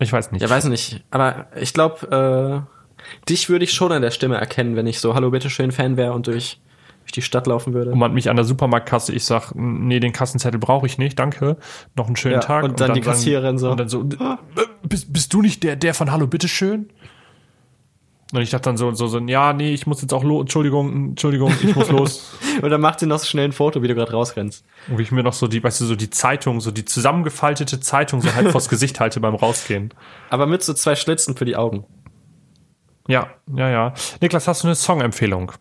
Ich 0.00 0.12
weiß 0.12 0.30
nicht. 0.30 0.42
Ja, 0.42 0.48
weiß 0.48 0.66
nicht. 0.66 1.02
Aber 1.10 1.48
ich 1.60 1.74
glaube, 1.74 2.64
äh, 2.64 3.28
dich 3.28 3.48
würde 3.48 3.64
ich 3.64 3.72
schon 3.72 3.90
an 3.90 4.02
der 4.02 4.12
Stimme 4.12 4.36
erkennen, 4.36 4.76
wenn 4.76 4.86
ich 4.86 5.00
so 5.00 5.14
Hallo 5.16 5.30
bitteschön 5.32 5.72
Fan 5.72 5.96
wäre 5.96 6.12
und 6.12 6.28
durch, 6.28 6.60
durch 7.00 7.10
die 7.10 7.22
Stadt 7.22 7.48
laufen 7.48 7.74
würde. 7.74 7.90
und 7.90 7.98
man 7.98 8.14
mich 8.14 8.30
an 8.30 8.36
der 8.36 8.44
Supermarktkasse, 8.44 9.12
ich 9.12 9.24
sag, 9.24 9.50
nee, 9.56 9.98
den 9.98 10.12
Kassenzettel 10.12 10.60
brauche 10.60 10.86
ich 10.86 10.98
nicht, 10.98 11.18
danke. 11.18 11.56
Noch 11.96 12.06
einen 12.06 12.14
schönen 12.14 12.34
Ja, 12.34 12.40
Tag. 12.40 12.62
und 12.62 12.78
dann 12.80 12.94
die 12.94 13.00
Kassiererin 13.00 13.58
so. 13.58 13.72
Und 13.72 13.80
dann 13.80 13.88
so, 13.88 14.02
äh, 14.02 14.36
bist, 14.84 15.12
bist 15.12 15.34
du 15.34 15.42
nicht 15.42 15.64
der, 15.64 15.74
der 15.74 15.94
von 15.94 16.12
Hallo, 16.12 16.28
bitteschön? 16.28 16.90
Und 18.30 18.42
ich 18.42 18.50
dachte 18.50 18.64
dann 18.64 18.76
so, 18.76 18.92
so, 18.92 19.06
so, 19.06 19.18
ja, 19.20 19.54
nee, 19.54 19.72
ich 19.72 19.86
muss 19.86 20.02
jetzt 20.02 20.12
auch 20.12 20.22
los, 20.22 20.42
Entschuldigung, 20.42 21.10
Entschuldigung, 21.10 21.50
ich 21.62 21.74
muss 21.74 21.90
los. 21.90 22.36
Und 22.62 22.68
dann 22.68 22.80
macht 22.80 23.00
sie 23.00 23.06
noch 23.06 23.18
so 23.18 23.24
schnell 23.24 23.46
ein 23.46 23.52
Foto, 23.52 23.82
wie 23.82 23.88
du 23.88 23.94
gerade 23.94 24.12
rausrennst. 24.12 24.66
Und 24.88 24.98
wie 24.98 25.02
ich 25.02 25.12
mir 25.12 25.22
noch 25.22 25.32
so 25.32 25.46
die, 25.46 25.64
weißt 25.64 25.80
du, 25.80 25.86
so 25.86 25.96
die 25.96 26.10
Zeitung, 26.10 26.60
so 26.60 26.70
die 26.70 26.84
zusammengefaltete 26.84 27.80
Zeitung 27.80 28.20
so 28.20 28.34
halb 28.34 28.50
vors 28.50 28.68
Gesicht 28.68 29.00
halte 29.00 29.20
beim 29.20 29.34
Rausgehen. 29.34 29.94
Aber 30.28 30.46
mit 30.46 30.62
so 30.62 30.74
zwei 30.74 30.94
Schlitzen 30.94 31.36
für 31.36 31.46
die 31.46 31.56
Augen. 31.56 31.84
Ja, 33.06 33.28
ja, 33.56 33.70
ja. 33.70 33.94
Niklas, 34.20 34.46
hast 34.46 34.62
du 34.62 34.68
eine 34.68 34.74
Songempfehlung? 34.74 35.52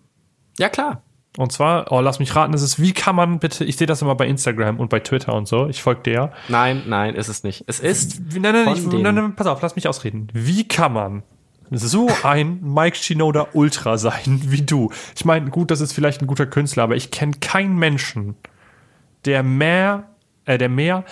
Ja, 0.59 0.67
klar. 0.67 1.03
Und 1.37 1.53
zwar, 1.53 1.91
oh, 1.91 2.01
lass 2.01 2.19
mich 2.19 2.35
raten, 2.35 2.53
es 2.53 2.63
ist, 2.63 2.81
wie 2.81 2.91
kann 2.91 3.15
man 3.15 3.39
bitte, 3.39 3.63
ich 3.63 3.77
sehe 3.77 3.87
das 3.87 4.01
immer 4.01 4.15
bei 4.15 4.27
Instagram 4.27 4.79
und 4.79 4.89
bei 4.89 4.99
Twitter 4.99 5.33
und 5.35 5.47
so, 5.47 5.67
ich 5.67 5.83
folge 5.83 6.01
dir 6.01 6.13
ja. 6.13 6.31
Nein, 6.49 6.83
nein, 6.87 7.13
ist 7.15 7.27
es 7.27 7.43
nicht. 7.43 7.63
Es 7.67 7.79
ist 7.79 8.19
Nein, 8.33 8.41
nein, 8.41 8.75
ich, 8.75 8.85
nein, 8.87 9.15
nein, 9.15 9.35
pass 9.35 9.45
auf, 9.47 9.61
lass 9.61 9.75
mich 9.75 9.87
ausreden. 9.87 10.27
Wie 10.33 10.67
kann 10.67 10.93
man 10.93 11.23
so 11.71 12.09
ein 12.23 12.59
Mike 12.61 12.95
Shinoda 12.95 13.47
Ultra 13.53 13.97
sein 13.97 14.41
wie 14.45 14.61
du? 14.61 14.91
Ich 15.15 15.25
meine, 15.25 15.49
gut, 15.49 15.71
das 15.71 15.81
ist 15.81 15.93
vielleicht 15.93 16.21
ein 16.21 16.27
guter 16.27 16.45
Künstler, 16.45 16.83
aber 16.83 16.95
ich 16.95 17.11
kenne 17.11 17.33
keinen 17.39 17.77
Menschen, 17.77 18.35
der 19.25 19.43
mehr, 19.43 20.09
äh, 20.45 20.57
der 20.57 20.69
mehr 20.69 21.03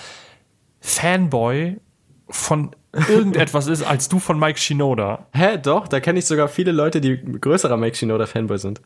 Fanboy 0.82 1.78
von 2.30 2.76
irgendetwas 3.10 3.68
ist 3.68 3.84
als 3.84 4.08
du 4.10 4.20
von 4.20 4.40
Mike 4.40 4.60
Shinoda. 4.60 5.28
Hä, 5.34 5.58
doch, 5.58 5.88
da 5.88 6.00
kenne 6.00 6.20
ich 6.20 6.26
sogar 6.26 6.48
viele 6.48 6.72
Leute, 6.72 7.02
die 7.02 7.18
größerer 7.18 7.78
Mike 7.78 7.96
Shinoda 7.96 8.26
Fanboy 8.26 8.58
sind. 8.58 8.82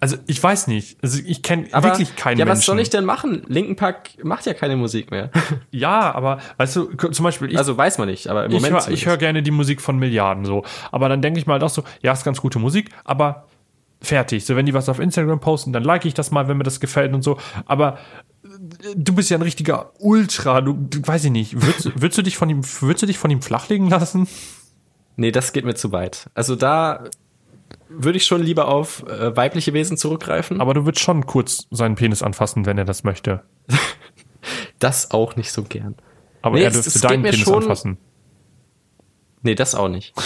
Also 0.00 0.16
ich 0.26 0.42
weiß 0.42 0.66
nicht. 0.66 0.98
Also 1.02 1.20
ich 1.24 1.42
kenne 1.42 1.66
wirklich 1.72 2.14
keinen 2.16 2.38
Ja, 2.38 2.44
Menschen. 2.44 2.58
was 2.58 2.66
soll 2.66 2.78
ich 2.80 2.90
denn 2.90 3.04
machen? 3.04 3.42
Linken 3.48 3.76
Park 3.76 4.10
macht 4.22 4.44
ja 4.46 4.52
keine 4.54 4.76
Musik 4.76 5.10
mehr. 5.10 5.30
Ja, 5.70 6.12
aber 6.14 6.38
weißt 6.58 6.76
du, 6.76 6.84
zum 7.10 7.24
Beispiel 7.24 7.50
ich, 7.52 7.58
also 7.58 7.76
weiß 7.76 7.98
man 7.98 8.08
nicht, 8.08 8.28
aber 8.28 8.44
im 8.44 8.50
ich 8.50 8.56
Moment 8.56 8.74
höre 8.74 8.80
zumindest. 8.80 9.06
hör 9.06 9.16
gerne 9.16 9.42
die 9.42 9.50
Musik 9.50 9.80
von 9.80 9.98
Milliarden 9.98 10.44
so. 10.44 10.62
Aber 10.92 11.08
dann 11.08 11.22
denke 11.22 11.38
ich 11.40 11.46
mal 11.46 11.58
doch 11.58 11.70
so, 11.70 11.84
ja, 12.02 12.12
ist 12.12 12.24
ganz 12.24 12.40
gute 12.40 12.58
Musik, 12.58 12.90
aber 13.04 13.46
fertig. 14.02 14.44
So, 14.44 14.56
wenn 14.56 14.66
die 14.66 14.74
was 14.74 14.88
auf 14.88 14.98
Instagram 15.00 15.40
posten, 15.40 15.72
dann 15.72 15.82
like 15.84 16.04
ich 16.04 16.12
das 16.14 16.30
mal, 16.30 16.46
wenn 16.48 16.58
mir 16.58 16.64
das 16.64 16.80
gefällt 16.80 17.14
und 17.14 17.22
so. 17.22 17.38
Aber 17.66 17.98
äh, 18.44 18.48
du 18.94 19.14
bist 19.14 19.30
ja 19.30 19.38
ein 19.38 19.42
richtiger 19.42 19.92
Ultra. 19.98 20.60
Du, 20.60 20.74
du 20.74 21.06
weiß 21.06 21.24
ich 21.24 21.30
nicht. 21.30 21.60
Würdest, 21.62 22.00
würdest 22.00 22.18
du 22.18 22.22
dich 22.22 22.36
von 22.36 22.50
ihm, 22.50 22.60
würdest 22.80 23.02
du 23.02 23.06
dich 23.06 23.18
von 23.18 23.30
ihm 23.30 23.40
flachlegen 23.42 23.88
lassen? 23.88 24.28
Nee, 25.16 25.30
das 25.32 25.52
geht 25.52 25.64
mir 25.64 25.74
zu 25.74 25.92
weit. 25.92 26.28
Also 26.34 26.56
da 26.56 27.04
würde 27.88 28.16
ich 28.18 28.26
schon 28.26 28.42
lieber 28.42 28.68
auf 28.68 29.02
äh, 29.08 29.36
weibliche 29.36 29.72
Wesen 29.72 29.96
zurückgreifen. 29.96 30.60
Aber 30.60 30.74
du 30.74 30.84
würdest 30.84 31.04
schon 31.04 31.26
kurz 31.26 31.66
seinen 31.70 31.94
Penis 31.94 32.22
anfassen, 32.22 32.66
wenn 32.66 32.78
er 32.78 32.84
das 32.84 33.04
möchte. 33.04 33.42
das 34.78 35.10
auch 35.10 35.36
nicht 35.36 35.52
so 35.52 35.62
gern. 35.62 35.94
Aber 36.42 36.56
Nee, 36.56 36.64
er 36.64 36.70
dürfte 36.70 36.88
es 36.90 37.00
deinen 37.00 37.22
Penis 37.22 37.40
schon- 37.40 37.62
anfassen. 37.62 37.98
Nee, 39.42 39.54
das 39.54 39.74
auch 39.74 39.88
nicht. 39.88 40.14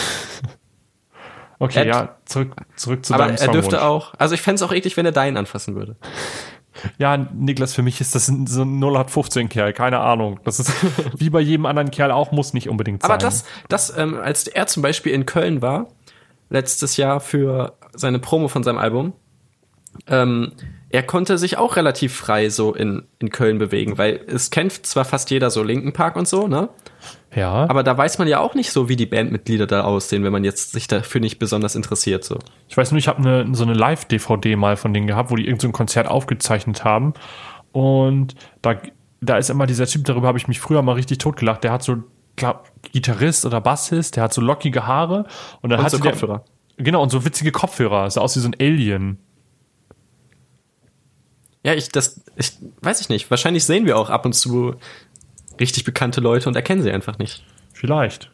Okay, 1.61 1.81
Er- 1.81 1.87
ja, 1.87 2.17
zurück, 2.25 2.55
zurück 2.77 3.05
zu 3.05 3.15
Aber 3.15 3.25
deinem 3.25 3.33
er 3.33 3.39
Songwunsch. 3.39 3.55
dürfte 3.69 3.83
auch. 3.85 4.15
Also 4.17 4.37
ich 4.37 4.43
fände 4.43 4.55
es 4.57 4.63
auch 4.63 4.73
eklig, 4.73 4.97
wenn 4.97 5.07
er 5.07 5.13
deinen 5.13 5.37
anfassen 5.37 5.75
würde. 5.75 5.97
Ja, 6.97 7.17
Niklas, 7.17 7.75
für 7.75 7.83
mich 7.83 8.01
ist 8.01 8.15
das 8.15 8.29
ein- 8.29 8.47
so 8.47 8.63
ein 8.63 8.79
0815-Kerl, 8.81 9.73
keine 9.73 9.99
Ahnung. 9.99 10.39
Das 10.45 10.61
ist 10.61 10.73
wie 11.17 11.29
bei 11.29 11.41
jedem 11.41 11.67
anderen 11.67 11.91
Kerl 11.91 12.13
auch, 12.13 12.31
muss 12.31 12.53
nicht 12.55 12.69
unbedingt 12.69 13.03
sein. 13.03 13.11
Aber 13.11 13.19
das, 13.19 13.45
das, 13.69 13.97
ähm, 13.99 14.15
als 14.21 14.47
er 14.47 14.69
zum 14.69 14.85
Beispiel 14.85 15.13
in 15.13 15.27
Köln 15.27 15.61
war, 15.61 15.89
letztes 16.51 16.97
Jahr 16.97 17.21
für 17.21 17.77
seine 17.95 18.19
Promo 18.19 18.49
von 18.49 18.63
seinem 18.63 18.79
Album, 18.79 19.13
ähm, 20.07 20.53
er 20.91 21.03
konnte 21.03 21.37
sich 21.37 21.59
auch 21.59 21.77
relativ 21.77 22.15
frei 22.15 22.49
so 22.49 22.75
in, 22.75 23.03
in 23.19 23.31
Köln 23.31 23.59
bewegen, 23.59 23.99
weil 23.99 24.21
es 24.27 24.51
kennt 24.51 24.87
zwar 24.87 25.05
fast 25.05 25.31
jeder 25.31 25.51
so 25.51 25.63
Linken 25.63 25.93
Park 25.93 26.17
und 26.17 26.27
so, 26.27 26.49
ne? 26.49 26.71
Ja. 27.35 27.69
Aber 27.69 27.83
da 27.83 27.97
weiß 27.97 28.19
man 28.19 28.27
ja 28.27 28.41
auch 28.41 28.55
nicht 28.55 28.71
so, 28.71 28.89
wie 28.89 28.97
die 28.97 29.05
Bandmitglieder 29.05 29.67
da 29.67 29.83
aussehen, 29.83 30.25
wenn 30.25 30.33
man 30.33 30.45
jetzt 30.45 30.73
sich 30.73 30.89
dafür 30.89 31.21
nicht 31.21 31.39
besonders 31.39 31.75
interessiert. 31.75 32.25
So. 32.25 32.39
Ich 32.69 32.77
weiß 32.77 32.91
nur, 32.91 32.99
ich 32.99 33.09
habe 33.09 33.19
eine, 33.19 33.55
so 33.55 33.65
eine 33.65 33.75
Live-DVD 33.75 34.57
mal 34.57 34.77
von 34.77 34.95
denen 34.95 35.07
gehabt, 35.07 35.31
wo 35.31 35.37
die 35.37 35.43
irgendein 35.43 35.61
so 35.61 35.69
ein 35.69 35.73
Konzert 35.73 36.09
aufgezeichnet 36.09 36.85
haben. 36.85 37.13
Und 37.73 38.35
da, 38.63 38.77
da 39.21 39.37
ist 39.37 39.51
immer 39.51 39.67
dieser 39.67 39.87
Typ, 39.87 40.05
darüber 40.05 40.29
habe 40.29 40.39
ich 40.39 40.49
mich 40.49 40.59
früher 40.59 40.81
mal 40.81 40.95
richtig 40.95 41.19
totgelacht. 41.19 41.65
Der 41.65 41.73
hat 41.73 41.83
so, 41.83 41.99
glaub, 42.39 42.71
Gitarrist 42.93 43.45
oder 43.45 43.61
Bassist, 43.61 44.17
der 44.17 44.25
hat 44.25 44.33
so 44.33 44.41
lockige 44.41 44.87
Haare. 44.87 45.27
Und 45.61 45.71
dann 45.71 45.81
Und 45.81 45.85
hat 45.85 45.93
so 45.93 45.99
der, 45.99 46.13
Kopfhörer. 46.13 46.45
Genau, 46.77 47.03
und 47.03 47.11
so 47.11 47.25
witzige 47.25 47.53
Kopfhörer. 47.53 48.11
Sah 48.11 48.21
aus 48.21 48.37
wie 48.37 48.41
so 48.41 48.49
ein 48.49 48.57
Alien. 48.61 49.19
Ja, 51.65 51.75
ich, 51.75 51.89
das, 51.91 52.23
ich 52.37 52.53
weiß 52.81 53.01
ich 53.01 53.09
nicht. 53.09 53.31
Wahrscheinlich 53.31 53.65
sehen 53.65 53.85
wir 53.85 53.99
auch 53.99 54.11
ab 54.11 54.25
und 54.25 54.33
zu 54.33 54.77
richtig 55.61 55.85
bekannte 55.85 56.21
Leute 56.21 56.49
und 56.49 56.55
erkennen 56.55 56.83
sie 56.83 56.93
einfach 56.93 57.19
nicht. 57.19 57.45
Vielleicht. 57.73 58.31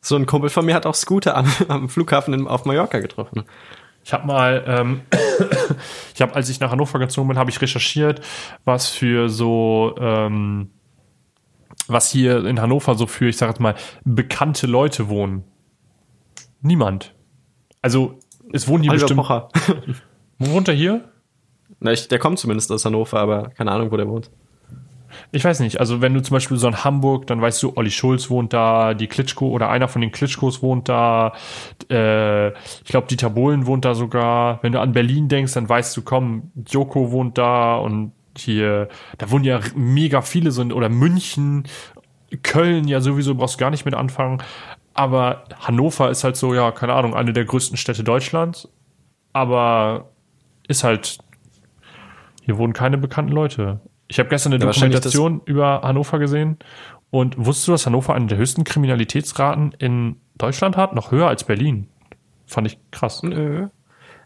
So 0.00 0.16
ein 0.16 0.26
Kumpel 0.26 0.50
von 0.50 0.64
mir 0.64 0.74
hat 0.74 0.86
auch 0.86 0.94
Scooter 0.94 1.36
am, 1.36 1.50
am 1.68 1.88
Flughafen 1.88 2.34
in, 2.34 2.46
auf 2.46 2.64
Mallorca 2.64 3.00
getroffen. 3.00 3.44
Ich 4.04 4.12
habe 4.12 4.26
mal, 4.26 4.62
ähm, 4.66 5.00
ich 6.14 6.22
habe, 6.22 6.34
als 6.34 6.48
ich 6.48 6.60
nach 6.60 6.70
Hannover 6.70 6.98
gezogen 6.98 7.28
bin, 7.28 7.38
habe 7.38 7.50
ich 7.50 7.60
recherchiert, 7.60 8.20
was 8.64 8.88
für 8.88 9.28
so, 9.28 9.96
ähm, 9.98 10.70
was 11.88 12.10
hier 12.10 12.44
in 12.44 12.60
Hannover 12.60 12.94
so 12.94 13.06
für, 13.06 13.28
ich 13.28 13.36
sage 13.36 13.52
jetzt 13.52 13.60
mal, 13.60 13.74
bekannte 14.04 14.66
Leute 14.66 15.08
wohnen. 15.08 15.44
Niemand. 16.60 17.14
Also 17.82 18.18
es 18.52 18.68
wohnen 18.68 18.82
hier 18.82 18.92
Oliver 18.92 19.04
bestimmt. 19.06 19.20
Pocher. 19.20 19.48
Wo 20.38 20.52
wohnt 20.52 20.68
er 20.68 20.74
hier? 20.74 21.08
Na, 21.80 21.92
ich, 21.92 22.08
der 22.08 22.18
kommt 22.18 22.38
zumindest 22.38 22.70
aus 22.72 22.84
Hannover, 22.84 23.18
aber 23.18 23.50
keine 23.50 23.70
Ahnung, 23.70 23.90
wo 23.90 23.96
der 23.96 24.08
wohnt. 24.08 24.30
Ich 25.32 25.44
weiß 25.44 25.60
nicht. 25.60 25.80
Also 25.80 26.00
wenn 26.00 26.14
du 26.14 26.22
zum 26.22 26.34
Beispiel 26.34 26.56
so 26.56 26.68
in 26.68 26.84
Hamburg, 26.84 27.26
dann 27.26 27.40
weißt 27.40 27.62
du, 27.62 27.72
Olli 27.76 27.90
Schulz 27.90 28.30
wohnt 28.30 28.52
da, 28.52 28.94
die 28.94 29.06
Klitschko 29.06 29.48
oder 29.48 29.68
einer 29.68 29.88
von 29.88 30.00
den 30.00 30.12
Klitschkos 30.12 30.62
wohnt 30.62 30.88
da. 30.88 31.32
Äh, 31.90 32.48
ich 32.50 32.84
glaube, 32.84 33.06
Dieter 33.06 33.30
Bohlen 33.30 33.66
wohnt 33.66 33.84
da 33.84 33.94
sogar. 33.94 34.62
Wenn 34.62 34.72
du 34.72 34.80
an 34.80 34.92
Berlin 34.92 35.28
denkst, 35.28 35.54
dann 35.54 35.68
weißt 35.68 35.96
du, 35.96 36.02
komm, 36.02 36.50
Joko 36.66 37.10
wohnt 37.12 37.38
da 37.38 37.76
und 37.76 38.12
hier, 38.38 38.88
da 39.18 39.30
wohnen 39.30 39.44
ja 39.44 39.60
mega 39.74 40.22
viele 40.22 40.50
so 40.50 40.62
in, 40.62 40.72
oder 40.72 40.88
München, 40.88 41.64
Köln 42.42 42.88
ja 42.88 43.00
sowieso 43.00 43.34
brauchst 43.34 43.56
du 43.56 43.60
gar 43.60 43.70
nicht 43.70 43.84
mit 43.84 43.94
anfangen. 43.94 44.42
Aber 44.94 45.44
Hannover 45.60 46.10
ist 46.10 46.24
halt 46.24 46.36
so, 46.36 46.54
ja, 46.54 46.70
keine 46.70 46.94
Ahnung, 46.94 47.14
eine 47.14 47.32
der 47.32 47.44
größten 47.44 47.76
Städte 47.76 48.02
Deutschlands. 48.02 48.68
Aber 49.32 50.10
ist 50.68 50.84
halt, 50.84 51.18
hier 52.42 52.58
wohnen 52.58 52.72
keine 52.72 52.98
bekannten 52.98 53.32
Leute. 53.32 53.80
Ich 54.08 54.18
habe 54.18 54.28
gestern 54.28 54.52
eine 54.54 54.64
Ja, 54.64 54.70
Dokumentation 54.70 55.42
über 55.44 55.82
Hannover 55.82 56.18
gesehen 56.18 56.58
und 57.10 57.36
wusstest 57.38 57.68
du, 57.68 57.72
dass 57.72 57.86
Hannover 57.86 58.14
eine 58.14 58.26
der 58.26 58.38
höchsten 58.38 58.64
Kriminalitätsraten 58.64 59.72
in 59.78 60.16
Deutschland 60.38 60.76
hat? 60.76 60.94
Noch 60.94 61.10
höher 61.10 61.28
als 61.28 61.44
Berlin. 61.44 61.88
Fand 62.46 62.66
ich 62.66 62.78
krass. 62.90 63.22
Nö. 63.22 63.68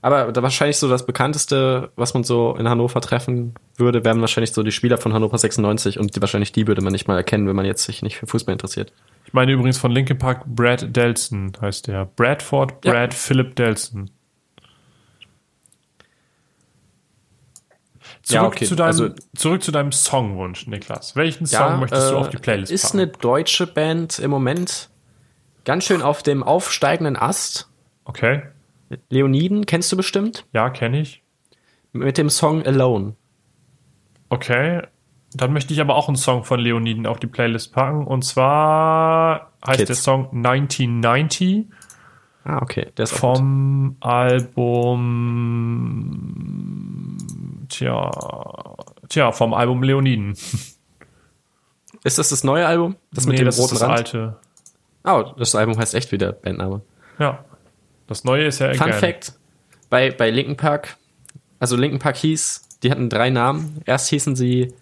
Aber 0.03 0.35
wahrscheinlich 0.43 0.79
so 0.79 0.89
das 0.89 1.05
bekannteste, 1.05 1.91
was 1.95 2.15
man 2.15 2.25
so 2.25 2.57
in 2.57 2.67
Hannover 2.69 3.03
treffen 3.03 3.55
würde, 3.77 4.03
wären 4.03 4.21
wahrscheinlich 4.23 4.53
so 4.53 4.63
die 4.63 4.73
Spieler 4.73 4.97
von 4.97 5.13
Hannover 5.13 5.37
96 5.37 5.99
und 5.99 6.17
die, 6.17 6.21
wahrscheinlich 6.23 6.53
die 6.53 6.67
würde 6.67 6.81
man 6.81 6.93
nicht 6.93 7.07
mal 7.07 7.17
erkennen, 7.19 7.47
wenn 7.47 7.57
man 7.57 7.67
jetzt 7.67 7.85
sich 7.85 8.01
nicht 8.03 8.17
für 8.17 8.27
Fußball 8.27 8.53
interessiert. 8.53 8.93
Ich 9.27 9.35
meine 9.35 9.53
übrigens 9.53 9.77
von 9.77 9.91
Linkin 9.91 10.17
Park 10.17 10.47
Brad 10.47 10.97
Delson 10.97 11.53
heißt 11.61 11.87
der. 11.87 12.07
Bradford 12.07 12.83
Ja. 12.85 12.93
Brad 12.93 13.13
Philip 13.13 13.55
Delson. 13.57 14.11
Zurück, 18.23 18.43
Ja, 18.43 18.47
okay, 18.47 18.65
zu 18.67 18.75
deinem, 18.77 18.87
also- 18.89 19.09
zurück 19.37 19.63
zu 19.63 19.73
deinem 19.73 19.93
Songwunsch, 19.93 20.67
Niklas. 20.67 21.17
Welchen 21.17 21.47
Song 21.47 21.81
möchtest 21.81 22.11
du 22.11 22.17
auf 22.17 22.29
die 22.29 22.37
Playlist 22.37 22.71
äh, 22.71 22.75
Ist 22.75 22.83
packen? 22.85 22.99
eine 23.01 23.07
deutsche 23.09 23.67
Band 23.67 24.19
im 24.19 24.31
Moment 24.31 24.89
ganz 25.65 25.85
schön 25.85 26.03
auf 26.03 26.23
dem 26.23 26.43
aufsteigenden 26.43 27.17
Ast. 27.17 27.69
Okay, 28.05 28.43
Leoniden 29.09 29.67
kennst 29.67 29.91
du 29.93 29.97
bestimmt? 29.97 30.47
ja, 30.53 30.71
kenne 30.71 31.01
ich. 31.01 31.23
Mit 31.93 32.19
dem 32.19 32.31
Song 32.31 32.65
Alone. 32.67 33.15
Okay, 34.29 34.83
dann 35.35 35.53
möchte 35.53 35.73
ich 35.75 35.81
aber 35.81 35.95
auch 35.97 36.09
einen 36.09 36.17
Song 36.17 36.45
von 36.45 36.61
Leoniden 36.61 37.07
auf 37.07 37.19
die 37.21 37.27
Playlist 37.27 37.73
packen. 37.73 38.07
Und 38.07 38.25
zwar 38.25 39.53
heißt 39.67 39.79
Kids. 39.79 39.87
der 39.89 39.97
Song 39.97 40.29
1990 40.33 41.67
Ah, 42.45 42.63
okay. 42.63 42.87
Der 42.97 43.03
ist 43.05 43.13
vom 43.13 43.97
Album. 46.11 47.17
Tja, 47.69 48.11
tja, 49.09 49.31
vom 49.33 49.53
Album 49.55 49.83
Leoniden. 49.83 50.35
Ist 52.03 52.19
das 52.19 52.31
das 52.31 52.45
neue 52.45 52.67
Album? 52.67 52.97
Das 53.13 53.27
mit 53.27 53.39
dem 53.39 53.45
das 53.45 53.59
roten 53.59 53.75
ist 53.75 53.83
das 53.83 53.89
Rand? 53.89 53.99
alte. 53.99 54.37
Oh, 55.05 55.35
das 55.37 55.55
Album 55.55 55.77
heißt 55.77 55.95
echt 55.95 56.11
wieder 56.13 56.33
Bandname. 56.33 56.81
Ja. 57.19 57.45
Das 58.11 58.25
neue 58.25 58.45
ist 58.47 58.59
ja 58.59 58.75
Fun 58.75 58.89
Again. 58.89 58.99
Fact: 58.99 59.33
bei, 59.89 60.11
bei 60.11 60.31
Linken 60.31 60.57
Park, 60.57 60.97
also 61.61 61.77
Linken 61.77 62.01
Park 62.01 62.17
hieß, 62.17 62.67
die 62.83 62.91
hatten 62.91 63.09
drei 63.09 63.31
Namen. 63.31 63.81
Erst 63.87 64.09
hießen 64.09 64.35
sie 64.37 64.75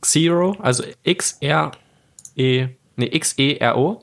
Xero, 0.00 0.56
also 0.58 0.82
X-R-E, 1.04 2.68
nee, 2.96 3.06
X-E-R-O. 3.12 4.02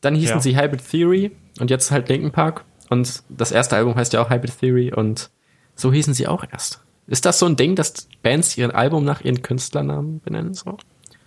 Dann 0.00 0.14
hießen 0.14 0.36
Ja. 0.36 0.40
sie 0.40 0.56
Hybrid 0.56 0.88
Theory 0.90 1.32
und 1.60 1.70
jetzt 1.70 1.90
halt 1.90 2.08
Linken 2.08 2.32
Park. 2.32 2.64
Und 2.88 3.22
das 3.28 3.52
erste 3.52 3.76
Album 3.76 3.94
heißt 3.94 4.12
ja 4.12 4.22
auch 4.22 4.30
Hybrid 4.30 4.58
Theory 4.58 4.92
und 4.92 5.30
so 5.74 5.92
hießen 5.92 6.14
sie 6.14 6.26
auch 6.26 6.44
erst. 6.50 6.82
Ist 7.06 7.24
das 7.26 7.38
so 7.38 7.46
ein 7.46 7.56
Ding, 7.56 7.76
dass 7.76 8.08
Bands 8.22 8.56
ihren 8.56 8.70
Album 8.70 9.04
nach 9.04 9.20
ihren 9.20 9.42
Künstlernamen 9.42 10.20
benennen? 10.20 10.54
So? 10.54 10.76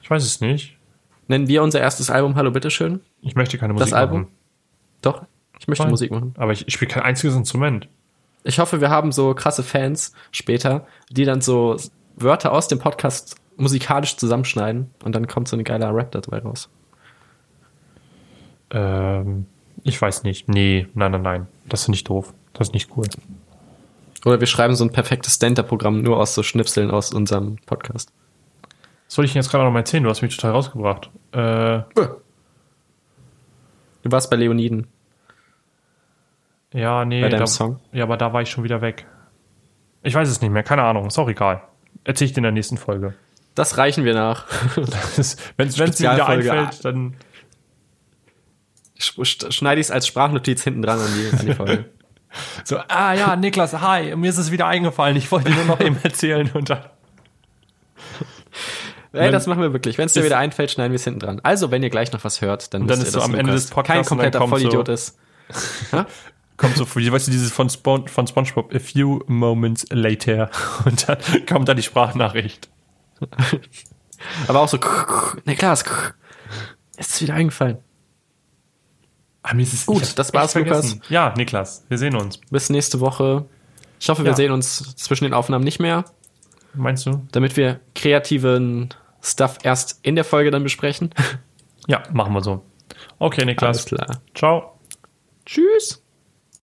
Ich 0.01 0.09
weiß 0.09 0.23
es 0.23 0.41
nicht. 0.41 0.77
Nennen 1.27 1.47
wir 1.47 1.63
unser 1.63 1.81
erstes 1.81 2.09
Album 2.09 2.35
Hallo 2.35 2.51
Bitteschön? 2.51 3.01
Ich 3.21 3.35
möchte 3.35 3.57
keine 3.57 3.73
Musik 3.73 3.85
Das 3.89 3.93
Album? 3.93 4.21
machen. 4.21 4.31
Doch, 5.01 5.25
ich 5.59 5.67
möchte 5.67 5.83
Nein. 5.83 5.91
Musik 5.91 6.11
machen. 6.11 6.33
Aber 6.37 6.51
ich, 6.51 6.67
ich 6.67 6.73
spiele 6.73 6.91
kein 6.91 7.03
einziges 7.03 7.35
Instrument. 7.35 7.87
Ich 8.43 8.59
hoffe, 8.59 8.81
wir 8.81 8.89
haben 8.89 9.11
so 9.11 9.33
krasse 9.33 9.63
Fans 9.63 10.13
später, 10.31 10.85
die 11.09 11.25
dann 11.25 11.41
so 11.41 11.77
Wörter 12.15 12.51
aus 12.51 12.67
dem 12.67 12.79
Podcast 12.79 13.35
musikalisch 13.57 14.17
zusammenschneiden 14.17 14.91
und 15.03 15.15
dann 15.15 15.27
kommt 15.27 15.47
so 15.47 15.57
ein 15.57 15.63
geiler 15.63 15.95
Rap 15.95 16.11
dabei 16.11 16.39
raus. 16.39 16.69
Ähm, 18.71 19.45
ich 19.83 20.01
weiß 20.01 20.23
nicht. 20.23 20.49
Nee, 20.49 20.87
nein, 20.93 21.11
nein, 21.11 21.21
nein. 21.21 21.47
Das 21.67 21.85
finde 21.85 21.95
ich 21.95 22.03
doof. 22.03 22.33
Das 22.53 22.67
ist 22.69 22.73
nicht 22.73 22.89
cool. 22.95 23.05
Oder 24.25 24.39
wir 24.39 24.47
schreiben 24.47 24.75
so 24.75 24.83
ein 24.83 24.91
perfektes 24.91 25.35
Stand-Up-Programm 25.35 26.01
nur 26.01 26.19
aus 26.19 26.35
so 26.35 26.43
Schnipseln 26.43 26.91
aus 26.91 27.13
unserem 27.13 27.57
Podcast. 27.65 28.11
Was 29.07 29.15
soll 29.15 29.25
ich 29.25 29.33
denn 29.33 29.41
jetzt 29.41 29.51
gerade 29.51 29.63
noch 29.63 29.71
mal 29.71 29.79
erzählen? 29.79 30.03
Du 30.03 30.09
hast 30.09 30.21
mich 30.21 30.35
total 30.35 30.51
rausgebracht. 30.51 31.09
Äh, 31.31 31.81
Du 34.03 34.11
warst 34.11 34.29
bei 34.29 34.35
Leoniden. 34.35 34.85
Ja, 36.75 37.05
nee. 37.05 37.21
Bei 37.21 37.29
deinem 37.29 37.39
da, 37.39 37.47
Song? 37.47 37.79
Ja, 37.91 38.03
aber 38.03 38.17
da 38.17 38.33
war 38.33 38.41
ich 38.41 38.49
schon 38.49 38.63
wieder 38.63 38.81
weg. 38.81 39.05
Ich 40.03 40.13
weiß 40.13 40.29
es 40.29 40.41
nicht 40.41 40.51
mehr. 40.51 40.63
Keine 40.63 40.83
Ahnung. 40.83 41.07
Ist 41.07 41.17
auch 41.17 41.29
egal. 41.29 41.63
Erzähl 42.03 42.25
ich 42.27 42.33
dir 42.33 42.37
in 42.39 42.43
der 42.43 42.51
nächsten 42.51 42.77
Folge. 42.77 43.15
Das 43.55 43.77
reichen 43.77 44.03
wir 44.05 44.13
nach. 44.13 44.45
Wenn 45.57 45.67
es 45.67 45.75
dir 45.75 46.11
wieder 46.13 46.27
einfällt, 46.27 46.83
dann 46.85 47.15
Sch- 48.99 49.19
sch- 49.19 49.51
Schneide 49.51 49.81
ich 49.81 49.87
es 49.87 49.91
als 49.91 50.07
Sprachnotiz 50.07 50.63
hinten 50.63 50.81
dran 50.81 50.99
an 50.99 51.07
die, 51.15 51.37
an 51.37 51.45
die 51.45 51.53
Folge. 51.53 51.85
so, 52.63 52.77
ah 52.87 53.13
ja, 53.13 53.35
Niklas, 53.35 53.73
hi, 53.73 54.15
mir 54.15 54.29
ist 54.29 54.37
es 54.37 54.51
wieder 54.51 54.67
eingefallen. 54.67 55.17
Ich 55.17 55.31
wollte 55.31 55.51
nur 55.51 55.65
noch 55.65 55.79
eben 55.79 55.97
erzählen 56.03 56.49
und 56.53 56.69
dann. 56.69 56.79
Ey, 59.13 59.31
das 59.31 59.47
machen 59.47 59.61
wir 59.61 59.71
wirklich. 59.71 59.97
Wenn 59.97 60.07
es 60.07 60.13
dir 60.13 60.25
wieder 60.25 60.37
einfällt, 60.37 60.71
schneiden 60.71 60.91
wir 60.91 60.97
es 60.97 61.03
hinten 61.05 61.21
dran. 61.21 61.39
Also, 61.43 61.71
wenn 61.71 61.81
ihr 61.83 61.89
gleich 61.89 62.11
noch 62.11 62.23
was 62.25 62.41
hört, 62.41 62.73
dann, 62.73 62.81
Und 62.83 62.89
dann 62.89 62.97
wisst 62.99 63.09
ist 63.09 63.15
ihr, 63.15 63.19
so 63.21 63.25
am 63.25 63.33
Ende 63.35 63.53
des 63.53 63.67
Podcasts 63.67 64.09
kein 64.09 64.17
kompletter 64.17 64.45
Vollidiot 64.47 64.87
so- 64.87 64.93
ist. 64.93 65.17
Kommt 66.57 66.77
so, 66.77 66.85
wie 66.95 67.11
weißt 67.11 67.27
du, 67.27 67.31
dieses 67.31 67.51
von, 67.51 67.69
Spon 67.69 68.07
von 68.07 68.27
SpongeBob, 68.27 68.73
a 68.73 68.79
few 68.79 69.21
moments 69.27 69.85
later. 69.91 70.49
Und 70.85 71.07
dann 71.09 71.17
kommt 71.47 71.67
da 71.67 71.73
die 71.73 71.83
Sprachnachricht. 71.83 72.69
Aber 74.47 74.61
auch 74.61 74.67
so, 74.69 74.77
ne 75.45 75.55
klar, 75.55 75.73
ist 75.73 75.85
es 76.97 77.21
wieder 77.21 77.33
eingefallen. 77.33 77.77
Ah, 79.43 79.53
mir 79.53 79.63
ist 79.63 79.73
es 79.73 79.85
Gut, 79.85 80.17
das 80.17 80.33
war's, 80.33 80.53
vergessen. 80.53 81.01
Ja, 81.09 81.33
Niklas, 81.37 81.85
wir 81.89 81.97
sehen 81.97 82.15
uns. 82.15 82.39
Bis 82.49 82.69
nächste 82.69 82.99
Woche. 82.99 83.45
Ich 83.99 84.09
hoffe, 84.09 84.23
wir 84.23 84.31
Ja. 84.31 84.35
sehen 84.35 84.51
uns 84.51 84.95
zwischen 84.95 85.25
den 85.25 85.33
Aufnahmen 85.33 85.63
nicht 85.63 85.79
mehr, 85.79 86.05
Meinst 86.73 87.05
du? 87.05 87.25
damit 87.31 87.55
wir 87.57 87.79
kreativen 87.93 88.89
Stuff 89.21 89.57
erst 89.63 89.99
in 90.03 90.15
der 90.15 90.23
Folge 90.23 90.51
dann 90.51 90.63
besprechen. 90.63 91.11
Ja, 91.87 92.01
machen 92.13 92.33
wir 92.33 92.41
so. 92.41 92.63
Okay, 93.19 93.45
Niklas. 93.45 93.77
Alles 93.77 93.85
klar. 93.85 94.21
Ciao. 94.33 94.79
Tschüss. 95.45 96.01